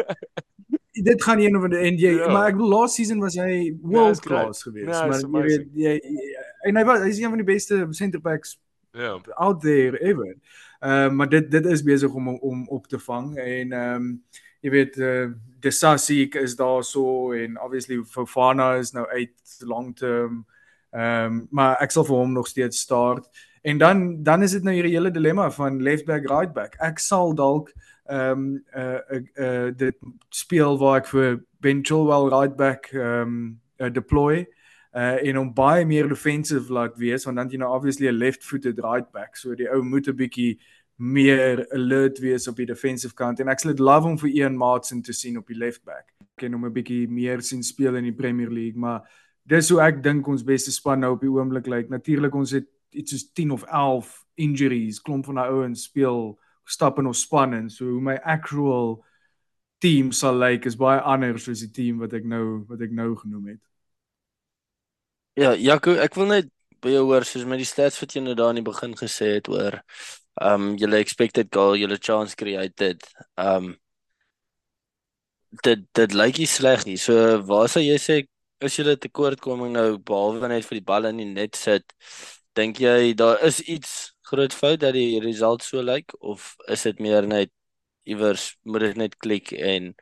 Dit 0.92 1.22
gaan 1.22 1.40
een 1.40 1.60
van 1.60 1.70
die 1.70 1.78
en 1.78 1.98
jy 2.00 2.14
ja. 2.16 2.30
maar 2.32 2.48
ek 2.48 2.56
bedoel 2.56 2.72
last 2.74 2.98
season 2.98 3.20
was 3.20 3.36
hy 3.38 3.74
world 3.82 4.22
ja, 4.22 4.28
class 4.28 4.62
geweest 4.62 4.94
ja, 4.94 5.28
maar 5.28 5.46
jy 5.46 5.58
weet 5.58 5.68
jy, 5.74 5.98
jy 5.98 6.46
en 6.70 6.80
hy 6.80 6.84
was 6.88 7.04
hy 7.04 7.12
is 7.12 7.20
een 7.20 7.34
van 7.34 7.42
die 7.42 7.50
beste 7.52 7.86
center 7.90 8.20
backs 8.20 8.56
ja 8.92 9.14
yeah. 9.14 9.36
out 9.36 9.60
there 9.60 10.00
ever. 10.00 10.36
Ehm 10.80 11.10
uh, 11.10 11.10
maar 11.10 11.28
dit 11.28 11.50
dit 11.50 11.66
is 11.66 11.82
besig 11.82 12.12
om 12.12 12.28
om 12.28 12.68
op 12.68 12.86
te 12.86 12.98
vang 12.98 13.36
en 13.36 13.72
ehm 13.72 13.94
um, 13.94 14.22
jy 14.60 14.70
weet 14.70 14.96
uh, 14.96 15.26
De 15.60 15.70
Sassi 15.70 16.28
is 16.28 16.56
daar 16.56 16.84
so 16.84 17.32
en 17.32 17.60
obviously 17.60 18.02
Fofana 18.04 18.74
is 18.74 18.92
nou 18.92 19.06
uit 19.06 19.56
long 19.58 19.96
term. 19.96 20.46
Ehm 20.90 21.24
um, 21.24 21.46
maar 21.50 21.76
ek 21.82 21.90
sal 21.90 22.04
vir 22.04 22.16
hom 22.16 22.32
nog 22.32 22.46
steeds 22.46 22.80
start. 22.80 23.28
En 23.62 23.78
dan 23.78 24.22
dan 24.22 24.42
is 24.42 24.50
dit 24.50 24.62
nou 24.62 24.74
hierdie 24.74 24.94
hele 24.94 25.10
dilemma 25.10 25.50
van 25.50 25.82
left 25.82 26.06
back 26.06 26.28
right 26.30 26.52
back. 26.52 26.74
Ek 26.78 26.98
sal 26.98 27.34
dalk 27.34 27.72
ehm 28.08 28.30
um, 28.30 28.64
uh, 28.74 29.00
uh 29.10 29.22
uh 29.36 29.70
dit 29.76 29.96
speel 30.28 30.78
waar 30.78 31.00
ek 31.02 31.10
vir 31.12 31.40
Ben 31.60 31.82
Chilwell 31.84 32.30
right 32.32 32.56
back 32.56 32.88
ehm 32.92 33.22
um, 33.22 33.60
uh, 33.80 33.90
deploy 33.92 34.46
uh 34.96 35.18
en 35.28 35.38
om 35.38 35.52
baie 35.54 35.84
meer 35.84 36.08
defensive 36.08 36.72
laat 36.72 36.96
wees 36.96 37.24
want 37.28 37.36
dan 37.36 37.50
jy 37.52 37.60
nou 37.60 37.68
obviously 37.74 38.08
'n 38.08 38.18
left 38.18 38.44
footed 38.44 38.80
right 38.80 39.10
back 39.12 39.36
so 39.36 39.54
die 39.54 39.68
ou 39.68 39.82
moet 39.82 40.08
'n 40.08 40.16
bietjie 40.16 40.58
meer 40.96 41.66
alert 41.72 42.18
wees 42.18 42.48
op 42.48 42.56
die 42.56 42.66
defensive 42.66 43.14
kant 43.14 43.40
en 43.40 43.48
ek 43.48 43.60
sal 43.60 43.70
dit 43.70 43.80
love 43.80 44.08
om 44.08 44.18
vir 44.18 44.30
Ian 44.30 44.56
Martin 44.56 45.02
te 45.02 45.12
sien 45.12 45.36
op 45.38 45.46
die 45.46 45.58
left 45.58 45.84
back 45.84 46.14
ken 46.36 46.52
hom 46.52 46.64
'n 46.64 46.72
bietjie 46.72 47.08
meer 47.08 47.42
sien 47.42 47.62
speel 47.62 47.96
in 47.96 48.04
die 48.04 48.16
Premier 48.16 48.50
League 48.50 48.78
maar 48.78 49.04
dis 49.44 49.68
hoe 49.68 49.80
ek 49.80 50.02
dink 50.02 50.26
ons 50.26 50.42
beste 50.42 50.72
span 50.72 51.00
nou 51.00 51.12
op 51.12 51.20
die 51.20 51.30
oomblik 51.30 51.66
lyk 51.66 51.76
like. 51.76 51.90
natuurlik 51.90 52.34
ons 52.34 52.50
het 52.50 52.66
iets 52.90 53.10
soos 53.10 53.32
10 53.32 53.50
of 53.50 53.64
11 53.64 54.24
injuries 54.34 55.00
klomp 55.00 55.24
van 55.24 55.34
daai 55.34 55.50
ouens 55.50 55.84
speel 55.84 56.38
stap 56.68 56.98
in 56.98 57.08
ons 57.10 57.22
span 57.26 57.54
en 57.56 57.70
so 57.72 57.86
hoe 57.88 58.02
my 58.10 58.18
actual 58.24 58.98
team 59.80 60.12
sal 60.12 60.36
lyk 60.36 60.58
like, 60.58 60.66
is 60.66 60.76
baie 60.76 61.00
anders 61.00 61.48
as 61.48 61.62
die 61.64 61.72
team 61.72 61.98
wat 62.02 62.14
ek 62.18 62.26
nou 62.26 62.64
wat 62.68 62.82
ek 62.82 62.94
nou 62.94 63.14
genoem 63.16 63.54
het. 63.54 63.62
Ja, 65.38 65.52
Jaco, 65.54 65.94
ek 66.02 66.16
wil 66.18 66.32
net 66.32 66.48
by 66.82 66.94
jou 66.94 67.04
hoor 67.10 67.26
soos 67.26 67.46
met 67.46 67.60
die 67.62 67.68
stats 67.68 67.98
wat 68.02 68.14
jy 68.14 68.22
nou 68.24 68.34
daar 68.38 68.54
in 68.54 68.60
die 68.60 68.66
begin 68.66 68.94
gesê 68.98 69.36
het 69.36 69.50
oor 69.50 69.78
um 70.42 70.72
julle 70.78 70.98
expected 71.02 71.50
goal, 71.54 71.76
julle 71.78 71.98
chance 71.98 72.36
created. 72.38 73.02
Um 73.38 73.76
dit 75.64 75.84
dit 75.96 76.14
lyk 76.14 76.38
nie 76.42 76.50
sleg 76.50 76.84
nie. 76.86 76.98
So 77.00 77.38
waar 77.48 77.70
sou 77.70 77.82
jy 77.82 77.96
sê 78.02 78.18
jy 78.62 78.84
dit 78.90 79.00
tekortkoming 79.06 79.72
nou 79.74 79.98
behalwe 79.98 80.50
net 80.50 80.66
vir 80.66 80.80
die 80.80 80.86
bal 80.90 81.06
in 81.10 81.22
die 81.22 81.28
net 81.30 81.56
sit, 81.56 81.86
dink 82.58 82.80
jy 82.82 83.14
daar 83.14 83.38
is 83.46 83.60
iets 83.62 84.12
groot 84.28 84.54
fout 84.54 84.80
dat 84.80 84.94
die 84.96 85.20
result 85.24 85.64
so 85.66 85.82
lyk 85.82 86.14
of 86.20 86.54
is 86.68 86.84
dit 86.88 87.00
meer 87.00 87.26
net 87.26 87.50
iewers 88.08 88.52
moet 88.62 88.86
dit 88.88 88.96
net 88.96 89.16
klik 89.16 89.52
en 89.52 89.92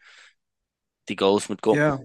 die 1.10 1.18
goals 1.18 1.48
moet 1.50 1.62
kom? 1.62 1.78
Ja. 1.78 1.96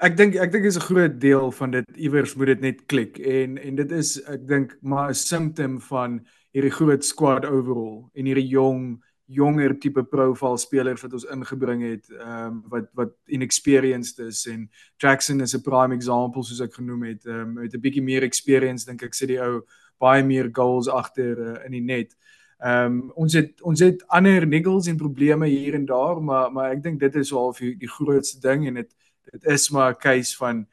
Ek 0.00 0.16
dink 0.16 0.38
ek 0.38 0.52
dink 0.54 0.64
is 0.64 0.78
'n 0.78 0.86
groot 0.88 1.20
deel 1.20 1.50
van 1.52 1.70
dit 1.70 1.84
iewers 1.96 2.34
moet 2.34 2.46
dit 2.54 2.60
net 2.60 2.86
klik 2.86 3.18
en 3.18 3.58
en 3.58 3.74
dit 3.74 3.90
is 3.92 4.16
ek 4.24 4.46
dink 4.48 4.76
maar 4.80 5.10
'n 5.10 5.14
simptom 5.14 5.80
van 5.80 6.20
hierdie 6.52 6.72
groot 6.72 7.04
squad 7.04 7.44
overall 7.44 8.08
en 8.14 8.24
hierdie 8.24 8.48
jong 8.48 9.02
jonger 9.28 9.74
tipe 9.78 10.02
profile 10.08 10.58
spelers 10.58 11.02
wat 11.04 11.12
ons 11.12 11.26
ingebring 11.28 11.82
het 11.84 12.08
ehm 12.10 12.46
um, 12.46 12.62
wat 12.72 12.88
wat 12.94 13.12
inexperienced 13.26 14.18
is 14.24 14.46
en 14.46 14.70
Jackson 14.96 15.40
is 15.40 15.54
'n 15.54 15.62
prime 15.62 15.94
example 15.94 16.42
soos 16.42 16.60
ek 16.60 16.74
genoem 16.74 17.02
het 17.02 17.26
ehm 17.26 17.40
um, 17.40 17.52
met 17.52 17.74
'n 17.74 17.80
bietjie 17.80 18.02
meer 18.02 18.22
experience 18.22 18.86
dink 18.86 19.02
ek 19.02 19.14
sê 19.14 19.26
die 19.26 19.40
ou 19.40 19.62
baie 19.98 20.24
meer 20.24 20.48
goals 20.52 20.88
agter 20.88 21.38
uh, 21.38 21.64
in 21.66 21.72
die 21.72 21.84
net. 21.84 22.16
Ehm 22.58 22.84
um, 22.84 23.10
ons 23.14 23.34
het 23.38 23.62
ons 23.62 23.80
het 23.80 24.02
ander 24.08 24.46
niggles 24.46 24.88
en 24.90 24.96
probleme 24.96 25.46
hier 25.46 25.74
en 25.74 25.84
daar 25.86 26.22
maar 26.22 26.52
maar 26.52 26.72
ek 26.72 26.82
dink 26.82 27.00
dit 27.00 27.14
is 27.14 27.30
half 27.30 27.58
die, 27.58 27.76
die 27.78 27.90
grootste 27.90 28.40
ding 28.42 28.66
en 28.66 28.74
dit 28.74 28.90
dit 29.32 29.44
is 29.44 29.70
maar 29.70 29.92
'n 29.92 30.02
case 30.02 30.36
van 30.36 30.66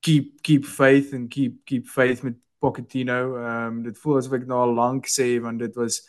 keep 0.00 0.42
keep 0.42 0.64
faith 0.64 1.12
and 1.12 1.30
keep 1.30 1.64
keep 1.64 1.86
faith 1.86 2.22
met 2.22 2.34
Pochettino. 2.58 3.36
Ehm 3.36 3.66
um, 3.66 3.82
dit 3.82 3.98
voel 3.98 4.16
asof 4.16 4.32
ek 4.38 4.46
nou 4.46 4.60
al 4.60 4.74
lank 4.74 5.06
sê 5.06 5.40
want 5.42 5.58
dit 5.58 5.74
was 5.74 6.02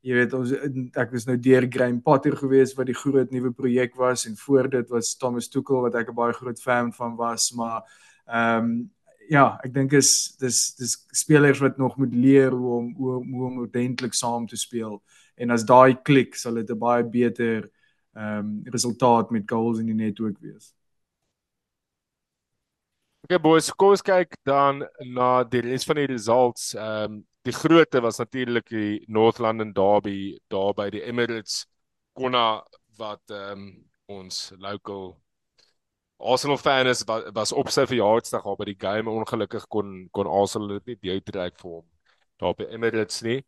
jy 0.00 0.14
weet 0.16 0.32
ons 0.34 0.52
ek 0.96 1.12
was 1.12 1.26
nou 1.28 1.36
deur 1.36 1.66
Graham 1.70 2.00
Potter 2.02 2.36
gewees 2.36 2.74
wat 2.78 2.88
die 2.88 2.96
groot 2.96 3.30
nuwe 3.30 3.52
projek 3.52 3.94
was 4.00 4.26
en 4.26 4.36
voor 4.36 4.70
dit 4.70 4.88
was 4.88 5.16
Thomas 5.16 5.48
Tuchel 5.48 5.82
wat 5.86 5.94
ek 5.94 6.08
'n 6.10 6.14
baie 6.14 6.32
groot 6.32 6.60
fan 6.60 6.92
van 6.92 7.16
was 7.16 7.52
maar 7.52 7.84
ehm 8.26 8.64
um, 8.64 8.90
ja 9.30 9.44
ek 9.64 9.74
dink 9.74 9.92
is 9.94 10.36
dis 10.42 10.74
dis 10.78 10.96
spelers 11.14 11.60
wat 11.62 11.78
nog 11.78 11.96
moet 11.96 12.14
leer 12.14 12.50
hoe 12.50 12.72
om 12.78 12.94
hoe, 12.98 13.18
hoe 13.24 13.46
om 13.46 13.60
ordentlik 13.64 14.14
saam 14.14 14.46
te 14.50 14.58
speel 14.58 14.98
en 15.40 15.54
as 15.54 15.64
daai 15.64 15.94
klik 16.02 16.34
sal 16.36 16.58
dit 16.58 16.70
'n 16.70 16.78
baie 16.78 17.04
beter 17.04 17.70
ehm 18.16 18.38
um, 18.38 18.62
resultaat 18.74 19.30
met 19.30 19.50
goals 19.50 19.78
in 19.78 19.86
die 19.86 19.94
net 19.94 20.20
ook 20.20 20.38
wees. 20.40 20.74
Okay 23.24 23.38
boys, 23.38 23.70
kom 23.70 23.92
ons 23.94 24.02
kyk 24.02 24.34
dan 24.44 24.82
na 25.14 25.44
die 25.44 25.60
res 25.62 25.84
van 25.86 26.00
die 26.00 26.08
results. 26.10 26.74
Ehm 26.74 27.12
um, 27.12 27.26
die 27.46 27.54
grootte 27.56 28.00
was 28.04 28.18
natuurlik 28.18 28.66
die 28.68 29.04
North 29.08 29.38
London 29.38 29.72
Derby 29.72 30.38
daar 30.48 30.74
by 30.74 30.90
die 30.90 31.02
Emirates 31.06 31.66
Konna 32.12 32.62
wat 32.98 33.22
ehm 33.30 33.52
um, 33.52 33.70
ons 34.10 34.50
local 34.58 35.14
Arsenal 36.20 36.58
fan 36.58 36.86
is 36.86 37.04
was, 37.06 37.24
was 37.32 37.52
op 37.52 37.70
sy 37.70 37.86
verjaarsdag 37.86 38.44
daar 38.44 38.56
by 38.56 38.64
die 38.64 38.78
game 38.78 39.10
ongelukkig 39.10 39.66
kon 39.68 40.08
kon 40.12 40.26
Arsenal 40.26 40.78
dit 40.78 40.86
nie 40.86 40.98
deur 41.08 41.22
trek 41.32 41.58
vir 41.60 41.70
hom 41.70 41.86
daar 42.40 42.54
by 42.56 42.68
Emirates 42.70 43.22
nie. 43.22 43.40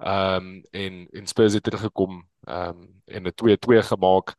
Ehm 0.00 0.36
um, 0.36 0.62
en 0.72 1.08
en 1.12 1.26
Spurs 1.26 1.54
het 1.54 1.62
teruggekom 1.62 2.22
ehm 2.46 2.82
um, 2.82 3.02
en 3.06 3.26
'n 3.28 3.34
2-2 3.42 3.82
gemaak. 3.90 4.34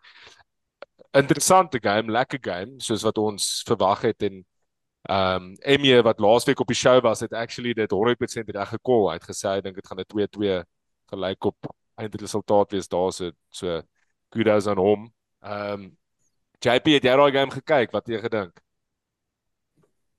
Interessante 1.13 1.79
game, 1.81 2.11
lekker 2.11 2.39
game 2.41 2.79
soos 2.81 3.03
wat 3.03 3.17
ons 3.17 3.61
verwag 3.67 4.01
het 4.01 4.23
en 4.23 4.45
Ehm 5.03 5.35
um, 5.35 5.55
Emie 5.59 6.01
wat 6.01 6.19
laasweek 6.19 6.59
op 6.59 6.67
die 6.67 6.75
show 6.75 7.01
was 7.03 7.19
het 7.19 7.33
actually 7.33 7.73
dit 7.73 7.91
100% 7.91 8.49
reg 8.55 8.69
gekol. 8.69 9.09
Hy 9.09 9.17
het 9.17 9.25
gesê 9.27 9.49
hy 9.49 9.61
dink 9.61 9.75
dit 9.75 9.87
gaan 9.87 9.99
'n 9.99 10.05
2-2 10.07 10.63
gelyk 11.11 11.43
op 11.43 11.57
eindresultaat 11.99 12.71
wees 12.71 12.87
daar 12.87 13.11
so 13.11 13.31
so 13.49 13.81
kudos 14.29 14.67
aan 14.67 14.77
hom. 14.77 15.11
Ehm 15.41 15.81
um, 15.81 15.97
JP 16.63 16.95
het 16.97 17.07
jy 17.07 17.15
daai 17.17 17.31
game 17.35 17.51
gekyk? 17.51 17.91
Wat 17.91 18.07
jy 18.07 18.21
gedink? 18.23 18.61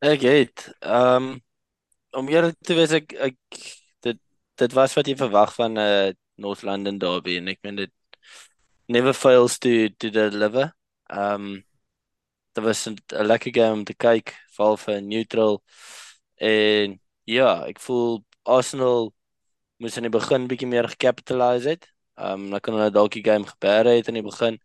Ek 0.05 0.25
het 0.29 0.69
ehm 0.81 1.31
um, 1.31 1.43
om 2.15 2.29
eerlik 2.31 2.55
te 2.63 2.77
wees 2.79 2.93
ek 2.95 3.15
ek 3.29 3.37
dit 4.07 4.19
dit 4.61 4.75
was 4.77 4.95
wat 4.95 5.09
jy 5.09 5.17
verwag 5.19 5.55
van 5.57 5.79
'n 5.79 5.85
uh, 5.85 6.13
North 6.37 6.63
London 6.63 6.99
derby 6.99 7.39
en 7.39 7.49
ek 7.49 7.63
meen 7.63 7.77
dit 7.77 7.93
never 8.89 9.15
fails 9.15 9.59
to 9.59 9.89
to 9.99 10.11
deliver. 10.11 10.73
Ehm 11.11 11.49
um, 11.49 11.65
dit 12.55 12.65
was 12.65 12.87
'n 12.87 12.97
lekker 13.27 13.53
game 13.55 13.73
om 13.81 13.85
te 13.85 13.95
kyk, 13.95 14.35
val 14.57 14.77
vir 14.77 15.01
neutral. 15.03 15.63
En 16.37 17.01
ja, 17.25 17.65
ek 17.67 17.81
voel 17.81 18.25
Arsenal 18.43 19.15
moes 19.79 19.97
in 19.97 20.07
die 20.07 20.13
begin 20.13 20.49
bietjie 20.49 20.69
meer 20.69 20.89
gecapitalize 20.89 21.69
het. 21.69 21.89
Um 22.17 22.51
dan 22.51 22.61
kan 22.61 22.75
hulle 22.75 22.91
dalk 22.91 23.13
die 23.13 23.25
game 23.25 23.47
gebeer 23.47 23.87
het 23.91 24.09
in 24.09 24.15
die 24.15 24.23
begin, 24.23 24.59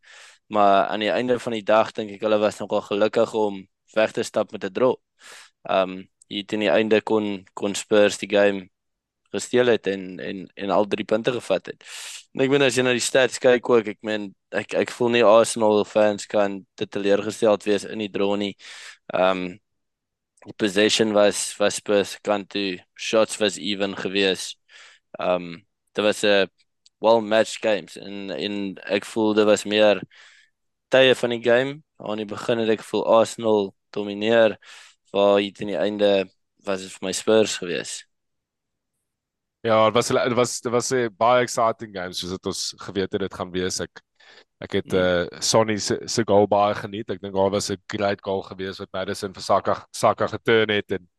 maar 0.49 0.87
aan 0.89 0.99
die 1.03 1.11
einde 1.13 1.39
van 1.39 1.53
die 1.53 1.63
dag 1.65 1.91
dink 1.93 2.11
ek 2.17 2.23
hulle 2.25 2.39
was 2.41 2.57
nogal 2.59 2.81
gelukkig 2.87 3.33
om 3.37 3.61
weg 3.93 4.11
te 4.15 4.23
stap 4.23 4.51
met 4.51 4.65
'n 4.65 4.73
draw. 4.73 4.95
Um 5.69 6.09
hier 6.29 6.45
teen 6.45 6.59
die 6.65 6.69
einde 6.69 7.01
kon 7.01 7.45
kon 7.53 7.75
Spurs 7.75 8.17
die 8.17 8.29
game 8.29 8.69
gesteel 9.31 9.67
het 9.67 9.87
en 9.87 10.19
en 10.19 10.51
en 10.55 10.69
al 10.69 10.87
drie 10.87 11.05
punte 11.05 11.31
gevat 11.31 11.65
het. 11.65 11.83
En 12.33 12.41
ek 12.45 12.49
meen 12.49 12.61
as 12.65 12.75
jy 12.77 12.83
na 12.83 12.93
die 12.97 13.03
stats 13.03 13.39
kyk 13.41 13.69
ook, 13.69 13.87
ek 13.87 13.99
meen 14.01 14.35
ek 14.51 14.73
ek 14.73 14.91
voel 14.91 15.09
nie 15.09 15.23
Arsenal 15.25 15.85
fans 15.85 16.25
kan 16.25 16.65
dit 16.75 16.91
teleurgesteld 16.91 17.63
wees 17.65 17.85
in 17.85 17.99
die 17.99 18.09
draw 18.09 18.35
nie. 18.37 18.55
Um 19.13 19.59
die 20.45 20.55
possession 20.57 21.13
was 21.13 21.55
was 21.59 21.75
Spurs 21.75 22.17
kan 22.23 22.45
toe 22.47 22.79
shots 22.97 23.37
was 23.39 23.57
even 23.57 23.95
gewees. 23.97 24.55
Um 25.19 25.65
dit 25.93 26.03
was 26.05 26.23
'n 26.23 26.49
well 27.01 27.21
matched 27.21 27.61
games 27.61 27.97
en 27.97 28.29
in 28.31 28.77
ek 28.85 29.05
voel 29.05 29.33
dit 29.33 29.45
was 29.45 29.65
meer 29.65 30.01
tye 30.89 31.15
van 31.15 31.29
die 31.29 31.43
game. 31.43 31.81
Aan 31.97 32.21
die 32.21 32.25
begin 32.29 32.61
het 32.63 32.69
ek 32.69 32.83
voel 32.83 33.05
Arsenal 33.19 33.73
domineer 33.95 34.57
waar 35.13 35.39
hier 35.39 35.53
teen 35.53 35.73
die 35.73 35.79
einde 35.79 36.29
was 36.65 36.83
dit 36.85 36.93
vir 36.93 37.07
my 37.07 37.13
Spurs 37.15 37.57
gewees. 37.61 38.03
Ja, 39.65 39.89
dit 39.89 39.95
was 39.95 40.07
dit 40.07 40.33
was 40.33 40.61
dit 40.61 40.71
was 40.71 40.91
'n 40.91 41.09
baie 41.17 41.41
exciting 41.43 41.93
game 41.95 42.13
soos 42.13 42.31
dit 42.31 42.45
ons 42.45 42.73
geweet 42.77 43.11
het 43.11 43.21
dit 43.21 43.33
gaan 43.33 43.51
wees. 43.51 43.79
Ek 43.79 44.01
ek 44.59 44.71
het 44.71 44.93
eh 44.93 45.27
uh, 45.31 45.39
Sonny 45.39 45.77
se 45.77 45.99
se 46.07 46.23
goal 46.25 46.47
baie 46.47 46.75
geniet. 46.75 47.09
Ek 47.09 47.21
dink 47.21 47.33
daar 47.35 47.51
was 47.51 47.69
'n 47.69 47.77
great 47.87 48.21
goal 48.21 48.41
gewees 48.41 48.79
wat 48.79 48.89
Madison 48.93 49.33
vir 49.33 49.41
Saka 49.43 49.87
Saka 49.91 50.27
geturn 50.27 50.69
het 50.69 50.91
en 50.91 51.09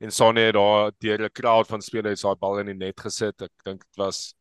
en 0.00 0.10
Sonny 0.10 0.40
het 0.40 0.54
daar 0.54 0.90
deur 0.98 1.20
'n 1.24 1.30
crowd 1.32 1.66
van 1.66 1.82
spelers 1.82 2.22
daai 2.22 2.36
bal 2.36 2.58
in 2.58 2.66
die 2.66 2.74
net 2.74 3.00
gesit. 3.00 3.42
Ek 3.42 3.52
dink 3.64 3.80
dit 3.80 3.96
was 3.96 4.34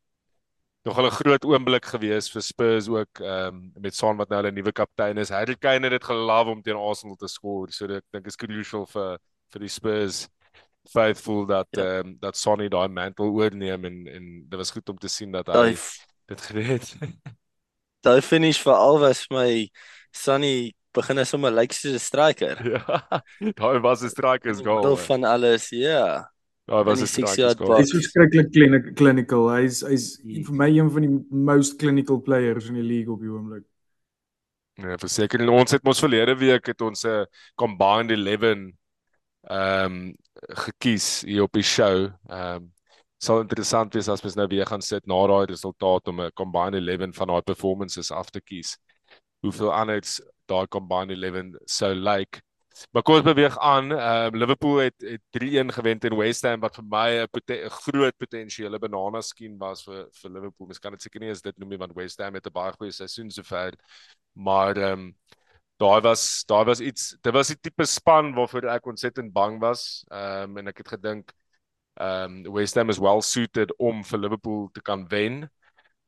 nog 0.83 0.97
'n 0.97 1.09
groot 1.09 1.45
oomblik 1.45 1.85
gewees 1.85 2.29
vir 2.31 2.41
Spurs 2.41 2.87
ook 2.87 3.19
ehm 3.19 3.47
um, 3.47 3.71
met 3.75 3.95
Son 3.95 4.17
wat 4.17 4.29
nou 4.29 4.41
hulle 4.41 4.51
nuwe 4.51 4.71
kaptein 4.71 5.17
is. 5.17 5.29
Harry 5.29 5.55
Kane 5.55 5.89
het 5.89 5.91
dit 5.91 6.03
gelove 6.03 6.49
om 6.49 6.61
teen 6.61 6.75
Arsenal 6.75 7.15
te 7.15 7.27
skoor. 7.27 7.71
So 7.71 7.85
ek 7.85 8.03
dink 8.11 8.27
is 8.27 8.35
crucial 8.35 8.85
vir 8.85 9.19
vir 9.51 9.59
die 9.59 9.69
Spurs 9.69 10.27
faithful 10.89 11.45
dat 11.45 11.67
ja. 11.69 11.81
ehm 11.81 11.93
ja. 11.93 11.99
um, 11.99 12.17
dat 12.19 12.37
Sonny 12.37 12.67
daai 12.69 12.87
mantle 12.87 13.25
oorneem 13.25 13.85
en 13.85 14.07
en 14.07 14.45
dit 14.49 14.57
was 14.57 14.71
goed 14.71 14.89
om 14.89 14.97
te 14.97 15.07
sien 15.07 15.31
dat 15.31 15.47
hy 15.47 15.69
Dive. 15.69 16.05
dit 16.25 16.41
gered. 16.41 16.95
daai 18.05 18.21
finish 18.21 18.61
vir 18.61 18.73
al 18.73 18.99
was 18.99 19.27
my 19.29 19.69
Sonny 20.11 20.73
begin 20.93 21.19
as 21.19 21.29
sommer 21.29 21.51
lyk 21.51 21.73
soos 21.73 21.93
'n 21.93 21.99
striker. 21.99 22.57
Ja. 22.73 23.21
Daai 23.39 23.79
was 23.79 24.01
'n 24.01 24.09
striker's 24.09 24.61
goal. 24.61 24.81
Deel 24.81 24.97
van 24.97 25.23
alles, 25.23 25.69
ja. 25.69 26.31
Daai 26.69 26.83
was 26.85 27.01
'n 27.01 27.07
striker's 27.07 27.55
goal. 27.55 27.77
Hy's 27.77 27.91
verskriklik 27.91 28.95
clinical. 28.95 29.49
Hy's 29.49 29.81
hy's 29.81 30.19
hmm. 30.21 30.43
vir 30.47 30.55
my 30.55 30.69
een 30.69 30.91
van 30.91 31.01
die 31.01 31.13
most 31.29 31.79
clinical 31.79 32.21
players 32.21 32.69
in 32.69 32.75
die 32.75 32.85
league 32.85 33.13
op 33.13 33.21
die 33.21 33.31
oomblik. 33.31 33.65
Ja, 34.79 34.97
verseker 34.97 35.43
ons 35.49 35.71
het 35.71 35.83
mos 35.83 35.99
verlede 35.99 36.35
week 36.37 36.65
het 36.67 36.81
ons 36.81 37.05
'n 37.05 37.25
combined 37.55 38.11
11 38.11 38.73
ehm 39.41 39.85
um, 39.85 40.15
gekies 40.65 41.21
hier 41.25 41.43
op 41.43 41.53
die 41.53 41.63
show. 41.63 42.11
Ehm 42.29 42.55
um, 42.55 42.71
sal 43.17 43.41
interessant 43.41 43.93
wees 43.93 44.09
as 44.09 44.21
mens 44.23 44.35
nou 44.35 44.47
weer 44.47 44.65
gaan 44.65 44.81
sit 44.81 45.05
na 45.05 45.27
daai 45.27 45.45
resultaat 45.45 46.07
om 46.07 46.21
'n 46.21 46.31
combined 46.33 46.75
11 46.75 47.15
van 47.15 47.27
daai 47.27 47.41
performances 47.41 48.11
af 48.11 48.29
te 48.29 48.41
kies. 48.41 48.77
Hoeveel 49.41 49.73
anders 49.73 50.21
daai 50.45 50.67
combined 50.67 51.11
11 51.11 51.57
sou 51.65 51.93
lyk. 51.93 52.03
Like. 52.05 52.50
Maar 52.91 53.03
kom 53.03 53.15
ons 53.15 53.23
beweeg 53.23 53.57
aan. 53.59 53.91
Ehm 53.91 54.33
um, 54.33 54.37
Liverpool 54.41 54.77
het, 54.77 54.95
het 55.01 55.21
3-1 55.29 55.71
gewen 55.73 55.99
teen 55.99 56.15
West 56.17 56.43
Ham 56.47 56.59
wat 56.59 56.75
vir 56.75 56.85
my 56.89 57.09
'n 57.21 57.29
poten 57.29 57.69
groot 57.69 58.17
potensiële 58.17 58.79
banana 58.79 59.21
skien 59.21 59.57
was 59.57 59.83
vir 59.83 60.07
vir 60.11 60.31
Liverpool. 60.31 60.67
Mens 60.67 60.79
kan 60.79 60.91
dit 60.91 61.01
seker 61.01 61.19
nie 61.19 61.31
as 61.31 61.41
dit 61.41 61.57
noem 61.57 61.69
nie 61.69 61.77
want 61.77 61.93
West 61.95 62.19
Ham 62.19 62.33
het 62.33 62.47
'n 62.47 62.51
baie 62.51 62.71
goeie 62.71 62.91
seisoen 62.91 63.29
sover. 63.31 63.73
Maar 64.33 64.77
ehm 64.77 64.99
um, 64.99 65.15
daai 65.81 66.01
was 66.01 66.43
daai 66.45 66.65
was 66.65 66.79
iets 66.79 67.15
dit 67.21 67.33
was 67.33 67.49
'n 67.51 67.59
tipe 67.61 67.85
span 67.85 68.33
waarvoor 68.33 68.65
ek 68.69 68.85
ontsettend 68.85 69.33
bang 69.33 69.59
was 69.59 70.03
ehm 70.09 70.49
um, 70.51 70.57
en 70.57 70.67
ek 70.67 70.77
het 70.77 70.87
gedink 70.87 71.33
ehm 71.95 72.45
um, 72.45 72.53
West 72.53 72.75
Ham 72.75 72.89
is 72.89 72.99
well 72.99 73.21
suited 73.21 73.73
om 73.77 74.03
vir 74.03 74.19
Liverpool 74.19 74.69
te 74.73 74.81
kan 74.81 75.07
wen 75.07 75.49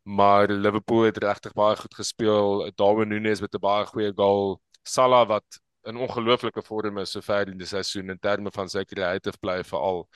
maar 0.03 0.47
Liverpool 0.47 1.03
het 1.03 1.17
regtig 1.17 1.53
baie 1.53 1.75
goed 1.75 1.95
gespeel 1.95 2.71
Darwin 2.75 3.09
Núñez 3.09 3.41
met 3.41 3.55
'n 3.55 3.59
baie 3.59 3.85
goeie 3.85 4.13
goal 4.15 4.61
Salah 4.83 5.27
wat 5.27 5.62
'n 5.85 5.97
ongelooflike 5.97 6.63
vorm 6.63 6.97
is 6.97 7.11
sover 7.11 7.47
in 7.47 7.57
die 7.57 7.67
seisoen 7.67 8.09
in 8.09 8.19
terme 8.19 8.51
van 8.51 8.69
sy 8.69 8.83
kreatief 8.83 9.39
bly 9.39 9.63
veral 9.63 10.07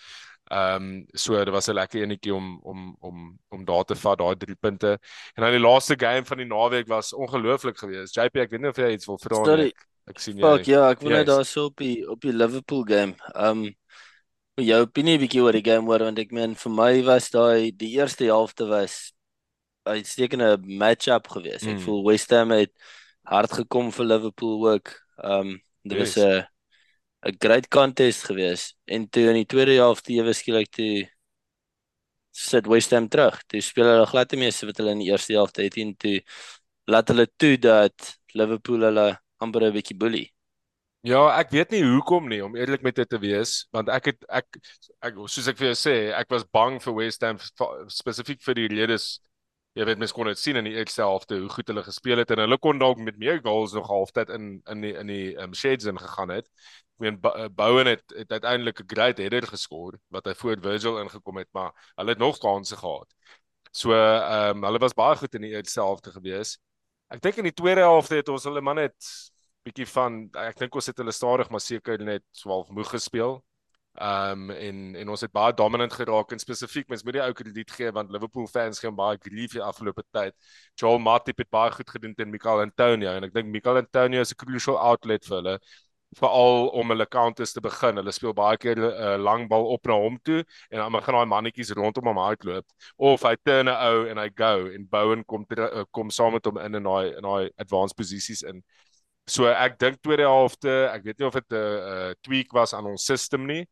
Ehm 0.47 0.83
um, 0.83 1.05
so 1.13 1.35
dit 1.43 1.49
was 1.53 1.67
'n 1.67 1.73
lekker 1.73 2.01
enetjie 2.01 2.33
om 2.33 2.59
om 2.63 2.95
om 2.99 3.39
om 3.49 3.65
daar 3.65 3.83
te 3.83 3.95
vat 3.95 4.17
daai 4.17 4.35
3 4.35 4.55
punte. 4.55 4.99
En 5.35 5.43
dan 5.43 5.51
die 5.51 5.59
laaste 5.59 5.95
game 5.99 6.25
van 6.25 6.37
die 6.37 6.45
naweek 6.45 6.87
was 6.87 7.13
ongelooflik 7.13 7.77
geweest. 7.77 8.15
JP, 8.15 8.35
ek 8.35 8.49
weet 8.49 8.61
nie 8.61 8.69
of 8.69 8.77
jy 8.77 8.91
iets 8.91 9.05
wil 9.05 9.17
vra 9.17 9.55
nie. 9.55 9.65
Ek, 9.67 9.83
ek 10.05 10.19
sien 10.19 10.37
jy. 10.37 10.43
Fuck, 10.43 10.65
ja, 10.65 10.89
ek 10.89 11.01
wil 11.01 11.11
net 11.11 11.27
daar 11.27 11.45
so 11.45 11.65
op 11.65 11.75
die 11.77 12.07
op 12.09 12.21
die 12.21 12.31
Liverpool 12.31 12.83
game. 12.83 13.15
Ehm 13.35 13.65
um, 13.65 13.75
jou 14.63 14.79
opinie 14.81 15.17
bietjie 15.19 15.43
oor 15.43 15.51
die 15.51 15.65
game 15.65 15.85
hoor 15.85 15.99
want 16.07 16.19
ek 16.19 16.31
meen 16.31 16.55
vir 16.55 16.71
my 16.71 17.03
was 17.03 17.29
daai 17.29 17.75
die 17.75 17.91
eerste 17.99 18.23
helfte 18.25 18.65
was 18.71 19.11
'n 19.85 19.99
uitstekende 19.99 20.57
match-up 20.63 21.27
geweest. 21.27 21.67
Ek 21.67 21.75
mm. 21.75 21.83
voel 21.83 22.05
West 22.07 22.31
Ham 22.31 22.51
het 22.51 22.71
hard 23.23 23.51
gekom 23.51 23.91
vir 23.91 24.05
Liverpool 24.05 24.63
ook. 24.71 24.95
Ehm 25.23 25.39
um, 25.39 25.61
dit 25.83 25.97
yes. 25.97 26.15
was 26.15 26.25
'n 26.25 26.45
'n 27.27 27.35
great 27.39 27.67
contest 27.67 28.23
geweest 28.29 28.75
en 28.85 29.09
toe 29.09 29.27
in 29.29 29.41
die 29.41 29.45
tweede 29.45 29.73
helfte 29.77 30.13
ewe 30.13 30.33
skielik 30.33 30.69
toe 30.71 31.07
sit 32.31 32.67
West 32.67 32.91
Ham 32.91 33.07
terug. 33.09 33.41
Toe 33.49 33.61
speel 33.61 33.89
hulle 33.89 34.05
glad 34.05 34.29
die 34.29 34.39
meeste 34.39 34.67
wat 34.69 34.77
hulle 34.77 34.93
in 34.93 35.01
die 35.01 35.09
eerste 35.11 35.33
helfte 35.33 35.65
het 35.65 35.77
en 35.81 35.95
toe 35.97 36.21
laat 36.85 37.09
hulle 37.09 37.27
toe 37.35 37.57
dat 37.57 38.17
Liverpool 38.37 38.85
hulle 38.89 39.07
amper 39.41 39.65
'n 39.67 39.73
bietjie 39.73 39.97
bully. 39.97 40.25
Ja, 41.07 41.21
ek 41.39 41.51
weet 41.55 41.71
nie 41.71 41.83
hoekom 41.85 42.27
nie 42.27 42.41
om 42.43 42.55
eerlik 42.57 42.81
met 42.83 42.95
dit 42.95 43.09
te 43.09 43.19
wees, 43.21 43.67
want 43.71 43.89
ek 43.89 44.09
het 44.11 44.25
ek 44.29 44.47
ek 45.05 45.19
soos 45.29 45.47
ek 45.47 45.57
vir 45.57 45.69
jou 45.69 45.77
sê, 45.77 45.95
ek 46.17 46.29
was 46.29 46.43
bang 46.43 46.81
vir 46.83 46.95
West 46.97 47.21
Ham 47.23 47.37
spesifiek 47.87 48.41
vir 48.43 48.55
die 48.55 48.67
redes 48.73 49.19
jy 49.77 49.85
weet 49.85 49.99
mens 50.01 50.13
kon 50.15 50.25
dit 50.25 50.39
sien 50.41 50.57
in 50.57 50.65
die 50.65 50.73
eerste 50.73 51.03
helfte 51.03 51.37
hoe 51.37 51.49
goed 51.53 51.67
hulle 51.69 51.83
gespeel 51.85 52.21
het 52.21 52.31
en 52.33 52.41
hulle 52.41 52.57
kon 52.57 52.79
dalk 52.81 52.97
met 53.03 53.19
meer 53.21 53.39
goals 53.45 53.75
nog 53.77 53.89
halftyd 53.91 54.31
in 54.33 54.47
in 54.73 54.81
die 54.81 54.93
in 54.97 55.11
die 55.11 55.27
um, 55.43 55.53
shades 55.53 55.85
in 55.85 55.99
gegaan 56.01 56.33
het. 56.33 56.47
Ek 56.97 57.05
meen 57.05 57.19
eh, 57.29 57.45
Bowen 57.53 57.89
het, 57.91 58.03
het 58.17 58.31
uiteindelik 58.31 58.81
'n 58.81 58.89
great 58.93 59.21
header 59.21 59.45
geskor 59.47 59.99
wat 60.09 60.25
hy 60.25 60.33
voor 60.33 60.57
Virgil 60.61 60.99
ingekom 61.03 61.37
het, 61.37 61.49
maar 61.53 61.71
hulle 61.95 62.09
het 62.15 62.19
nog 62.19 62.39
kansse 62.41 62.77
gehad. 62.77 63.13
So 63.71 63.93
ehm 63.93 64.57
um, 64.57 64.63
hulle 64.63 64.79
was 64.79 64.97
baie 64.97 65.15
goed 65.15 65.35
in 65.35 65.41
die 65.41 65.53
eerste 65.53 65.81
helfte 65.81 66.11
gewees. 66.11 66.57
Ek 67.09 67.21
dink 67.21 67.37
in 67.37 67.43
die 67.43 67.53
tweede 67.53 67.81
helfte 67.81 68.15
het 68.15 68.29
ons 68.29 68.43
hulle 68.43 68.61
man 68.61 68.75
net 68.81 68.97
bietjie 69.63 69.87
van 69.87 70.29
ek 70.33 70.57
dink 70.57 70.75
ons 70.75 70.87
het 70.87 70.97
hulle 70.97 71.11
stadig 71.11 71.49
maar 71.49 71.61
seker 71.61 72.01
net 72.03 72.23
swaalf 72.31 72.69
moeg 72.69 72.89
gespeel. 72.89 73.43
Um, 73.97 74.51
en 74.51 74.95
en 74.95 75.09
ons 75.09 75.21
het 75.25 75.31
baie 75.33 75.53
dominant 75.57 75.93
geraak 75.93 76.31
en 76.31 76.39
spesifiek 76.39 76.85
mens 76.91 77.01
moet 77.03 77.15
die 77.17 77.21
ou 77.23 77.31
krediet 77.33 77.71
gee 77.73 77.89
want 77.91 78.11
Liverpool 78.13 78.45
fans 78.45 78.77
gee 78.77 78.91
baie 78.93 79.17
grief 79.17 79.55
die 79.57 79.63
afgelope 79.63 80.03
tyd. 80.13 80.35
Joel 80.77 80.99
Matip 81.01 81.41
het 81.41 81.49
baie 81.49 81.71
goed 81.73 81.89
gedoen 81.89 82.13
teen 82.13 82.29
Mikel 82.29 82.61
Antonio 82.61 83.15
en 83.17 83.25
ek 83.25 83.33
dink 83.33 83.49
Mikel 83.49 83.81
Antonio 83.81 84.21
is 84.21 84.33
'n 84.35 84.37
crucial 84.43 84.77
outlet 84.77 85.25
vir 85.25 85.37
hulle 85.37 85.57
veral 86.15 86.67
om 86.77 86.89
hulle 86.89 87.07
counters 87.07 87.53
te 87.53 87.61
begin. 87.61 87.97
Hulle 87.97 88.11
speel 88.13 88.33
baie 88.33 88.57
keer 88.57 88.77
'n 88.77 88.83
uh, 88.83 89.13
eh, 89.13 89.17
lang 89.17 89.47
bal 89.49 89.65
op 89.65 89.87
na 89.87 89.93
hom 89.93 90.19
toe 90.23 90.43
en 90.71 90.77
dan 90.77 90.91
begin 90.91 91.13
daai 91.13 91.25
mannetjies 91.25 91.73
rondom 91.73 92.05
hom 92.05 92.17
hardloop 92.17 92.65
of 92.97 93.21
hy 93.23 93.35
turn 93.43 93.67
'n 93.67 93.75
ou 93.89 94.05
en 94.07 94.17
hy 94.17 94.29
go 94.29 94.67
en 94.69 94.87
Bowen 94.89 95.25
kom 95.25 95.45
ter, 95.45 95.59
uh, 95.73 95.85
kom 95.91 96.09
saam 96.09 96.33
met 96.33 96.45
hom 96.45 96.57
in 96.57 96.75
in 96.75 96.83
daai 96.83 97.15
in 97.17 97.23
daai 97.23 97.49
advanced 97.57 97.97
posisies 97.97 98.43
in. 98.43 98.63
So 99.27 99.45
ek 99.45 99.77
dink 99.79 100.01
tweede 100.01 100.23
helfte, 100.23 100.89
ek 100.93 101.03
weet 101.03 101.19
nie 101.19 101.27
of 101.27 101.33
dit 101.33 101.51
'n 101.51 101.55
uh, 101.55 102.13
tweak 102.21 102.53
was 102.53 102.73
aan 102.73 102.85
ons 102.85 103.05
system 103.05 103.45
nie, 103.45 103.67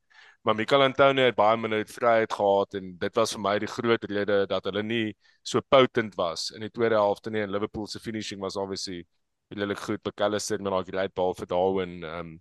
maar 0.46 0.56
Mikel 0.56 0.84
Antonio 0.86 1.26
het 1.26 1.36
baie 1.36 1.58
minute 1.58 1.94
vryheid 1.94 2.34
gehad 2.34 2.74
en 2.78 2.98
dit 3.02 3.16
was 3.18 3.34
vir 3.34 3.42
my 3.42 3.54
die 3.60 3.70
groot 3.72 4.04
rede 4.12 4.44
dat 4.50 4.68
hulle 4.70 4.84
nie 4.86 5.16
so 5.42 5.62
potent 5.74 6.16
was 6.20 6.52
in 6.54 6.62
die 6.62 6.70
tweede 6.70 7.00
helfte 7.02 7.32
nie 7.34 7.42
en 7.42 7.54
Liverpool 7.54 7.88
se 7.90 8.00
finishing 8.00 8.42
was 8.42 8.56
obviously 8.56 9.06
redelik 9.50 9.80
goed. 9.80 10.04
McAllister 10.06 10.62
met 10.62 10.72
daai 10.74 10.92
great 10.92 11.14
ball 11.18 11.34
vir 11.38 11.50
Darwin 11.50 12.04
um, 12.04 12.36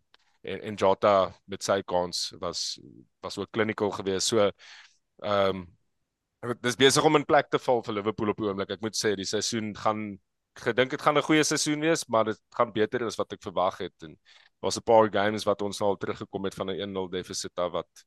en 0.45 0.61
en 0.71 0.77
Jota 0.77 1.33
met 1.49 1.65
sy 1.65 1.81
kans 1.83 2.27
was 2.41 2.79
was 3.25 3.39
ook 3.39 3.51
clinical 3.51 3.91
geweest. 3.91 4.29
So 4.29 4.51
um, 5.25 5.67
dis 6.61 6.77
besig 6.77 7.05
om 7.05 7.17
in 7.17 7.25
plek 7.25 7.49
te 7.51 7.59
val 7.59 7.83
vir 7.83 8.01
Liverpool 8.01 8.33
op 8.35 8.41
die 8.41 8.49
oomblik. 8.51 8.77
Ek 8.77 8.85
moet 8.85 8.97
sê 8.99 9.15
die 9.17 9.29
seisoen 9.29 9.73
gaan 9.77 10.07
gedink 10.61 10.91
dit 10.91 11.03
gaan 11.03 11.17
'n 11.19 11.27
goeie 11.27 11.45
seisoen 11.45 11.81
wees, 11.81 12.05
maar 12.09 12.25
dit 12.25 12.41
gaan 12.57 12.73
beter 12.73 13.05
as 13.05 13.17
wat 13.17 13.33
ek 13.33 13.43
verwag 13.43 13.79
het 13.79 14.03
en 14.03 14.19
daar's 14.65 14.79
'n 14.81 14.83
paar 14.83 15.09
games 15.13 15.45
wat 15.45 15.63
ons 15.63 15.81
al 15.81 15.97
teruggekom 15.97 16.45
het 16.45 16.55
van 16.55 16.71
'n 16.71 16.81
1-0 16.81 17.09
deficit 17.09 17.59
af 17.59 17.73
wat 17.73 18.05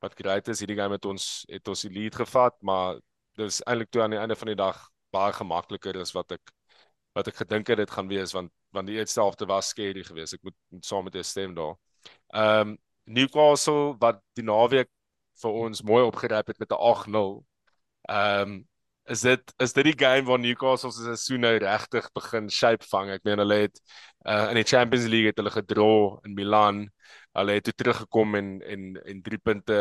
wat 0.00 0.14
great 0.14 0.48
is. 0.48 0.58
Hierdie 0.58 0.76
game 0.76 0.94
het 0.94 1.04
ons 1.04 1.44
het 1.48 1.68
ons 1.68 1.82
die 1.82 1.90
lead 1.90 2.14
gevat, 2.14 2.54
maar 2.62 2.98
dis 3.38 3.62
eintlik 3.62 3.90
toe 3.90 4.02
aan 4.02 4.10
die 4.10 4.18
einde 4.18 4.36
van 4.36 4.46
die 4.46 4.56
dag 4.56 4.88
baie 5.10 5.32
gemakliker 5.32 6.00
as 6.00 6.12
wat 6.12 6.32
ek 6.32 6.52
wat 7.14 7.28
ek 7.28 7.36
gedink 7.36 7.68
het 7.68 7.76
dit 7.76 7.90
gaan 7.90 8.08
wees 8.08 8.32
want 8.32 8.50
want 8.72 8.86
die 8.86 8.96
eerste 8.96 9.20
helfte 9.20 9.46
was 9.46 9.68
scary 9.68 10.02
geweest. 10.02 10.34
Ek 10.34 10.42
moet, 10.42 10.56
moet 10.68 10.84
saam 10.84 11.04
met 11.04 11.12
jou 11.12 11.24
stem 11.24 11.54
daar. 11.54 11.76
Ehm 12.34 12.68
um, 12.68 12.78
Newcastle 13.04 13.96
wat 13.98 14.20
die 14.34 14.44
naweek 14.44 14.88
vir 15.42 15.50
ons 15.50 15.82
mooi 15.82 16.04
opgeryp 16.04 16.46
het 16.46 16.58
met 16.58 16.70
'n 16.70 16.80
8-0. 16.80 17.44
Ehm 18.08 18.50
um, 18.50 18.68
is 19.10 19.20
dit 19.20 19.52
is 19.58 19.72
dit 19.72 19.84
die 19.84 19.98
game 19.98 20.26
waar 20.28 20.38
Newcastle 20.38 20.92
se 20.92 21.02
seisoen 21.02 21.42
nou 21.42 21.56
regtig 21.58 22.08
begin 22.14 22.50
shape 22.50 22.86
vang. 22.90 23.10
Ek 23.16 23.24
meen 23.26 23.42
hulle 23.42 23.58
het 23.64 23.80
uh, 24.26 24.48
in 24.50 24.60
die 24.60 24.68
Champions 24.68 25.08
League 25.10 25.32
het 25.32 25.40
hulle 25.40 25.52
gedraw 25.54 26.20
in 26.26 26.36
Milan. 26.38 26.84
Hulle 27.36 27.58
het 27.58 27.66
toe 27.66 27.74
teruggekom 27.74 28.36
en 28.38 28.54
en 28.62 28.96
en 29.02 29.22
3 29.22 29.38
punte 29.42 29.80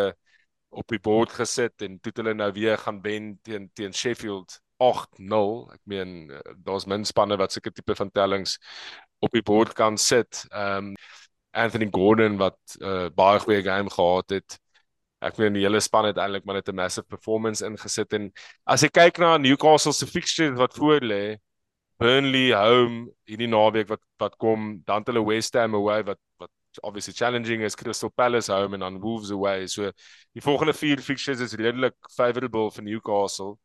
op 0.69 0.88
die 0.88 0.99
bord 0.99 1.32
gesit 1.36 1.84
en 1.86 1.99
toe 1.99 2.13
hulle 2.15 2.34
nou 2.34 2.51
weer 2.55 2.78
gaan 2.80 3.01
wen 3.03 3.34
teen 3.43 3.69
teen 3.74 3.93
Sheffield 3.93 4.59
8-0. 4.82 5.74
Ek 5.76 5.82
meen 5.86 6.32
uh, 6.32 6.41
daar's 6.65 6.88
min 6.89 7.05
spanne 7.05 7.38
wat 7.38 7.53
sulke 7.53 7.74
tipe 7.76 7.95
van 7.95 8.11
tellings 8.11 8.57
op 9.22 9.34
die 9.38 9.45
bord 9.45 9.76
kan 9.78 9.97
sit. 9.97 10.45
Ehm 10.49 10.93
um, 10.93 10.95
Anthony 11.51 11.89
Gordon 11.91 12.38
wat 12.39 12.78
uh, 12.80 13.09
baie 13.11 13.39
goeie 13.43 13.59
game 13.63 13.91
gehad 13.91 14.30
het 14.32 14.55
ek 15.22 15.38
meen 15.38 15.53
die 15.57 15.63
hele 15.65 15.82
span 15.84 16.07
het 16.09 16.19
eintlik 16.22 16.45
maar 16.45 16.59
net 16.59 16.69
'n 16.69 16.76
massive 16.76 17.07
performance 17.07 17.65
ingesit 17.65 18.13
en 18.13 18.32
as 18.65 18.84
jy 18.84 18.89
kyk 18.89 19.19
na 19.19 19.38
Newcastle 19.38 19.93
se 19.93 20.05
fixtures 20.05 20.57
wat 20.57 20.74
voor 20.76 21.01
lê 21.01 21.38
Burnley 21.99 22.51
home 22.53 23.11
hierdie 23.30 23.47
naweek 23.47 23.89
wat 23.89 24.01
wat 24.19 24.38
kom 24.38 24.82
dan 24.86 25.03
hulle 25.05 25.26
West 25.26 25.53
Ham 25.53 25.76
away 25.76 26.03
wat 26.03 26.19
wat 26.39 26.49
obviously 26.84 27.13
challenging 27.13 27.61
is 27.63 27.76
Crystal 27.76 28.09
Palace 28.09 28.51
home 28.51 28.74
en 28.74 28.80
dan 28.80 29.01
Wolves 29.01 29.32
away 29.32 29.67
so 29.67 29.91
die 30.34 30.41
volgende 30.41 30.74
vier 30.74 30.97
fixtures 30.97 31.41
is 31.41 31.53
redelik 31.53 31.95
favourable 32.15 32.72
vir 32.72 32.84
Newcastle 32.84 33.57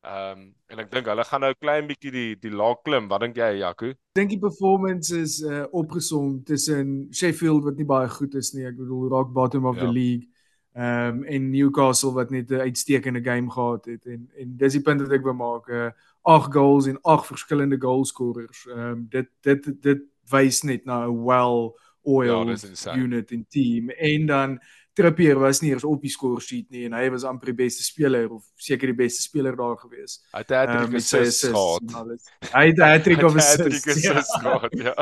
Ehm 0.00 0.38
um, 0.38 0.44
en 0.72 0.80
ek 0.80 0.86
dink 0.88 1.08
hulle 1.10 1.24
gaan 1.28 1.42
nou 1.44 1.50
klein 1.60 1.84
bietjie 1.84 2.10
die 2.14 2.28
die 2.40 2.52
laag 2.56 2.78
klim. 2.86 3.08
Wat 3.10 3.20
dink 3.20 3.36
jy, 3.36 3.50
Jaco? 3.60 3.90
Dink 4.16 4.30
die 4.32 4.40
performance 4.40 5.12
is 5.12 5.34
uh 5.44 5.66
opgesom 5.76 6.38
tussen 6.48 7.10
Sheffield 7.12 7.66
wat 7.66 7.76
nie 7.76 7.84
baie 7.84 8.08
goed 8.08 8.32
is 8.40 8.54
nie. 8.56 8.64
Ek 8.64 8.78
bedoel 8.78 9.10
rock 9.12 9.34
bottom 9.36 9.68
of 9.68 9.76
ja. 9.76 9.84
the 9.84 9.92
league. 9.92 10.29
Ehm 10.72 11.18
um, 11.18 11.24
en 11.24 11.50
Newcastle 11.50 12.12
wat 12.12 12.30
net 12.30 12.50
'n 12.50 12.60
uitstekende 12.60 13.22
game 13.22 13.50
gehad 13.50 13.84
het 13.84 14.06
en 14.06 14.30
en 14.36 14.56
dis 14.56 14.72
die 14.72 14.82
punt 14.82 15.00
wat 15.00 15.12
ek 15.12 15.22
wou 15.22 15.34
maak. 15.34 15.68
Uh 15.68 15.86
eh, 15.86 15.92
8 16.22 16.52
goals 16.52 16.86
en 16.86 17.00
8 17.02 17.26
verskillende 17.26 17.76
goalscorers. 17.80 18.66
Ehm 18.66 18.78
um, 18.78 19.06
dit 19.08 19.28
dit 19.40 19.82
dit 19.82 20.02
wys 20.30 20.62
net 20.62 20.84
na 20.84 21.06
'n 21.06 21.24
well 21.24 21.74
oiled 22.02 22.78
ja, 22.82 22.96
unit 22.96 23.30
in 23.30 23.46
team 23.48 23.90
en 23.90 24.26
dan 24.26 24.60
Trippier 24.92 25.38
was 25.38 25.60
nie 25.62 25.70
eens 25.72 25.84
op 25.84 26.02
die 26.02 26.10
score 26.10 26.40
sheet 26.42 26.66
nie 26.74 26.84
en 26.88 26.94
hy 26.98 27.04
was 27.14 27.22
amper 27.28 27.52
die 27.52 27.58
beste 27.62 27.84
speler 27.86 28.26
of 28.34 28.42
seker 28.58 28.90
die 28.90 28.96
beste 28.98 29.22
speler 29.22 29.54
daar 29.56 29.76
gewees. 29.78 30.18
Hy 30.34 30.42
het 30.42 30.50
'n 30.50 30.58
hattrick 30.58 30.88
um, 30.90 30.98
gehad. 30.98 32.26
Hy 32.50 32.64
het 32.66 32.78
'n 32.78 32.90
hattrick 32.90 33.22
of 33.22 33.36
assists 33.36 34.02
ja. 34.02 34.22
gehad. 34.22 34.74
Ja. 34.74 34.94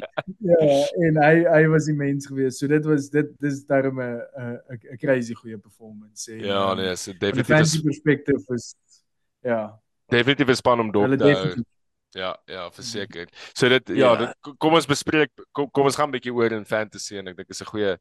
ja, 0.52 0.70
en 1.08 1.20
hy 1.24 1.34
hy 1.56 1.66
was 1.74 1.88
immens 1.90 2.26
geweest. 2.26 2.58
So 2.58 2.70
dit 2.70 2.84
was 2.84 3.10
dit 3.10 3.34
dis 3.40 3.64
daarom 3.66 4.00
'n 4.00 4.22
'n 4.94 4.98
crazy 4.98 5.34
goeie 5.34 5.58
performance. 5.58 6.32
En, 6.32 6.38
ja, 6.38 6.74
nee, 6.74 6.96
so 6.96 7.12
definitief 7.12 7.60
is 7.60 7.80
perspective 7.80 8.54
is 8.54 8.76
ja. 9.42 9.80
Definitief 10.06 10.48
is 10.48 10.58
span 10.58 10.80
om 10.80 10.92
dop 10.92 11.18
te 11.18 11.34
hou. 11.34 11.62
Ja, 12.12 12.36
ja, 12.44 12.70
verseker. 12.70 13.28
So 13.52 13.68
dit 13.68 13.88
ja, 13.88 13.94
ja 13.94 14.16
dit, 14.16 14.56
kom 14.60 14.74
ons 14.76 14.86
bespreek 14.86 15.30
kom, 15.56 15.70
kom 15.70 15.88
ons 15.88 15.96
gaan 15.96 16.08
'n 16.08 16.12
bietjie 16.12 16.34
oor 16.34 16.52
in 16.52 16.66
fantasy 16.68 17.16
en 17.16 17.28
ek 17.28 17.36
dink 17.36 17.50
is 17.50 17.62
'n 17.62 17.70
goeie 17.72 17.96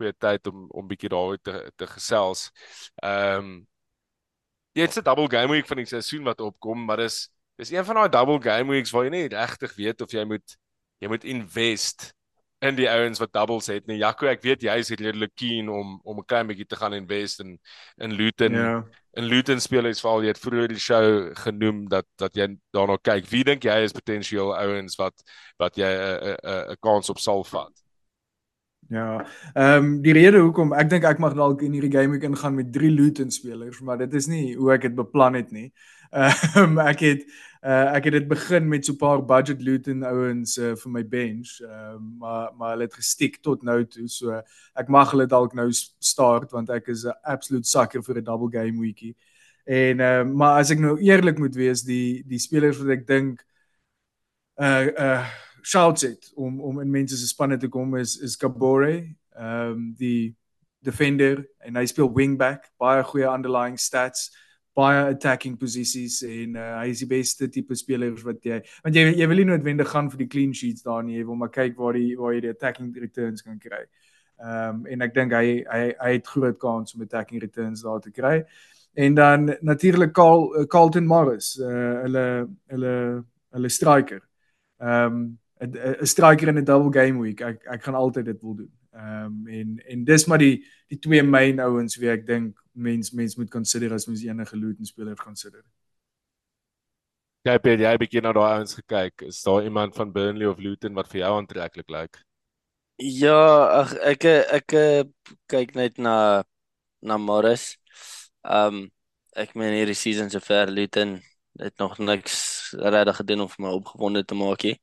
goeie 0.00 0.14
tyd 0.18 0.48
om 0.50 0.68
om 0.70 0.88
bietjie 0.88 1.12
daaroor 1.12 1.40
te 1.42 1.56
te 1.76 1.90
gesels. 1.96 2.48
Ehm 3.02 3.44
um, 3.44 3.50
jy 4.72 4.86
het 4.86 4.96
'n 4.96 5.04
double 5.04 5.28
game 5.28 5.52
week 5.52 5.66
van 5.66 5.76
die 5.76 5.86
seisoen 5.86 6.24
wat 6.24 6.40
opkom, 6.40 6.84
maar 6.84 6.96
dis 7.04 7.28
dis 7.56 7.70
een 7.70 7.84
van 7.84 7.94
daai 7.94 8.08
double 8.08 8.40
game 8.42 8.72
weeks 8.72 8.90
waar 8.90 9.04
jy 9.04 9.10
nie 9.10 9.28
regtig 9.28 9.74
weet 9.76 10.00
of 10.00 10.12
jy 10.12 10.24
moet 10.24 10.56
jy 11.00 11.08
moet 11.08 11.24
invest 11.24 12.12
in 12.60 12.76
die 12.76 12.88
ouens 12.90 13.18
wat 13.18 13.32
doubles 13.32 13.66
het 13.72 13.86
nie. 13.88 13.96
Jaco, 14.00 14.26
ek 14.28 14.42
weet 14.44 14.62
jy 14.62 14.74
is 14.82 14.90
redelik 14.92 15.32
keen 15.34 15.68
om 15.68 15.98
om 16.04 16.18
'n 16.18 16.26
klein 16.28 16.46
bietjie 16.46 16.66
te 16.66 16.76
gaan 16.76 16.94
invest 16.94 17.40
in 17.40 17.58
in 17.96 18.12
Luton. 18.12 18.52
Ja. 18.52 18.84
In 19.16 19.24
Luton 19.24 19.60
speel 19.60 19.84
hy 19.84 19.94
veral 19.94 20.22
jy 20.22 20.28
het 20.28 20.38
vroeër 20.38 20.68
die 20.68 20.78
show 20.78 21.34
genoem 21.34 21.88
dat 21.88 22.06
dat 22.16 22.34
jy 22.34 22.48
daarna 22.72 22.96
kyk. 22.96 23.26
Wie 23.28 23.44
dink 23.44 23.64
jy 23.64 23.82
is 23.84 23.92
potensieel 23.92 24.56
ouens 24.56 24.96
wat 24.96 25.14
wat 25.58 25.76
jy 25.76 25.88
'n 25.88 26.36
'n 26.44 26.70
'n 26.72 26.76
kans 26.80 27.10
op 27.10 27.18
sal 27.18 27.44
vat? 27.44 27.72
Ja. 28.90 29.26
Ehm 29.54 29.84
um, 29.84 29.90
die 30.02 30.12
rede 30.12 30.40
hoekom 30.42 30.72
ek 30.74 30.88
dink 30.90 31.04
ek 31.06 31.20
mag 31.22 31.36
dalk 31.38 31.60
in 31.62 31.76
hierdie 31.76 31.92
game 31.92 32.10
week 32.10 32.24
ingaan 32.26 32.56
met 32.58 32.72
3 32.74 32.88
Luton 32.90 33.28
spelers, 33.30 33.78
maar 33.86 34.00
dit 34.00 34.14
is 34.18 34.26
nie 34.26 34.56
hoe 34.58 34.72
ek 34.74 34.88
dit 34.88 34.96
beplan 34.98 35.36
het 35.38 35.52
nie. 35.54 35.68
Ehm 36.10 36.64
um, 36.64 36.80
ek 36.90 37.04
het 37.06 37.20
uh, 37.62 37.94
ek 37.94 38.08
het 38.08 38.16
dit 38.16 38.26
begin 38.28 38.66
met 38.68 38.84
so 38.84 38.92
'n 38.92 38.98
paar 38.98 39.22
budget 39.22 39.62
Luton 39.62 40.02
ouens 40.02 40.56
uh, 40.58 40.72
vir 40.74 40.90
my 40.90 41.04
bench, 41.06 41.60
ehm 41.62 42.00
um, 42.00 42.08
maar 42.18 42.50
maar 42.58 42.72
hulle 42.74 42.88
het 42.88 42.98
gestiek 42.98 43.38
tot 43.40 43.62
nou 43.62 43.84
toe. 43.86 44.08
So 44.08 44.42
ek 44.74 44.88
mag 44.88 45.10
hulle 45.14 45.26
dalk 45.26 45.54
nou 45.54 45.68
start 45.70 46.50
want 46.50 46.70
ek 46.70 46.88
is 46.88 47.04
'n 47.06 47.14
absolute 47.22 47.68
sucker 47.68 48.02
vir 48.02 48.18
'n 48.18 48.24
double 48.24 48.50
game 48.50 48.80
weekie. 48.80 49.14
En 49.64 50.00
ehm 50.00 50.28
uh, 50.28 50.34
maar 50.34 50.58
as 50.58 50.70
ek 50.70 50.78
nou 50.78 50.98
eerlik 50.98 51.38
moet 51.38 51.54
wees, 51.54 51.82
die 51.82 52.24
die 52.26 52.42
spelers 52.42 52.78
wat 52.82 52.90
ek 52.98 53.06
dink 53.06 53.46
uh 54.58 54.90
uh 54.98 55.24
shouts 55.62 56.02
it 56.02 56.30
om 56.34 56.60
om 56.60 56.80
in 56.80 56.90
mense 56.90 57.16
se 57.16 57.26
spanne 57.28 57.58
te 57.58 57.68
kom 57.68 57.96
is 57.96 58.16
is 58.20 58.36
Kabore, 58.36 59.14
ehm 59.36 59.72
um, 59.72 59.94
die 59.98 60.36
defender 60.80 61.44
en 61.58 61.76
hy 61.76 61.84
speel 61.86 62.08
wingback, 62.12 62.70
baie 62.80 63.02
goeie 63.04 63.28
underlying 63.28 63.76
stats, 63.78 64.30
baie 64.76 65.02
attacking 65.10 65.58
posisies 65.60 66.20
en 66.24 66.56
uh, 66.56 66.68
hy 66.80 66.92
is 66.92 67.02
die 67.02 67.08
beste 67.10 67.48
tipe 67.52 67.76
speler 67.76 68.14
wat 68.24 68.44
jy 68.46 68.60
want 68.84 68.96
jy 68.96 69.04
jy 69.18 69.28
wil 69.28 69.42
nie 69.42 69.48
noodwendig 69.50 69.90
gaan 69.92 70.08
vir 70.12 70.22
die 70.22 70.30
clean 70.30 70.54
sheets 70.56 70.86
daar 70.86 71.02
nie, 71.04 71.18
jy 71.18 71.26
wil 71.28 71.40
maar 71.40 71.52
kyk 71.52 71.76
waar 71.78 71.98
die 71.98 72.14
waar 72.18 72.36
jy 72.36 72.44
die 72.46 72.54
attacking 72.54 72.94
returns 72.96 73.44
kan 73.46 73.58
kry. 73.60 73.84
Ehm 74.40 74.80
um, 74.80 74.86
en 74.88 75.04
ek 75.04 75.16
dink 75.16 75.36
hy 75.36 75.60
hy 75.68 75.82
hy 76.00 76.12
het 76.16 76.32
groot 76.34 76.58
kans 76.60 76.96
om 76.96 77.04
attacking 77.04 77.42
returns 77.42 77.84
daar 77.84 78.00
te 78.00 78.14
kry. 78.14 78.38
En 78.94 79.14
dan 79.14 79.56
natuurlik 79.60 80.12
Carl 80.12 80.66
Carlton 80.66 81.06
Morris, 81.06 81.54
uh, 81.60 82.00
hulle 82.06 82.24
hulle 82.72 82.96
hulle 83.50 83.68
striker. 83.68 84.24
Ehm 84.80 85.20
um, 85.20 85.38
'n 85.60 86.06
striker 86.06 86.48
in 86.48 86.58
'n 86.58 86.64
double 86.64 86.92
game 86.92 87.20
week. 87.20 87.40
Ek 87.40 87.64
ek 87.64 87.82
gaan 87.82 87.94
altyd 87.94 88.24
dit 88.24 88.42
wil 88.42 88.54
doen. 88.54 88.72
Ehm 88.92 89.24
um, 89.24 89.46
en 89.46 89.82
en 89.86 90.04
dis 90.04 90.24
maar 90.26 90.38
die 90.38 90.64
die 90.88 90.98
twee 90.98 91.22
main 91.22 91.60
ouens 91.60 91.96
wie 91.96 92.10
ek 92.10 92.26
dink 92.26 92.58
mens 92.72 93.10
mens 93.10 93.36
moet 93.36 93.50
consider 93.50 93.92
as 93.92 94.06
mens 94.06 94.24
enige 94.24 94.56
Luton 94.56 94.84
speler 94.84 95.16
consider. 95.16 95.62
Ja, 97.42 97.52
jy 97.52 97.70
het 97.70 97.80
jy 97.80 97.96
begin 97.96 98.22
nou 98.22 98.32
daai 98.32 98.56
ouens 98.56 98.74
gekyk. 98.74 99.22
Is 99.22 99.42
daar 99.42 99.64
iemand 99.64 99.94
van 99.94 100.12
Burnley 100.12 100.46
of 100.46 100.58
Luton 100.58 100.94
wat 100.94 101.08
vir 101.08 101.20
jou 101.20 101.36
aantreklik 101.36 101.88
lyk? 101.88 102.24
Ja, 102.96 103.80
ag 103.80 103.94
ek 103.94 104.24
ek 104.24 104.76
kyk 105.46 105.74
net 105.74 105.98
na 105.98 106.44
na 107.00 107.16
Morris. 107.16 107.76
Ehm 108.44 108.74
um, 108.74 108.90
ek 109.36 109.54
meen 109.54 109.76
hierdie 109.76 109.94
season 109.94 110.30
se 110.30 110.40
ver 110.40 110.72
Luton 110.72 111.20
het 111.60 111.76
nog 111.78 111.98
niks 111.98 112.72
regtig 112.72 113.16
gedoen 113.16 113.40
om 113.44 113.48
vir 113.48 113.64
my 113.64 113.70
opgewonde 113.76 114.24
te 114.24 114.34
maak 114.34 114.64
nie 114.64 114.78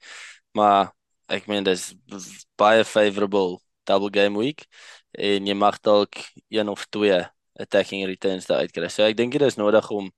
maar 0.60 0.92
ek 1.30 1.48
meen 1.52 1.66
dis 1.68 1.92
baie 2.60 2.84
favorable 2.88 3.60
double 3.88 4.12
game 4.14 4.40
week 4.40 4.66
en 5.18 5.48
jy 5.48 5.56
mag 5.58 5.80
dalk 5.86 6.20
een 6.54 6.70
of 6.72 6.86
twee 6.94 7.20
attacking 7.58 8.06
returns 8.06 8.46
daar 8.50 8.66
uitkry. 8.66 8.90
So 8.90 9.06
ek 9.08 9.18
dink 9.18 9.34
dit 9.36 9.46
is 9.48 9.58
nodig 9.60 9.90
om 9.94 10.12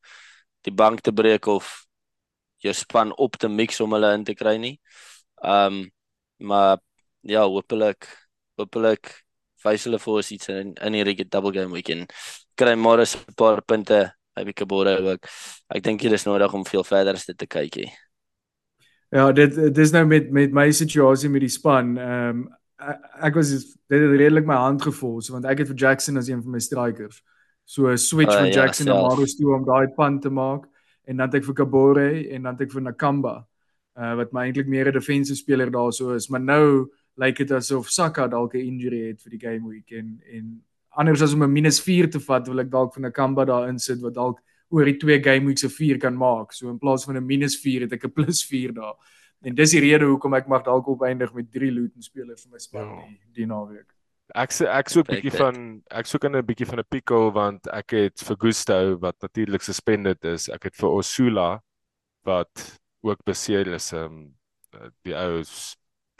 die 0.67 0.75
bank 0.75 1.01
te 1.05 1.13
breek 1.15 1.47
of 1.47 1.69
jou 2.63 2.73
span 2.75 3.13
op 3.17 3.37
te 3.39 3.47
mix 3.49 3.79
om 3.83 3.95
hulle 3.95 4.11
in 4.17 4.25
te 4.27 4.35
kry 4.35 4.57
nie. 4.61 4.75
Um 5.43 5.87
maar 6.39 6.79
ja, 7.27 7.43
hopelik 7.43 8.07
hopelik 8.59 9.11
wys 9.63 9.83
hulle 9.87 9.99
vir 9.99 10.13
ons 10.21 10.31
iets 10.35 10.51
in 10.53 10.73
in 10.87 10.95
hierdie 10.95 11.27
double 11.27 11.51
game 11.55 11.75
week 11.75 11.91
en 11.95 12.05
kry 12.59 12.75
môre 12.75 13.03
'n 13.03 13.35
paar 13.35 13.61
punte 13.61 13.99
by 14.35 14.53
Kabore 14.53 14.95
ook. 15.03 15.27
Ek 15.69 15.83
dink 15.83 16.01
dit 16.01 16.11
is 16.11 16.25
nodig 16.25 16.53
om 16.53 16.65
veel 16.65 16.83
verder 16.83 17.13
as 17.15 17.25
dit 17.25 17.37
te 17.37 17.47
kyk 17.47 17.73
hier. 17.75 18.08
Ja, 19.09 19.31
dit 19.31 19.57
dis 19.75 19.91
nou 19.91 20.05
met 20.05 20.29
met 20.31 20.53
my 20.53 20.69
situasie 20.71 21.29
met 21.29 21.41
die 21.41 21.53
span. 21.53 21.97
Ehm 21.97 22.29
um, 22.29 22.47
ek 23.19 23.35
was 23.35 23.49
dit 23.51 23.65
het 23.91 24.13
redelik 24.15 24.45
my 24.47 24.55
hand 24.55 24.81
gevoel 24.81 25.17
so 25.21 25.33
want 25.33 25.45
ek 25.45 25.59
het 25.59 25.67
vir 25.67 25.75
Jackson 25.75 26.17
as 26.17 26.29
een 26.29 26.43
van 26.43 26.51
my 26.51 26.59
strikers. 26.59 27.23
So 27.65 27.89
'n 27.89 27.97
switch 27.97 28.31
uh, 28.31 28.37
van 28.37 28.47
ja, 28.47 28.53
Jackson 28.53 28.85
na 28.85 29.01
Maros 29.01 29.35
toe 29.35 29.55
om 29.55 29.65
daai 29.65 29.87
punt 29.87 30.21
te 30.21 30.29
maak 30.29 30.65
en 31.03 31.17
dan 31.17 31.27
het 31.27 31.35
ek 31.41 31.45
vir 31.45 31.53
Kabore 31.53 32.29
en 32.29 32.43
dan 32.43 32.53
het 32.53 32.61
ek 32.61 32.71
vir 32.71 32.81
Nakamba 32.81 33.35
uh 33.99 34.15
wat 34.15 34.31
my 34.31 34.45
eintlik 34.45 34.67
meer 34.67 34.87
'n 34.87 34.93
defensive 34.93 35.37
speler 35.37 35.71
daarso 35.71 36.13
is, 36.15 36.29
maar 36.29 36.41
nou 36.41 36.89
lyk 37.17 37.37
like 37.37 37.43
dit 37.43 37.51
asof 37.51 37.89
Saka 37.89 38.27
dalk 38.27 38.53
'n 38.53 38.61
injury 38.61 39.07
het 39.09 39.21
vir 39.21 39.31
die 39.31 39.39
game 39.39 39.69
week 39.69 39.91
en 39.91 40.21
en 40.33 40.63
anders 40.89 41.21
as 41.21 41.33
om 41.33 41.43
'n 41.43 41.71
-4 41.71 42.09
te 42.09 42.19
vat, 42.19 42.47
wil 42.47 42.59
ek 42.59 42.71
dalk 42.71 42.93
vir 42.93 43.01
Nakamba 43.01 43.45
daar 43.45 43.67
insit 43.69 44.01
wat 44.01 44.13
dalk 44.13 44.39
oor 44.69 44.85
die 44.85 44.97
twee 44.97 45.21
game 45.23 45.45
weeks 45.45 45.61
se 45.61 45.69
4 45.69 45.97
kan 45.97 46.17
maak. 46.17 46.53
So 46.53 46.69
in 46.69 46.77
plaas 46.77 47.05
van 47.05 47.17
'n 47.17 47.25
-4 47.27 47.81
het 47.81 47.93
ek 47.93 48.05
'n 48.05 48.13
+4 48.13 48.73
daar. 48.73 48.95
En 49.41 49.55
dis 49.55 49.71
die 49.71 49.79
rede 49.79 50.05
hoekom 50.05 50.33
ek 50.33 50.47
mag 50.47 50.63
dalk 50.63 50.87
opeindig 50.87 51.33
met 51.33 51.51
3 51.51 51.71
Luton 51.71 52.01
spelers 52.01 52.43
vir 52.43 52.51
my 52.51 52.59
span 52.59 52.87
ja. 52.87 53.05
die, 53.07 53.19
die 53.33 53.45
naweek. 53.45 53.87
Ek 54.35 54.51
sê 54.53 54.67
ek 54.67 54.89
soek 54.89 55.09
'n 55.09 55.15
bietjie 55.15 55.37
van 55.37 55.81
ek 55.89 56.05
soek 56.05 56.25
'n 56.25 56.45
bietjie 56.45 56.67
van 56.67 56.79
'n 56.79 56.89
pickle 56.89 57.31
want 57.31 57.67
ek 57.67 57.91
het 57.91 58.19
vir 58.19 58.37
Gusto 58.37 58.97
wat 58.99 59.15
natuurlik 59.21 59.61
suspended 59.61 60.23
is. 60.25 60.49
Ek 60.49 60.63
het 60.63 60.75
vir 60.75 60.89
Osula 60.89 61.61
wat 62.25 62.79
ook 63.01 63.23
beseer 63.25 63.67
is 63.73 63.93
um 63.93 64.35
die 65.03 65.15
ou 65.15 65.41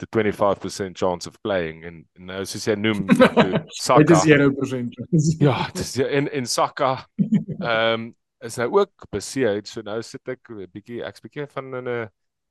the 0.00 0.06
25% 0.06 0.96
chance 0.96 1.28
of 1.28 1.36
playing 1.42 1.84
en 1.84 2.04
nou 2.18 2.44
soos 2.48 2.66
jy 2.66 2.74
noem 2.74 3.04
Saka. 3.84 4.02
Dit 4.02 4.16
is 4.16 4.24
0%. 4.24 4.96
ja, 5.38 5.66
dit 5.74 5.84
is 5.84 5.96
in 5.98 6.32
in 6.32 6.46
Saka. 6.46 7.06
Ehm 7.60 7.92
um, 7.92 8.14
is 8.42 8.56
hy 8.56 8.66
ook 8.70 9.06
beseer. 9.12 9.60
So 9.68 9.82
nou 9.82 10.00
sit 10.02 10.28
ek 10.28 10.50
'n 10.50 10.66
bietjie 10.72 11.04
ek's 11.04 11.20
bietjie 11.20 11.46
van 11.46 11.74
'n 11.76 12.08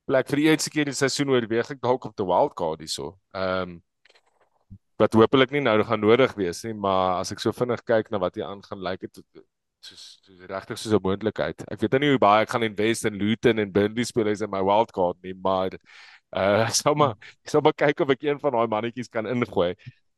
plek 0.09 0.27
vir 0.29 0.41
die 0.41 0.47
eerste 0.49 0.69
keer 0.73 0.87
in 0.87 0.93
die 0.93 0.97
seisoen 0.97 1.29
oorweeg 1.29 1.71
ek 1.71 1.81
dalk 1.81 2.05
op 2.05 2.15
die 2.17 2.25
wildcard 2.25 2.79
hierso. 2.79 3.17
Ehm 3.33 3.77
um, 3.77 3.81
wat 4.99 5.13
hopelik 5.15 5.51
nie 5.55 5.61
nou 5.63 5.77
gaan 5.87 6.01
nodig 6.03 6.33
wees 6.35 6.63
nie, 6.65 6.73
maar 6.73 7.21
as 7.21 7.31
ek 7.31 7.39
so 7.39 7.55
vinnig 7.55 7.79
kyk 7.87 8.09
na 8.11 8.19
wat 8.19 8.35
hier 8.35 8.49
aangaan, 8.49 8.81
lyk 8.83 9.05
dit 9.07 9.21
soos 9.79 10.19
soos 10.25 10.41
regtig 10.49 10.77
soos 10.77 10.93
'n 10.93 11.03
moontlikheid. 11.03 11.63
Ek 11.71 11.79
weet 11.79 11.99
nie 12.01 12.11
hoe 12.11 12.19
baie 12.19 12.43
ek 12.43 12.51
gaan 12.51 12.67
invest 12.67 13.05
in 13.05 13.15
Luton 13.15 13.59
en 13.59 13.71
Burnley 13.71 14.03
spelers 14.03 14.41
in 14.41 14.51
my 14.51 14.61
wildcard 14.61 15.17
nie, 15.23 15.33
maar 15.33 15.71
uh 16.39 16.67
sou 16.69 16.95
maar 16.95 17.15
sou 17.45 17.61
maar 17.61 17.73
kyk 17.73 18.01
of 18.01 18.09
ek 18.09 18.23
een 18.27 18.39
van 18.39 18.51
daai 18.51 18.67
mannetjies 18.67 19.09
kan 19.09 19.25
ingooi. 19.25 19.73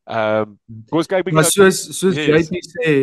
Ehm 0.09 0.49
um, 0.49 0.57
kom 0.89 0.97
ons 0.97 1.07
kyk 1.07 1.25
bietjie 1.25 1.41
Maar 1.41 1.51
soos 1.51 1.83
soos 1.99 2.17
yes. 2.17 2.49
jy 2.49 2.63
sê, 2.65 2.95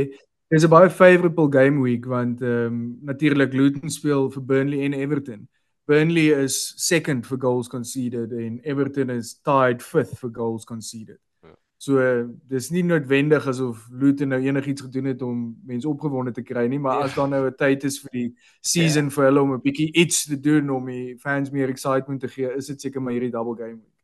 Dis 0.48 0.64
'n 0.64 0.68
baie 0.72 0.90
favorable 0.90 1.48
game 1.52 1.80
week 1.82 2.04
want 2.04 2.40
ehm 2.42 2.66
um, 2.66 2.98
natuurlik 3.02 3.52
Luton 3.52 3.90
speel 3.90 4.30
vir 4.30 4.44
Burnley 4.44 4.84
en 4.84 4.92
Everton. 4.92 5.48
Burnley 5.84 6.28
is 6.44 6.72
second 6.76 7.26
for 7.26 7.36
goals 7.38 7.68
conceded 7.68 8.32
en 8.32 8.60
Everton 8.60 9.10
is 9.10 9.40
tied 9.42 9.82
fifth 9.82 10.18
for 10.18 10.30
goals 10.32 10.64
conceded. 10.64 11.18
Ja. 11.42 11.54
So 11.76 11.98
uh, 12.00 12.28
dis 12.48 12.70
nie 12.70 12.82
noodwendig 12.82 13.46
asof 13.46 13.88
Luton 13.90 14.28
nou 14.28 14.40
enigiets 14.40 14.82
gedoen 14.82 15.04
het 15.04 15.22
om 15.22 15.56
mense 15.66 15.88
opgewonde 15.88 16.32
te 16.32 16.42
kry 16.42 16.64
nie, 16.66 16.78
maar 16.78 16.98
ja. 16.98 17.04
as 17.04 17.14
daar 17.14 17.28
nou 17.28 17.46
'n 17.46 17.54
tyd 17.56 17.84
is 17.84 17.98
vir 18.00 18.10
die 18.12 18.34
season 18.60 19.04
ja. 19.04 19.10
vir 19.10 19.24
hulle 19.24 19.40
om 19.40 19.52
'n 19.52 19.60
bietjie 19.60 19.92
iets 19.92 20.24
te 20.24 20.40
doen 20.40 20.70
om 20.70 20.86
die 20.86 21.18
fans 21.18 21.50
meer 21.50 21.68
excitement 21.68 22.20
te 22.20 22.28
gee, 22.28 22.56
is 22.56 22.66
dit 22.66 22.80
seker 22.80 23.02
maar 23.02 23.12
hierdie 23.12 23.30
double 23.30 23.56
game 23.56 23.76
week. 23.76 23.96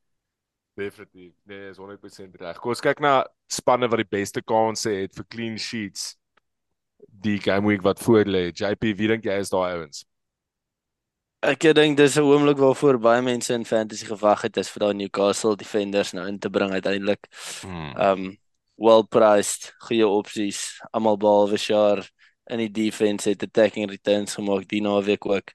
Definitief. 0.77 1.33
Nee, 1.45 1.71
is 1.71 1.79
100% 1.79 2.37
reg. 2.37 2.59
Kom 2.59 2.69
ons 2.69 2.81
kyk 2.81 3.01
na 3.01 3.25
spanne 3.47 3.89
wat 3.89 3.99
die 3.99 4.13
beste 4.19 4.43
kansse 4.43 4.91
het 4.91 5.15
vir 5.15 5.25
clean 5.29 5.59
sheets 5.59 6.19
die 7.23 7.39
game 7.39 7.67
week 7.67 7.83
wat 7.83 8.01
voor 8.03 8.25
lê. 8.25 8.51
JP, 8.53 8.95
wie 8.97 9.09
dink 9.09 9.25
jy 9.25 9.39
is 9.43 9.53
daai 9.53 9.77
ouens? 9.79 10.05
Ek 11.45 11.67
dink 11.77 11.97
dis 11.97 12.17
'n 12.17 12.25
oomblik 12.25 12.57
waarvoor 12.57 12.99
baie 12.99 13.23
mense 13.23 13.53
in 13.53 13.65
fantasy 13.65 14.07
gewag 14.07 14.43
het 14.43 14.57
is 14.57 14.71
vir 14.71 14.81
daai 14.81 14.95
Newcastle 14.95 15.57
defenders 15.57 16.13
nou 16.13 16.27
in 16.27 16.39
te 16.39 16.51
bring 16.51 16.73
uiteindelik. 16.73 17.29
Hmm. 17.61 17.93
Um 18.01 18.39
well 18.77 19.05
priced, 19.05 19.75
goeie 19.79 20.07
opsies, 20.07 20.81
almal 20.93 21.17
behalwe 21.17 21.59
Shar 21.59 22.01
in 22.51 22.59
die 22.59 22.71
defense 22.71 23.29
het 23.29 23.43
attacking 23.43 23.91
returns 23.91 24.35
gemaak 24.35 24.69
die 24.69 24.81
naweek 24.81 25.27
ook. 25.27 25.53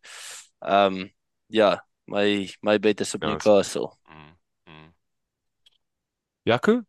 Um 0.60 1.10
ja, 1.48 1.86
my 2.06 2.50
my 2.62 2.78
bet 2.80 3.02
is 3.02 3.14
op 3.16 3.24
ja, 3.24 3.30
Newcastle. 3.30 3.90
Mm. 4.10 4.38
Mm. 4.66 4.94
Jaco? 6.44 6.84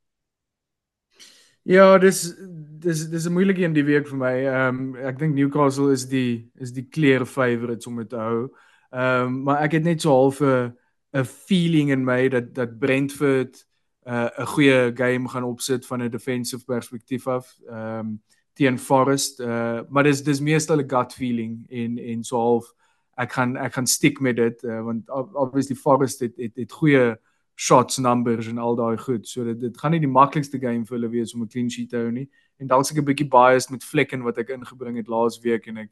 Ja, 1.63 1.99
dis 1.99 2.35
dis 2.81 3.09
dis 3.11 3.27
'n 3.27 3.33
moeilike 3.33 3.63
een 3.63 3.73
die 3.73 3.85
week 3.85 4.09
vir 4.09 4.17
my. 4.17 4.35
Ehm 4.47 4.79
um, 4.79 4.97
ek 4.97 5.19
dink 5.19 5.35
Newcastle 5.35 5.93
is 5.93 6.07
die 6.09 6.51
is 6.59 6.73
die 6.73 6.89
clear 6.89 7.27
favourites 7.27 7.87
om 7.87 8.07
te 8.09 8.17
hou. 8.17 8.49
Ehm 8.91 9.27
um, 9.27 9.43
maar 9.43 9.63
ek 9.63 9.73
het 9.73 9.85
net 9.85 10.01
so 10.01 10.11
half 10.11 10.41
'n 10.41 10.73
'n 11.13 11.25
feeling 11.25 11.91
in 11.91 12.05
my 12.05 12.29
dat 12.29 12.55
dat 12.55 12.79
Brentford 12.79 13.67
'n 14.07 14.11
uh, 14.13 14.47
goeie 14.47 14.91
game 14.95 15.29
gaan 15.29 15.45
opsit 15.45 15.87
van 15.87 16.03
'n 16.03 16.11
defensive 16.11 16.65
perspektief 16.65 17.27
af. 17.27 17.59
Ehm 17.69 17.99
um, 17.99 18.23
teen 18.55 18.79
Forest. 18.79 19.41
Uh, 19.41 19.81
maar 19.89 20.03
dis 20.03 20.23
dis 20.23 20.41
meestal 20.41 20.81
'n 20.81 20.89
gut 20.89 21.13
feeling 21.13 21.67
en 21.71 21.99
en 21.99 22.25
so 22.25 22.37
half 22.37 22.75
ek 23.17 23.33
gaan 23.33 23.57
ek 23.57 23.73
gaan 23.73 23.87
stick 23.87 24.21
met 24.21 24.37
dit 24.37 24.63
uh, 24.63 24.83
want 24.83 25.11
obviously 25.35 25.77
Forest 25.77 26.21
het 26.21 26.37
het, 26.37 26.57
het 26.57 26.73
goeie 26.73 27.17
shots 27.61 27.99
numbers 27.99 28.47
en 28.49 28.59
al 28.59 28.77
daai 28.77 28.97
goed. 28.99 29.29
So 29.29 29.45
dit 29.45 29.61
dit 29.61 29.81
gaan 29.81 29.93
nie 29.93 30.01
die 30.01 30.09
maklikste 30.09 30.59
game 30.59 30.87
vir 30.89 30.97
hulle 30.97 31.11
wees 31.13 31.35
om 31.35 31.43
'n 31.43 31.49
clean 31.53 31.71
sheet 31.71 31.91
te 31.91 31.97
hou 31.97 32.11
nie. 32.11 32.29
En 32.59 32.67
dalk 32.67 32.87
seker 32.87 33.03
'n 33.03 33.11
bietjie 33.11 33.29
biased 33.29 33.71
met 33.71 33.85
Flecken 33.85 34.23
wat 34.23 34.39
ek 34.39 34.55
ingebring 34.57 34.97
het 34.97 35.09
laas 35.09 35.39
week 35.41 35.67
en 35.69 35.77
ek 35.85 35.91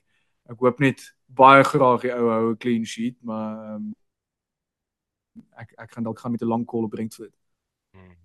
ek 0.49 0.59
hoop 0.59 0.81
net 0.81 1.01
baie 1.27 1.62
graag 1.64 2.01
die 2.01 2.12
ou 2.12 2.29
hou 2.31 2.51
'n 2.53 2.57
clean 2.57 2.85
sheet, 2.87 3.16
maar 3.23 3.75
um, 3.75 3.95
ek 5.59 5.75
ek 5.79 5.91
gaan 5.93 6.05
dalk 6.05 6.19
gaan 6.19 6.33
met 6.33 6.43
'n 6.43 6.49
lang 6.49 6.64
call 6.66 6.85
op 6.85 6.91
Brentford. 6.91 7.35
Hmm. 7.93 8.16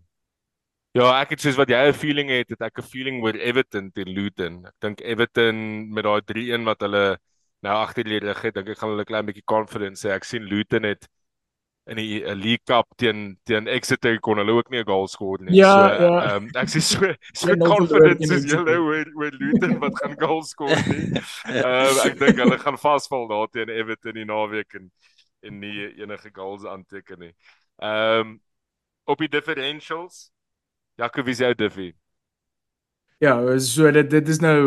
Ja, 0.93 1.21
ek 1.21 1.31
het 1.31 1.41
soos 1.41 1.57
wat 1.57 1.69
jy 1.69 1.89
'n 1.89 1.93
feeling 1.93 2.29
het, 2.29 2.49
het 2.49 2.61
ek 2.61 2.79
'n 2.79 2.81
feeling 2.83 3.23
oor 3.23 3.35
Everton 3.35 3.91
teen 3.91 4.09
Luton. 4.09 4.65
Ek 4.65 4.75
dink 4.79 5.01
Everton 5.01 5.89
met 5.93 6.03
daai 6.03 6.21
3-1 6.21 6.63
wat 6.63 6.79
hulle 6.79 7.17
nou 7.61 7.75
agter 7.75 8.03
die 8.03 8.19
rug 8.19 8.41
het, 8.41 8.55
dink 8.55 8.69
ek 8.69 8.77
gaan 8.77 8.89
hulle 8.89 9.05
klein 9.05 9.25
bietjie 9.25 9.43
confidence 9.45 10.07
hê. 10.07 10.11
Ek 10.15 10.23
sien 10.23 10.43
Luton 10.43 10.83
het 10.83 11.07
in 11.85 11.99
die 11.99 12.21
uh, 12.21 12.33
League 12.35 12.63
Cup 12.69 12.87
teen 12.95 13.37
teen 13.43 13.67
Exeter 13.67 14.19
kon 14.23 14.39
hulle 14.39 14.55
ook 14.55 14.69
nie 14.71 14.79
'n 14.79 14.87
goal 14.87 15.07
skoor 15.07 15.41
nie. 15.41 15.55
Ja, 15.57 15.73
so, 15.73 16.03
ja. 16.03 16.35
Um, 16.35 16.49
ek 16.55 16.75
is 16.75 16.89
so 16.89 17.13
so 17.33 17.55
nou 17.55 17.69
confident 17.69 18.27
soos 18.27 18.45
julle 18.51 18.77
oor 18.77 19.09
oor 19.15 19.31
Luton 19.39 19.79
wat 19.79 19.97
gaan 20.01 20.15
goal 20.19 20.43
skoor 20.43 20.77
nie. 20.87 21.09
Um, 21.49 21.99
ek 22.07 22.19
dink 22.19 22.39
hulle 22.39 22.59
gaan 22.59 22.77
vasval 22.77 23.27
daar 23.27 23.49
teen 23.51 23.69
Everton 23.69 24.15
die 24.15 24.25
naweek 24.25 24.79
en 24.79 24.91
en 25.43 25.59
nie 25.59 25.91
enige 25.99 26.31
goals 26.31 26.65
aanteken 26.65 27.19
nie. 27.19 27.33
Ehm 27.81 28.19
um, 28.19 28.39
op 29.03 29.19
die 29.19 29.27
differentials 29.27 30.31
Jaco, 30.95 31.23
wie 31.23 31.33
is 31.33 31.39
jou 31.41 31.53
diffie? 31.57 31.93
Ja, 33.17 33.59
so 33.59 33.91
dit 33.91 34.09
dit 34.09 34.27
is 34.27 34.39
nou 34.39 34.59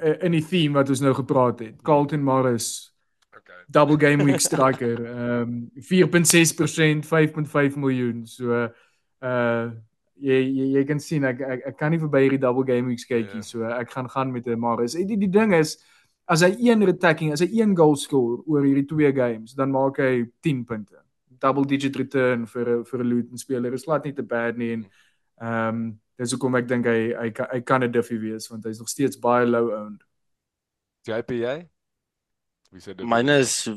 eh, 0.00 0.16
in 0.24 0.32
die 0.32 0.44
theme 0.44 0.78
wat 0.78 0.88
ons 0.88 1.02
nou 1.04 1.12
gepraat 1.14 1.60
het. 1.60 1.82
Carlton 1.82 2.22
Morris. 2.22 2.94
Double 3.70 3.96
game 3.96 4.24
week 4.24 4.40
striker. 4.50 5.06
Ehm 5.06 5.42
um, 5.42 5.70
4.6%, 5.76 7.04
5.5 7.06 7.76
miljoen. 7.76 8.26
So 8.26 8.68
uh 9.20 9.70
jy 10.18 10.38
jy, 10.42 10.64
jy 10.74 10.84
kan 10.86 10.98
sien 10.98 11.24
ek, 11.28 11.40
ek 11.40 11.66
ek 11.70 11.76
kan 11.78 11.92
nie 11.94 12.00
verby 12.02 12.24
hierdie 12.24 12.42
double 12.42 12.66
game 12.66 12.90
weeks 12.90 13.06
kyk 13.06 13.30
nie. 13.34 13.44
Ja. 13.44 13.46
So 13.46 13.68
ek 13.68 13.92
gaan 13.94 14.08
gaan 14.10 14.32
met 14.32 14.46
'n 14.46 14.58
Morris. 14.58 14.94
En 14.94 15.06
die 15.06 15.16
die 15.16 15.30
ding 15.30 15.54
is 15.54 15.78
as 16.28 16.42
hy 16.42 16.56
een 16.58 16.82
attacking, 16.88 17.32
as 17.32 17.40
hy 17.40 17.48
een 17.52 17.76
goal 17.76 17.96
score 17.96 18.42
oor 18.46 18.64
hierdie 18.64 18.86
twee 18.86 19.12
games, 19.12 19.54
dan 19.54 19.70
maak 19.70 19.98
hy 19.98 20.26
10 20.42 20.64
punte. 20.64 20.98
Double 21.38 21.64
digit 21.64 21.96
return 21.96 22.46
vir 22.46 22.78
'n 22.78 22.84
vir 22.84 23.00
'n 23.00 23.08
Luton 23.08 23.38
speler. 23.38 23.72
Is 23.72 23.84
glad 23.84 24.04
nie 24.04 24.12
te 24.12 24.22
bad 24.22 24.56
nie 24.56 24.72
en 24.72 24.86
ehm 25.40 25.68
um, 25.68 26.00
dis 26.18 26.32
hoekom 26.32 26.56
ek 26.56 26.66
dink 26.68 26.86
hy 26.86 27.14
hy 27.14 27.30
kan 27.30 27.46
hy 27.52 27.60
kan 27.60 27.84
'n 27.84 27.92
diffie 27.92 28.18
wees 28.18 28.50
want 28.50 28.64
hy's 28.64 28.78
nog 28.78 28.88
steeds 28.88 29.16
baie 29.16 29.46
low 29.46 29.70
owned. 29.70 30.02
JPA? 31.06 31.77
Wie 32.70 32.80
sê 32.80 32.94
dit? 32.94 33.06
Myne 33.06 33.38
is 33.38 33.68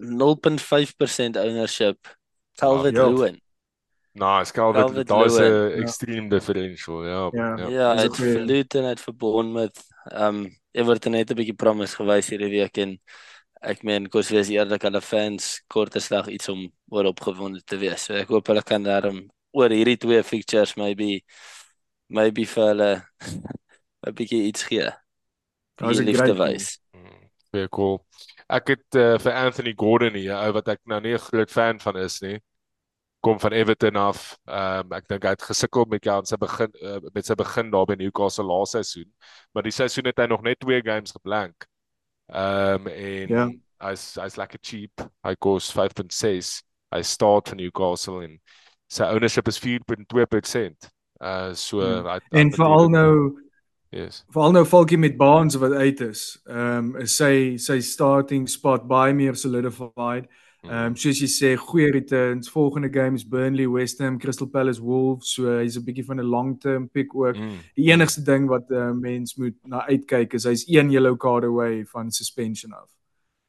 0.5% 0.00 1.36
ownership. 1.36 1.98
Calvert 2.58 2.94
ja. 2.96 3.06
Lewin. 3.08 3.40
Nice, 4.12 4.52
Calvert. 4.52 5.06
Daar's 5.08 5.36
'n 5.38 5.42
ja. 5.42 5.68
extreme 5.82 6.28
differential, 6.28 7.04
ja. 7.06 7.30
Ja. 7.32 7.56
Ja, 7.68 7.92
dis 7.94 8.02
hy 8.02 8.06
ook 8.08 8.16
het 8.16 8.16
weer- 8.16 8.32
vir 8.36 8.44
Luton 8.46 8.84
het 8.84 9.00
vir 9.00 9.14
Bournemouth. 9.14 9.78
Um 10.12 10.56
Everton 10.72 11.12
het 11.12 11.30
'n 11.30 11.34
bietjie 11.34 11.54
promise 11.56 11.96
gewys 11.96 12.28
hierdie 12.30 12.50
week 12.50 12.76
en 12.78 12.98
ek 13.62 13.82
meen 13.82 14.08
kos 14.08 14.28
wees 14.30 14.48
eerlik 14.48 14.82
hulle 14.82 15.00
fans 15.00 15.62
kort 15.68 15.94
en 15.94 16.00
slag 16.00 16.26
iets 16.28 16.48
om 16.48 16.72
oor 16.88 17.04
opgewonde 17.04 17.62
te 17.64 17.76
wees. 17.76 18.04
So 18.04 18.14
ek 18.14 18.28
hoop 18.28 18.46
hulle 18.46 18.62
kan 18.62 18.82
daarom 18.82 19.28
oor 19.52 19.68
hierdie 19.70 19.96
twee 19.96 20.22
fixtures 20.22 20.76
maybe 20.76 21.20
maybe 22.08 22.44
vir 22.46 22.66
hulle 22.66 23.02
'n 24.06 24.14
bietjie 24.14 24.42
iets 24.46 24.62
gee. 24.62 24.90
Daar's 25.76 25.96
Die 25.98 26.04
'n 26.06 26.08
liefde 26.10 26.34
wys. 26.34 26.78
Mm, 27.52 27.58
Baie 27.58 27.68
cool. 27.68 27.98
Ek 28.48 28.68
het 28.74 28.96
uh, 28.96 29.18
vir 29.18 29.32
Anthony 29.34 29.72
Gordon 29.76 30.14
hier, 30.14 30.34
ou 30.38 30.52
wat 30.54 30.68
ek 30.68 30.80
nou 30.86 31.00
nie 31.00 31.14
'n 31.14 31.18
groot 31.18 31.50
fan 31.50 31.80
van 31.80 31.96
is 31.96 32.20
nie. 32.22 32.38
Kom 33.22 33.38
van 33.40 33.52
Everton 33.52 33.96
af. 33.96 34.38
Ehm 34.48 34.86
um, 34.86 34.92
ek 34.92 35.08
dink 35.08 35.22
hy 35.24 35.30
het 35.30 35.42
gesukkel 35.42 35.84
met 35.90 36.04
jou 36.04 36.16
aan 36.16 36.26
sy 36.26 36.36
begin 36.36 36.70
uh, 36.82 37.00
met 37.14 37.26
sy 37.26 37.34
begin 37.34 37.70
daar 37.70 37.86
by 37.86 37.94
Newcastle 37.94 38.44
laaste 38.44 38.82
seisoen. 38.82 39.12
Maar 39.54 39.62
die 39.62 39.72
seisoen 39.72 40.06
het 40.06 40.18
hy 40.18 40.26
nog 40.26 40.42
net 40.42 40.58
twee 40.60 40.80
games 40.82 41.12
geblank. 41.12 41.66
Ehm 42.32 42.86
um, 42.86 42.86
en 42.86 43.28
Ja. 43.28 43.50
hy's 43.88 44.14
hy's 44.16 44.36
lekker 44.36 44.58
cheap. 44.62 45.10
Hy 45.24 45.34
kos 45.38 45.72
5.6. 45.72 46.62
Hy 46.94 47.02
start 47.02 47.48
vir 47.48 47.56
Newcastle 47.56 48.22
en 48.24 48.40
sy 48.88 49.04
ownership 49.04 49.48
is 49.48 49.58
4.2%. 49.58 50.88
Uh 51.20 51.52
so 51.54 51.80
Hmm. 51.80 52.06
hy, 52.06 52.18
hy 52.32 52.38
En 52.40 52.50
veral 52.52 52.88
nou 52.88 53.49
yes. 53.90 54.24
veral 54.30 54.52
nou 54.52 54.64
Falkie 54.64 54.98
met 54.98 55.16
Barnes 55.16 55.54
wat 55.54 55.72
uit 55.72 56.00
is. 56.00 56.40
Ehm 56.46 56.76
um, 56.94 56.96
is 56.96 57.16
sy 57.16 57.56
sy 57.56 57.80
starting 57.80 58.48
spot 58.48 58.86
baie 58.88 59.12
meer 59.14 59.34
solidified. 59.36 60.28
Mm. 60.62 60.70
Ehm 60.70 60.86
um, 60.86 60.96
soos 60.96 61.18
jy 61.20 61.26
sê, 61.28 61.54
goeie 61.56 61.90
returns. 61.92 62.50
Volgende 62.52 62.90
games 62.92 63.24
Burnley, 63.24 63.66
West 63.68 63.98
Ham, 63.98 64.18
Crystal 64.18 64.46
Palace, 64.46 64.80
Wolves. 64.82 65.34
So 65.34 65.58
hy's 65.58 65.76
'n 65.78 65.84
bietjie 65.84 66.04
van 66.04 66.20
'n 66.20 66.26
long-term 66.28 66.88
pick 66.88 67.14
ook. 67.14 67.36
Mm. 67.36 67.58
Die 67.76 67.90
enigste 67.92 68.22
ding 68.22 68.48
wat 68.48 68.68
'n 68.70 68.74
uh, 68.74 68.90
mens 68.92 69.36
moet 69.36 69.54
na 69.64 69.86
uitkyk 69.88 70.34
is 70.34 70.44
hy's 70.44 70.64
een 70.68 70.90
yellow 70.90 71.16
card 71.16 71.44
away 71.44 71.84
van 71.86 72.10
suspension 72.10 72.72
af. 72.72 72.88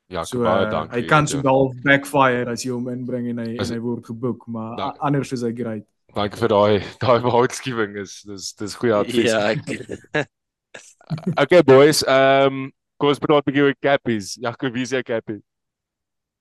Ja, 0.07 0.23
So 0.23 0.39
baie 0.43 0.65
uh, 0.65 0.71
dankie. 0.71 1.01
hy 1.01 1.05
kan 1.07 1.27
so 1.27 1.37
Ja. 1.37 1.49
half 1.49 1.73
backfire 1.83 2.49
as 2.51 2.63
jy 2.63 2.71
hom 2.71 2.87
inbring 2.89 3.27
en 3.29 3.37
hy 3.37 3.57
As- 3.59 3.69
en 3.69 3.75
hy 3.75 3.81
word 3.81 4.05
geboek, 4.05 4.47
maar 4.47 4.75
Da- 4.77 4.87
a- 4.89 4.95
anders 4.99 5.31
is 5.31 5.41
hy 5.41 5.53
great. 5.53 5.83
Dankie 6.15 6.39
vir 6.41 6.51
daai 6.51 6.81
daai 7.03 7.19
waarskuwing 7.23 7.95
is 8.01 8.21
dis 8.27 8.51
dis 8.59 8.75
goeie 8.75 8.93
advies. 8.97 9.31
Ja, 9.31 9.51
ek 9.51 10.27
Okay 11.43 11.61
boys, 11.67 12.03
ehm 12.07 12.47
um, 12.47 12.59
kom 13.01 13.09
ons 13.11 13.19
praat 13.19 13.41
'n 13.43 13.47
bietjie 13.49 13.63
oor 13.65 13.75
cappies. 13.83 14.35
Jaco, 14.39 14.69
wie 14.71 14.83
is 14.87 14.91
jou 14.95 15.01
cappie? 15.03 15.41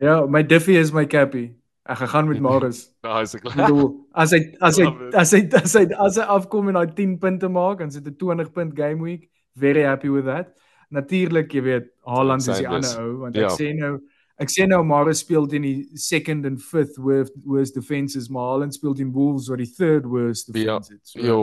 Ja, 0.00 0.26
my 0.26 0.42
Diffie 0.42 0.78
is 0.78 0.92
my 0.92 1.06
cappy. 1.06 1.54
Ek 1.90 1.98
gaan 2.02 2.08
gaan 2.12 2.28
met 2.28 2.40
Marius. 2.46 2.90
Nice. 3.02 3.34
Ek 3.36 3.42
bedoel, 3.48 3.88
as 4.14 4.30
hy 4.36 4.40
as 4.60 4.78
hy 4.78 4.86
as 5.16 5.32
hy 5.34 5.40
as 5.62 5.74
hy 5.74 5.84
as 6.06 6.16
hy 6.20 6.26
afkom 6.36 6.68
en 6.70 6.78
daai 6.78 6.92
10 6.94 7.18
punte 7.18 7.48
maak, 7.48 7.78
dan 7.82 7.90
sit 7.90 8.06
'n 8.06 8.14
20 8.20 8.52
punt 8.54 8.76
game 8.76 9.00
week. 9.02 9.30
Very 9.56 9.82
happy 9.82 10.08
with 10.08 10.24
that. 10.26 10.54
Natuurlik, 10.90 11.52
jy 11.54 11.62
weet, 11.62 11.86
Haaland 12.06 12.42
is 12.46 12.58
die 12.58 12.66
ander 12.68 12.86
is. 12.88 12.96
ou 12.98 13.18
want 13.24 13.36
Ja. 13.36 13.46
ek 13.46 13.58
sê 13.58 13.74
nou 13.74 13.98
ek 14.40 14.52
sê 14.52 14.66
nou 14.68 14.80
Marius 14.86 15.20
speel 15.24 15.46
teen 15.50 15.66
die 15.66 15.98
second 16.00 16.46
and 16.48 16.62
fifth 16.62 16.96
worst 16.98 17.34
worst 17.44 17.76
defenses, 17.76 18.28
maar 18.32 18.54
Haaland 18.54 18.74
speel 18.74 18.94
teen 18.96 19.12
Wolves 19.12 19.48
wat 19.52 19.60
die 19.62 19.68
third 19.76 20.06
worst 20.08 20.48
Ja, 20.54 20.78
defense 20.80 20.92
het. 20.94 21.02
So 21.12 21.20
Jo, 21.24 21.40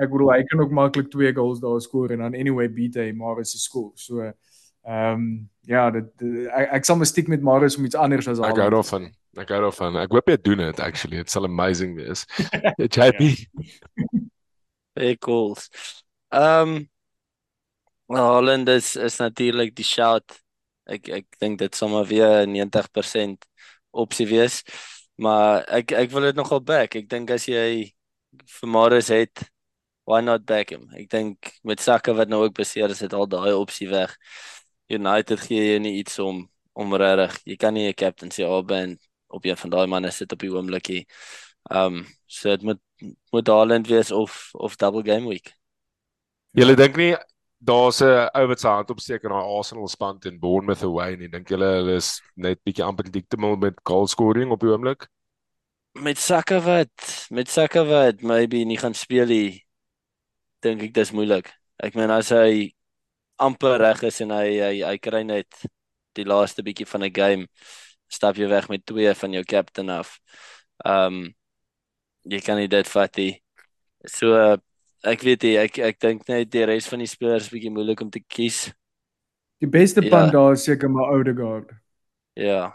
ek 0.00 0.12
bedoel 0.12 0.32
hy 0.36 0.42
kan 0.48 0.62
ook 0.64 0.74
maklik 0.78 1.10
twee 1.12 1.32
goals 1.36 1.60
daar 1.60 1.80
skoor 1.84 2.14
en 2.14 2.22
dan 2.24 2.34
anyway 2.38 2.68
beat 2.72 2.94
hy 3.00 3.10
Marius 3.12 3.52
se 3.56 3.58
score. 3.62 3.92
So 4.00 4.22
ehm 4.22 5.14
um, 5.14 5.24
ja, 5.68 5.90
dit, 5.92 6.06
dit 6.18 6.46
ek, 6.48 6.70
ek 6.78 6.86
sal 6.88 6.96
mystiek 6.96 7.28
met 7.28 7.42
Marius 7.44 7.76
om 7.76 7.84
iets 7.84 7.98
anders 7.98 8.28
as 8.30 8.38
ek 8.38 8.46
hou 8.46 8.54
Haaland. 8.54 8.78
daarvan. 8.78 9.10
Ek 9.38 9.50
hou 9.52 9.60
daarvan. 9.66 9.98
Ek 10.00 10.14
hoop 10.16 10.30
jy 10.32 10.38
doen 10.42 10.62
dit 10.64 10.80
actually. 10.80 11.18
It 11.20 11.30
sal 11.30 11.44
amazing 11.46 11.92
wees. 11.98 12.24
JP. 12.78 13.26
baie 14.96 15.16
goals. 15.22 15.68
Um 16.32 16.88
Holland 18.10 18.68
is 18.68 18.96
is 18.96 19.18
natuurlik 19.20 19.74
die 19.76 19.86
shout. 19.86 20.40
Ek 20.90 21.08
ek 21.20 21.26
dink 21.42 21.60
dit 21.62 21.74
sal 21.78 21.92
maar 21.92 22.08
weer 22.10 22.46
90% 22.50 23.46
opsie 23.90 24.26
wees. 24.30 24.62
Maar 25.20 25.64
ek 25.80 25.92
ek 25.92 26.12
wil 26.14 26.28
dit 26.30 26.38
nogal 26.38 26.62
back. 26.64 26.96
Ek 26.96 27.08
dink 27.10 27.30
as 27.34 27.46
jy 27.48 27.90
vir 28.60 28.70
Marius 28.70 29.10
het, 29.12 29.42
why 30.08 30.20
not 30.24 30.46
back 30.46 30.72
him? 30.74 30.88
Ek 30.96 31.10
dink 31.12 31.52
met 31.66 31.82
Saka 31.82 32.14
wat 32.16 32.30
nou 32.30 32.44
ook 32.46 32.56
beseer 32.56 32.90
is, 32.90 33.02
het 33.04 33.14
al 33.14 33.28
daai 33.30 33.52
opsie 33.54 33.88
weg. 33.90 34.16
United 34.90 35.40
gee 35.46 35.74
jy 35.74 35.78
nie 35.82 35.98
iets 36.00 36.18
om 36.22 36.46
om 36.80 36.94
regtig. 36.94 37.36
Jy 37.46 37.56
kan 37.56 37.74
nie 37.74 37.88
'n 37.88 37.94
captaincy 37.94 38.44
alband 38.44 38.98
op 39.28 39.44
een 39.44 39.56
van 39.56 39.70
daai 39.70 39.86
manne 39.86 40.10
sit 40.10 40.32
op 40.32 40.38
die 40.38 40.50
oomblikie. 40.50 41.06
Um 41.70 42.06
so 42.26 42.50
dit 42.50 42.62
moet 42.62 42.80
moet 43.30 43.46
Haaland 43.46 43.86
wees 43.86 44.10
of 44.10 44.50
of 44.52 44.76
double 44.76 45.02
game 45.02 45.28
week. 45.28 45.54
Julle 46.52 46.74
dink 46.76 46.96
nie 46.96 47.14
daar's 47.60 48.00
'n 48.00 48.28
ou 48.34 48.46
wat 48.48 48.60
sy 48.60 48.68
hand 48.68 48.90
opsteek 48.90 49.24
in 49.24 49.30
daai 49.30 49.56
Arsenal 49.58 49.88
span 49.88 50.18
teen 50.18 50.38
Bournemouth 50.40 50.82
away 50.82 51.16
nie. 51.16 51.28
Dink 51.28 51.48
julle 51.48 51.68
hulle 51.76 51.96
is 51.96 52.20
net 52.36 52.60
bietjie 52.64 52.86
unpredictable 52.86 53.56
met 53.56 53.80
goal 53.84 54.06
scoring 54.08 54.50
op 54.50 54.60
die 54.60 54.70
oomblik? 54.70 55.08
Met 55.94 56.18
Saka 56.18 56.60
wat 56.60 57.26
met 57.30 57.48
Saka 57.48 57.84
wat 57.84 58.22
maybe 58.22 58.64
nie 58.64 58.78
gaan 58.78 58.94
speel 58.94 59.26
nie. 59.26 59.64
Dink 60.62 60.82
ek 60.82 60.94
dis 60.94 61.12
moeilik. 61.12 61.52
Ek 61.78 61.94
meen 61.94 62.10
as 62.10 62.30
hy 62.30 62.72
amper 63.38 63.78
reg 63.80 64.02
is 64.02 64.20
en 64.20 64.30
hy 64.30 64.48
hy 64.60 64.74
hy 64.84 64.96
kry 64.98 65.22
net 65.22 65.64
die 66.14 66.24
laaste 66.24 66.62
bietjie 66.62 66.86
van 66.86 67.04
'n 67.04 67.12
game 67.14 67.46
stap 68.08 68.36
jy 68.36 68.48
weg 68.48 68.68
met 68.68 68.86
twee 68.86 69.14
van 69.14 69.32
jou 69.32 69.44
captain 69.44 69.90
af. 69.90 70.18
Um 70.84 71.34
jy 72.24 72.40
kan 72.40 72.56
nie 72.56 72.68
dit 72.68 72.88
vat 72.88 73.16
nie. 73.16 73.42
So 74.06 74.34
uh, 74.34 74.56
ek 75.04 75.22
weet 75.22 75.42
nie, 75.42 75.56
ek 75.56 75.78
ek 75.78 75.98
dink 76.00 76.28
net 76.28 76.50
die 76.50 76.64
res 76.64 76.88
van 76.88 76.98
die 76.98 77.06
spelers 77.06 77.46
is 77.46 77.50
bietjie 77.52 77.70
moeilik 77.72 78.00
om 78.00 78.10
te 78.10 78.20
kies. 78.20 78.72
Die 79.60 79.68
beste 79.68 80.02
Ja. 80.02 80.10
punt 80.10 80.32
daar 80.32 80.52
is 80.52 80.64
seker 80.64 80.88
maar 80.90 81.10
Odegaard. 81.12 81.70
Ja. 82.36 82.74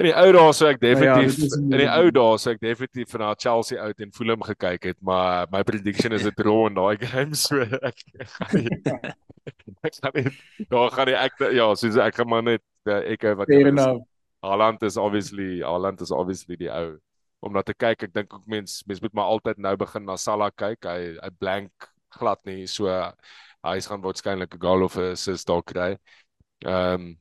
In 0.00 0.04
die 0.08 0.14
ou 0.16 0.30
dae 0.32 0.52
sou 0.56 0.68
ek 0.70 0.78
ja, 0.80 0.86
definitief 0.88 1.36
dit 1.36 1.52
'n 1.58 1.72
in 1.72 1.78
die 1.82 1.88
ou 1.92 2.10
dae 2.10 2.38
sou 2.40 2.52
ek 2.54 2.60
definitief 2.60 3.12
na 3.20 3.34
Chelsea 3.36 3.78
uit 3.78 4.00
en 4.00 4.10
Fulham 4.12 4.40
gekyk 4.40 4.84
het, 4.84 4.96
maar 5.02 5.46
my 5.52 5.62
prediction 5.62 6.12
is 6.12 6.24
'n 6.24 6.32
draw 6.34 6.66
in 6.68 6.74
daai 6.74 6.96
game 6.96 7.34
so 7.34 7.60
ek 7.60 8.00
ek 8.20 8.28
gaan 8.38 8.56
nie 8.56 8.68
ek 9.84 9.94
gaan 10.00 10.12
nie 10.14 10.32
daar 10.70 10.90
gaan 10.90 11.06
nie 11.06 11.14
ek 11.14 11.32
ja, 11.52 11.74
soos 11.74 11.96
ek 11.96 12.14
gaan 12.16 12.28
maar 12.28 12.42
net 12.42 12.62
ek 12.86 13.22
wat 13.36 13.48
julle 13.48 13.68
is. 13.68 13.76
enough. 13.76 14.00
Haaland 14.42 14.82
is 14.82 14.96
obviously 14.96 15.60
Haaland 15.60 16.00
is 16.00 16.10
obviously 16.10 16.56
die 16.56 16.70
ou 16.72 16.96
om 17.42 17.52
na 17.52 17.62
te 17.66 17.74
kyk. 17.74 18.06
Ek 18.08 18.14
dink 18.14 18.34
ook 18.34 18.46
mens 18.46 18.82
mens 18.86 19.02
moet 19.02 19.14
maar 19.18 19.32
altyd 19.34 19.58
nou 19.58 19.74
begin 19.76 20.06
na 20.06 20.16
Salah 20.16 20.50
kyk. 20.54 20.86
Hy 20.86 21.16
hy 21.18 21.30
blank 21.38 21.90
glad 22.18 22.40
nie. 22.48 22.66
So 22.66 22.88
hy 23.62 23.78
gaan 23.80 24.04
waarskynlik 24.04 24.54
'n 24.54 24.62
goal 24.62 24.86
of 24.88 24.96
'n 24.96 25.12
assist 25.12 25.46
daar 25.46 25.62
kry. 25.62 25.90
Ehm 26.64 26.94
um, 26.94 27.18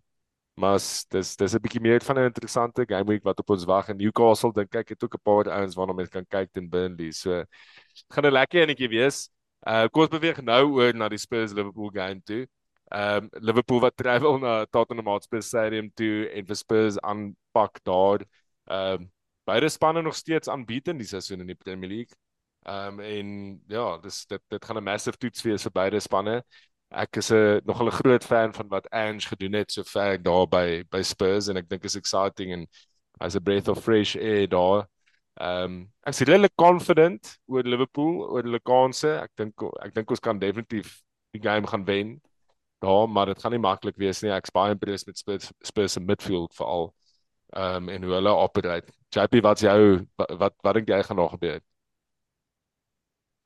Maar 0.62 0.80
dis 1.10 1.36
dis 1.36 1.54
'n 1.56 1.62
bietjie 1.64 1.82
meer 1.82 2.02
van 2.04 2.18
'n 2.18 2.30
interessante 2.30 2.84
game 2.86 3.06
week 3.06 3.24
wat 3.24 3.40
op 3.40 3.50
ons 3.50 3.64
wag 3.66 3.90
in 3.90 3.98
Newcastle 3.98 4.52
dink 4.54 4.76
ek 4.76 4.90
het 4.90 5.04
ook 5.04 5.16
'n 5.16 5.24
paar 5.24 5.50
ouens 5.50 5.76
waarna 5.76 5.94
mense 5.94 6.12
kan 6.12 6.26
kyk 6.26 6.52
teen 6.52 6.70
Burnley. 6.70 7.12
So 7.12 7.44
gaan 8.14 8.26
'n 8.26 8.32
lekker 8.32 8.62
enetjie 8.62 8.90
wees. 8.90 9.30
Uh 9.68 9.88
kom 9.88 10.02
ons 10.02 10.12
beweeg 10.12 10.42
nou 10.42 10.64
oor 10.74 10.94
na 10.94 11.10
die 11.10 11.18
Spurs 11.18 11.54
Liverpool 11.54 11.90
game 11.90 12.22
toe. 12.24 12.48
Um 12.92 13.30
Liverpool 13.32 13.80
wat 13.80 13.98
travel 13.98 14.38
na 14.40 14.66
Tottenham 14.66 15.08
Hotspur 15.08 15.42
Stadium 15.42 15.92
toe 15.94 16.30
en 16.30 16.46
vir 16.46 16.56
Spurs 16.56 17.00
aanpak 17.00 17.80
daar. 17.84 18.26
Um 18.68 19.12
beide 19.46 19.70
spanne 19.70 20.02
nog 20.02 20.16
steeds 20.16 20.50
aanbied 20.50 20.88
in 20.88 20.98
die 20.98 21.08
seisoen 21.08 21.39
in 21.39 21.48
die 21.48 21.56
Premier 21.56 21.89
League. 21.89 22.16
Um 22.70 23.00
en 23.00 23.62
ja, 23.68 23.98
dis 23.98 24.26
dit 24.26 24.42
dit 24.50 24.66
gaan 24.66 24.78
'n 24.78 24.84
massive 24.84 25.18
toets 25.18 25.42
wees 25.42 25.64
vir 25.64 25.72
beide 25.72 26.00
spanne 26.00 26.44
ek 26.92 27.18
is 27.18 27.32
'n 27.32 27.62
nogal 27.66 27.88
'n 27.88 27.92
groot 27.92 28.24
fan 28.24 28.54
van 28.54 28.68
wat 28.68 28.89
Ange 28.92 29.22
gedoen 29.22 29.54
het 29.54 29.72
so 29.72 29.84
ver 29.84 30.18
daar 30.22 30.48
by 30.48 30.84
by 30.89 31.02
Spurs 31.02 31.48
en 31.48 31.58
ek 31.58 31.70
dink 31.70 31.84
is 31.84 31.96
exciting 31.96 32.52
en 32.52 32.68
as 33.20 33.36
a 33.36 33.39
breath 33.39 33.68
of 33.68 33.84
fresh 33.84 34.16
air 34.16 34.48
daar. 34.48 34.88
Ehm 35.39 35.64
um, 35.64 35.92
ek 36.04 36.14
is 36.14 36.20
redelik 36.20 36.56
confident 36.56 37.39
oor 37.48 37.64
Liverpool 37.64 38.28
oor 38.30 38.44
hulle 38.44 38.60
kansse. 38.60 39.08
Ek 39.22 39.32
dink 39.36 39.54
ek 39.82 39.94
dink 39.94 40.10
ons 40.10 40.20
kan 40.20 40.39
definitief 40.39 41.02
die 41.32 41.42
game 41.42 41.68
gaan 41.68 41.86
wen. 41.86 42.22
Daar, 42.82 43.08
maar 43.10 43.26
dit 43.26 43.39
gaan 43.39 43.52
nie 43.52 43.60
maklik 43.60 43.98
wees 43.98 44.22
nie. 44.22 44.32
Ek's 44.32 44.52
baie 44.52 44.72
impressed 44.72 45.08
met 45.08 45.18
Spurs 45.18 45.52
Spurs 45.64 45.94
se 45.94 46.00
midfield 46.00 46.54
veral. 46.56 46.94
Ehm 47.52 47.76
um, 47.76 47.89
en 47.89 48.04
hoe 48.04 48.14
hulle 48.14 48.36
operate. 48.36 48.93
JP, 49.12 49.41
wat's 49.43 49.62
jou 49.62 50.08
wat 50.16 50.56
wat, 50.64 50.74
dink 50.74 50.88
jy 50.88 51.02
gaan 51.04 51.20
nog 51.20 51.34
gebeur? 51.36 51.60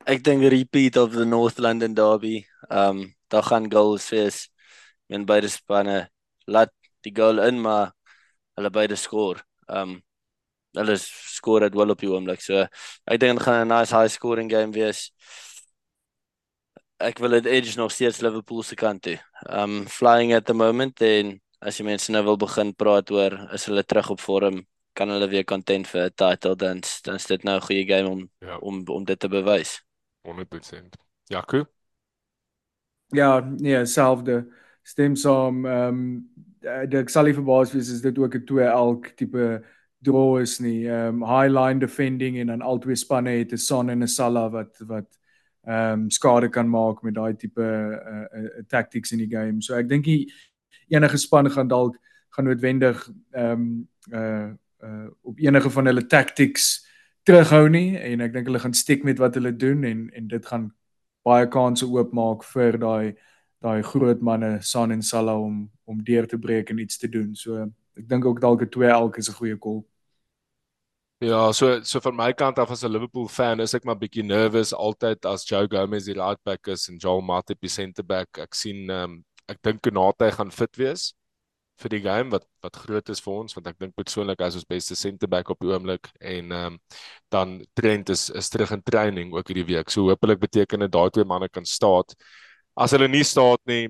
Ek 0.06 0.22
dink 0.22 0.46
repeat 0.46 0.96
of 0.96 1.12
the 1.12 1.24
North 1.24 1.58
London 1.58 1.94
derby. 1.94 2.46
Ehm 2.70 3.02
um, 3.02 3.14
daar 3.28 3.42
gaan 3.42 3.72
goals 3.72 4.08
wees. 4.08 4.46
Men 5.06 5.26
beide 5.26 5.48
spanne 5.48 6.10
laat 6.46 6.72
die 7.06 7.14
goal 7.14 7.42
in 7.42 7.60
maar 7.60 7.92
hulle 8.56 8.70
beide 8.70 8.98
skoor. 8.98 9.42
Um 9.66 10.00
hulle 10.76 10.96
skoor 11.00 11.64
dit 11.64 11.74
wel 11.74 11.94
op 11.94 12.02
die 12.02 12.10
oomblik. 12.10 12.42
So 12.44 12.66
ek 13.06 13.20
dink 13.20 13.38
dit 13.38 13.46
gaan 13.46 13.64
'n 13.64 13.72
nice 13.72 13.94
high 13.96 14.12
scoring 14.12 14.50
game 14.50 14.72
wees. 14.72 15.10
Ek 17.00 17.18
wil 17.18 17.30
dit 17.40 17.46
edge 17.46 17.76
nog 17.76 17.92
steeds 17.92 18.20
Liverpool 18.20 18.62
se 18.62 18.74
kant 18.74 19.02
toe. 19.02 19.18
Um 19.48 19.86
flying 19.86 20.34
at 20.34 20.46
the 20.46 20.54
moment 20.54 21.00
en 21.00 21.40
as 21.60 21.78
jy 21.78 21.84
mense 21.84 22.12
nou 22.12 22.22
wil 22.24 22.36
begin 22.36 22.74
praat 22.74 23.10
oor 23.10 23.32
is 23.52 23.66
hulle 23.66 23.84
terug 23.84 24.10
op 24.10 24.20
vorm 24.20 24.66
kan 24.96 25.08
hulle 25.12 25.28
weer 25.28 25.44
content 25.44 25.86
vir 25.86 26.06
'n 26.06 26.14
title 26.14 26.56
dan 26.56 26.80
dan 27.04 27.14
is 27.14 27.26
dit 27.26 27.44
nou 27.44 27.56
'n 27.56 27.66
goeie 27.68 27.86
game 27.86 28.08
om 28.08 28.28
ja. 28.40 28.58
om 28.58 28.84
om 28.88 29.04
dit 29.04 29.18
te 29.18 29.28
bewys. 29.28 29.82
100%. 30.22 30.96
Jaco 31.28 31.66
Ja, 33.14 33.40
nee, 33.40 33.86
selfde 33.86 34.46
stem 34.82 35.16
saam. 35.16 35.66
Ehm 35.66 35.88
um, 35.88 36.90
ek 36.90 37.08
sal 37.08 37.28
nie 37.28 37.34
verbaas 37.34 37.72
wees 37.72 37.92
as 37.92 38.00
dit 38.02 38.18
ook 38.18 38.34
'n 38.34 38.46
2 38.46 38.64
elk 38.64 39.06
tipe 39.16 39.62
draw 40.02 40.40
is 40.40 40.58
nie. 40.60 40.88
Ehm 40.88 41.22
um, 41.22 41.24
high 41.24 41.50
line 41.50 41.78
defending 41.78 42.38
en 42.38 42.46
dan 42.46 42.62
albei 42.62 42.96
spanne 42.96 43.30
het 43.30 43.52
'n 43.52 43.58
Son 43.58 43.90
en 43.90 44.02
'n 44.02 44.08
Salah 44.08 44.50
wat 44.52 44.78
wat 44.86 45.18
ehm 45.66 45.92
um, 45.92 46.10
skade 46.10 46.48
kan 46.48 46.68
maak 46.68 47.02
met 47.02 47.14
daai 47.14 47.36
tipe 47.36 47.62
uh, 47.62 48.42
uh, 48.42 48.62
tactics 48.68 49.12
in 49.12 49.18
die 49.18 49.30
game. 49.36 49.62
So 49.62 49.74
ek 49.74 49.88
dink 49.88 50.04
enige 50.88 51.18
span 51.18 51.50
gaan 51.50 51.68
dalk 51.68 51.96
gaan 52.36 52.44
noodwendig 52.44 53.10
ehm 53.32 53.52
um, 53.52 53.88
uh 54.12 54.50
uh 54.84 55.08
op 55.22 55.38
enige 55.38 55.70
van 55.70 55.86
hulle 55.86 56.06
tactics 56.06 56.86
terughou 57.26 57.68
nie 57.68 57.96
en 57.98 58.20
ek 58.20 58.32
dink 58.32 58.46
hulle 58.46 58.62
gaan 58.62 58.74
stiek 58.74 59.04
met 59.04 59.18
wat 59.18 59.34
hulle 59.34 59.56
doen 59.56 59.84
en 59.84 60.10
en 60.14 60.28
dit 60.28 60.46
gaan 60.46 60.70
baie 61.26 61.48
kansse 61.50 61.86
oopmaak 61.86 62.44
vir 62.52 62.78
daai 62.78 63.16
daai 63.64 63.82
groot 63.82 64.20
manne 64.22 64.58
San 64.62 64.92
en 64.92 65.02
Salah 65.02 65.40
om 65.40 65.66
om 65.86 66.02
deur 66.04 66.26
te 66.26 66.38
breek 66.38 66.70
en 66.70 66.78
iets 66.82 66.98
te 66.98 67.08
doen. 67.08 67.34
So 67.34 67.62
ek 67.96 68.08
dink 68.08 68.26
ook 68.26 68.40
dalk 68.40 68.62
'n 68.62 68.70
2 68.70 68.88
elk 68.90 69.18
is 69.18 69.28
'n 69.28 69.38
goeie 69.38 69.58
call. 69.58 69.84
Ja, 71.20 71.52
so 71.52 71.80
so 71.82 72.00
van 72.00 72.16
my 72.16 72.32
kant 72.32 72.58
af 72.58 72.70
as 72.70 72.84
'n 72.84 72.92
Liverpool 72.92 73.28
fan 73.28 73.60
is 73.60 73.74
ek 73.74 73.84
maar 73.84 73.96
bietjie 73.96 74.22
nervous 74.24 74.74
altyd 74.74 75.24
as 75.24 75.48
Joe 75.48 75.66
Gomez 75.66 76.04
die 76.04 76.14
right 76.14 76.42
back 76.44 76.68
is 76.68 76.88
en 76.88 76.98
Joel 76.98 77.22
Matip 77.22 77.60
die 77.60 77.70
center 77.70 78.04
back. 78.04 78.38
Ek 78.38 78.54
sien 78.54 78.90
ehm 78.90 79.10
um, 79.10 79.24
ek 79.48 79.62
dink 79.62 79.82
Konate 79.82 80.30
gaan 80.32 80.50
fit 80.50 80.76
wees 80.76 81.12
vir 81.82 81.92
die 81.92 82.00
game 82.00 82.32
wat 82.32 82.46
wat 82.64 82.78
groot 82.84 83.10
is 83.12 83.20
vir 83.20 83.34
ons 83.42 83.56
want 83.56 83.68
ek 83.70 83.78
dink 83.82 83.94
persoonlik 83.98 84.40
as 84.44 84.56
ons 84.58 84.68
beste 84.68 84.96
center 84.96 85.28
back 85.28 85.50
op 85.52 85.60
die 85.60 85.72
oomblik 85.72 86.08
en 86.20 86.52
ehm 86.52 86.72
um, 86.72 86.78
dan 87.34 87.58
Trent 87.76 88.10
is 88.14 88.30
is 88.30 88.48
terug 88.52 88.72
in 88.72 88.82
training 88.82 89.34
ook 89.34 89.50
hierdie 89.50 89.66
week. 89.74 89.90
So 89.90 90.08
hopelik 90.08 90.40
beteken 90.40 90.86
dit 90.86 90.92
daai 90.92 91.10
twee 91.10 91.24
manne 91.24 91.48
kan 91.48 91.64
staat. 91.64 92.14
As 92.76 92.94
hulle 92.94 93.08
nie 93.08 93.24
staat 93.24 93.60
nie, 93.66 93.88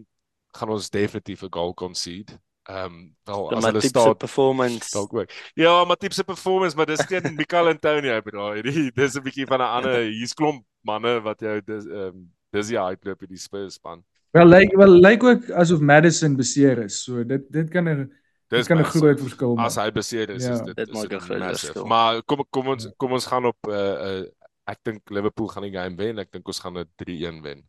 gaan 0.57 0.73
ons 0.75 0.91
definitief 0.91 1.45
'n 1.45 1.53
goal 1.53 1.75
concede. 1.75 2.39
Ehm 2.67 2.85
um, 2.85 3.17
wel 3.25 3.57
as 3.57 3.65
hulle 3.65 3.81
staat 3.81 4.19
performance 4.19 4.91
dalk 4.91 5.15
ook. 5.15 5.31
Ja, 5.55 5.85
maar 5.85 5.97
tipe 5.97 6.15
se 6.15 6.25
performance, 6.25 6.77
maar 6.77 6.87
dis 6.87 7.07
teen 7.07 7.35
Mikel 7.41 7.69
Antonio 7.69 8.21
bro. 8.21 8.53
Hierdie 8.53 8.91
dis 8.91 9.15
'n 9.15 9.23
bietjie 9.23 9.47
van 9.47 9.61
'n 9.61 9.71
ander 9.79 10.03
hier's 10.03 10.35
klomp 10.35 10.65
manne 10.83 11.21
wat 11.23 11.41
jou 11.41 11.61
dis 11.61 11.87
ehm 11.87 12.09
um, 12.09 12.33
dis 12.51 12.69
die 12.69 12.81
uitloop 12.81 13.23
in 13.23 13.29
die 13.29 13.39
Spurs 13.39 13.75
span. 13.75 14.03
Wel 14.37 14.49
lyk 14.53 14.77
wel 14.77 14.95
lyk 15.01 15.25
ook 15.25 15.51
asof 15.51 15.81
Madison 15.81 16.37
beseer 16.37 16.79
is. 16.85 17.03
So 17.05 17.25
dit 17.25 17.45
dit 17.53 17.69
kan 17.71 17.89
'n 17.89 18.13
dit 18.49 18.67
kan 18.67 18.79
'n 18.79 18.85
groot 18.85 19.21
verskil 19.21 19.55
maak. 19.55 19.67
As 19.67 19.77
hy 19.77 19.91
beseer 19.91 20.31
is, 20.31 20.45
ja. 20.45 20.53
is 20.53 20.61
dit, 20.61 20.77
dit 20.77 20.93
maak 20.93 21.13
'n 21.13 21.21
groot 21.21 21.43
verskil. 21.43 21.87
Maar 21.87 22.23
kom 22.23 22.45
kom 22.51 22.69
ons 22.69 22.89
kom 22.97 23.13
ons 23.13 23.27
gaan 23.27 23.47
op 23.47 23.57
'n 23.67 23.71
uh, 23.71 23.77
eh, 23.77 23.97
uh, 24.09 24.19
eh, 24.19 24.27
ek 24.67 24.79
dink 24.83 25.11
Liverpool 25.11 25.49
gaan 25.49 25.63
die 25.63 25.73
game 25.73 25.97
wen. 25.97 26.19
Ek 26.19 26.33
dink 26.33 26.47
ons 26.47 26.61
gaan 26.61 26.79
'n 26.79 26.91
3-1 26.97 27.43
wen. 27.43 27.65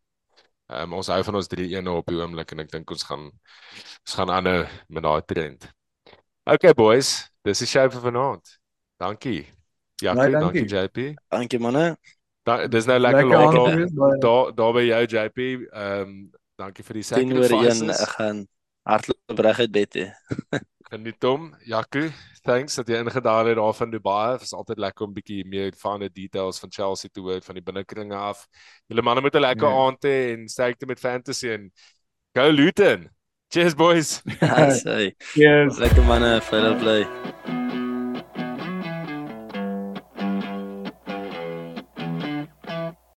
Ehm 0.67 0.91
um, 0.91 0.93
ons 0.99 1.07
hou 1.07 1.23
van 1.23 1.35
ons 1.35 1.47
3-1 1.47 1.83
nou 1.83 1.97
op 1.97 2.07
die 2.11 2.19
oomblik 2.19 2.51
en 2.51 2.59
ek 2.59 2.71
dink 2.71 2.91
ons 2.91 3.03
gaan 3.03 3.31
ons 4.03 4.13
gaan 4.19 4.29
aanhou 4.29 4.65
met 4.87 5.03
daai 5.03 5.21
trend. 5.25 5.69
Okay 6.43 6.73
boys, 6.73 7.31
dis 7.43 7.59
die 7.59 7.67
show 7.67 7.87
vir 7.91 8.01
vanaand. 8.01 8.59
Dankie. 8.99 9.47
Ja, 10.01 10.13
nee, 10.13 10.31
dankie. 10.31 10.65
dankie 10.65 10.65
JP. 10.67 11.15
Dankie 11.31 11.59
manne. 11.59 11.97
Da, 12.43 12.67
dis 12.67 12.85
nou 12.85 12.99
lekker 12.99 13.25
laat 13.27 14.21
daar 14.21 14.51
daar 14.55 14.73
by 14.73 14.83
jou 14.87 15.05
JP. 15.05 15.47
Ehm 15.71 16.01
um, 16.01 16.31
Dankie 16.57 16.83
vir 16.85 16.97
die 16.97 17.05
sacrifices. 17.05 17.83
Ek 18.01 18.15
gaan 18.17 18.39
hardloop 18.87 19.41
reg 19.45 19.59
uit 19.61 19.73
bed. 19.75 19.97
Geniet 20.89 21.25
hom. 21.27 21.51
Jaco, 21.67 22.07
thanks 22.47 22.79
dat 22.79 22.89
jy 22.89 23.01
ingedaal 23.03 23.51
het 23.51 23.59
daar 23.59 23.75
van 23.77 23.91
Dubai. 23.91 24.37
Dit 24.37 24.47
is 24.47 24.55
altyd 24.57 24.81
lekker 24.81 25.05
om 25.05 25.13
bietjie 25.13 25.43
meer 25.45 25.75
van 25.77 26.01
die 26.05 26.09
details 26.09 26.61
van 26.63 26.73
Chelsea 26.73 27.11
te 27.13 27.21
hoor 27.21 27.43
van 27.45 27.59
die 27.59 27.65
binnekringe 27.65 28.15
af. 28.15 28.47
Julle 28.87 29.05
manne 29.05 29.21
moet 29.21 29.35
'n 29.35 29.45
lekker 29.45 29.67
yeah. 29.67 29.85
aand 29.85 30.09
hê 30.09 30.17
en 30.33 30.49
sterkte 30.49 30.89
met 30.89 30.99
fantasy 30.99 31.53
en 31.53 31.69
go 32.33 32.49
Luton. 32.49 33.09
Cheers 33.53 33.75
boys. 33.75 34.21
Cheers. 35.35 35.77
Lekker 35.77 36.03
manne, 36.03 36.41
vir 36.41 36.59
hulle 36.59 36.75
bly. 36.81 37.66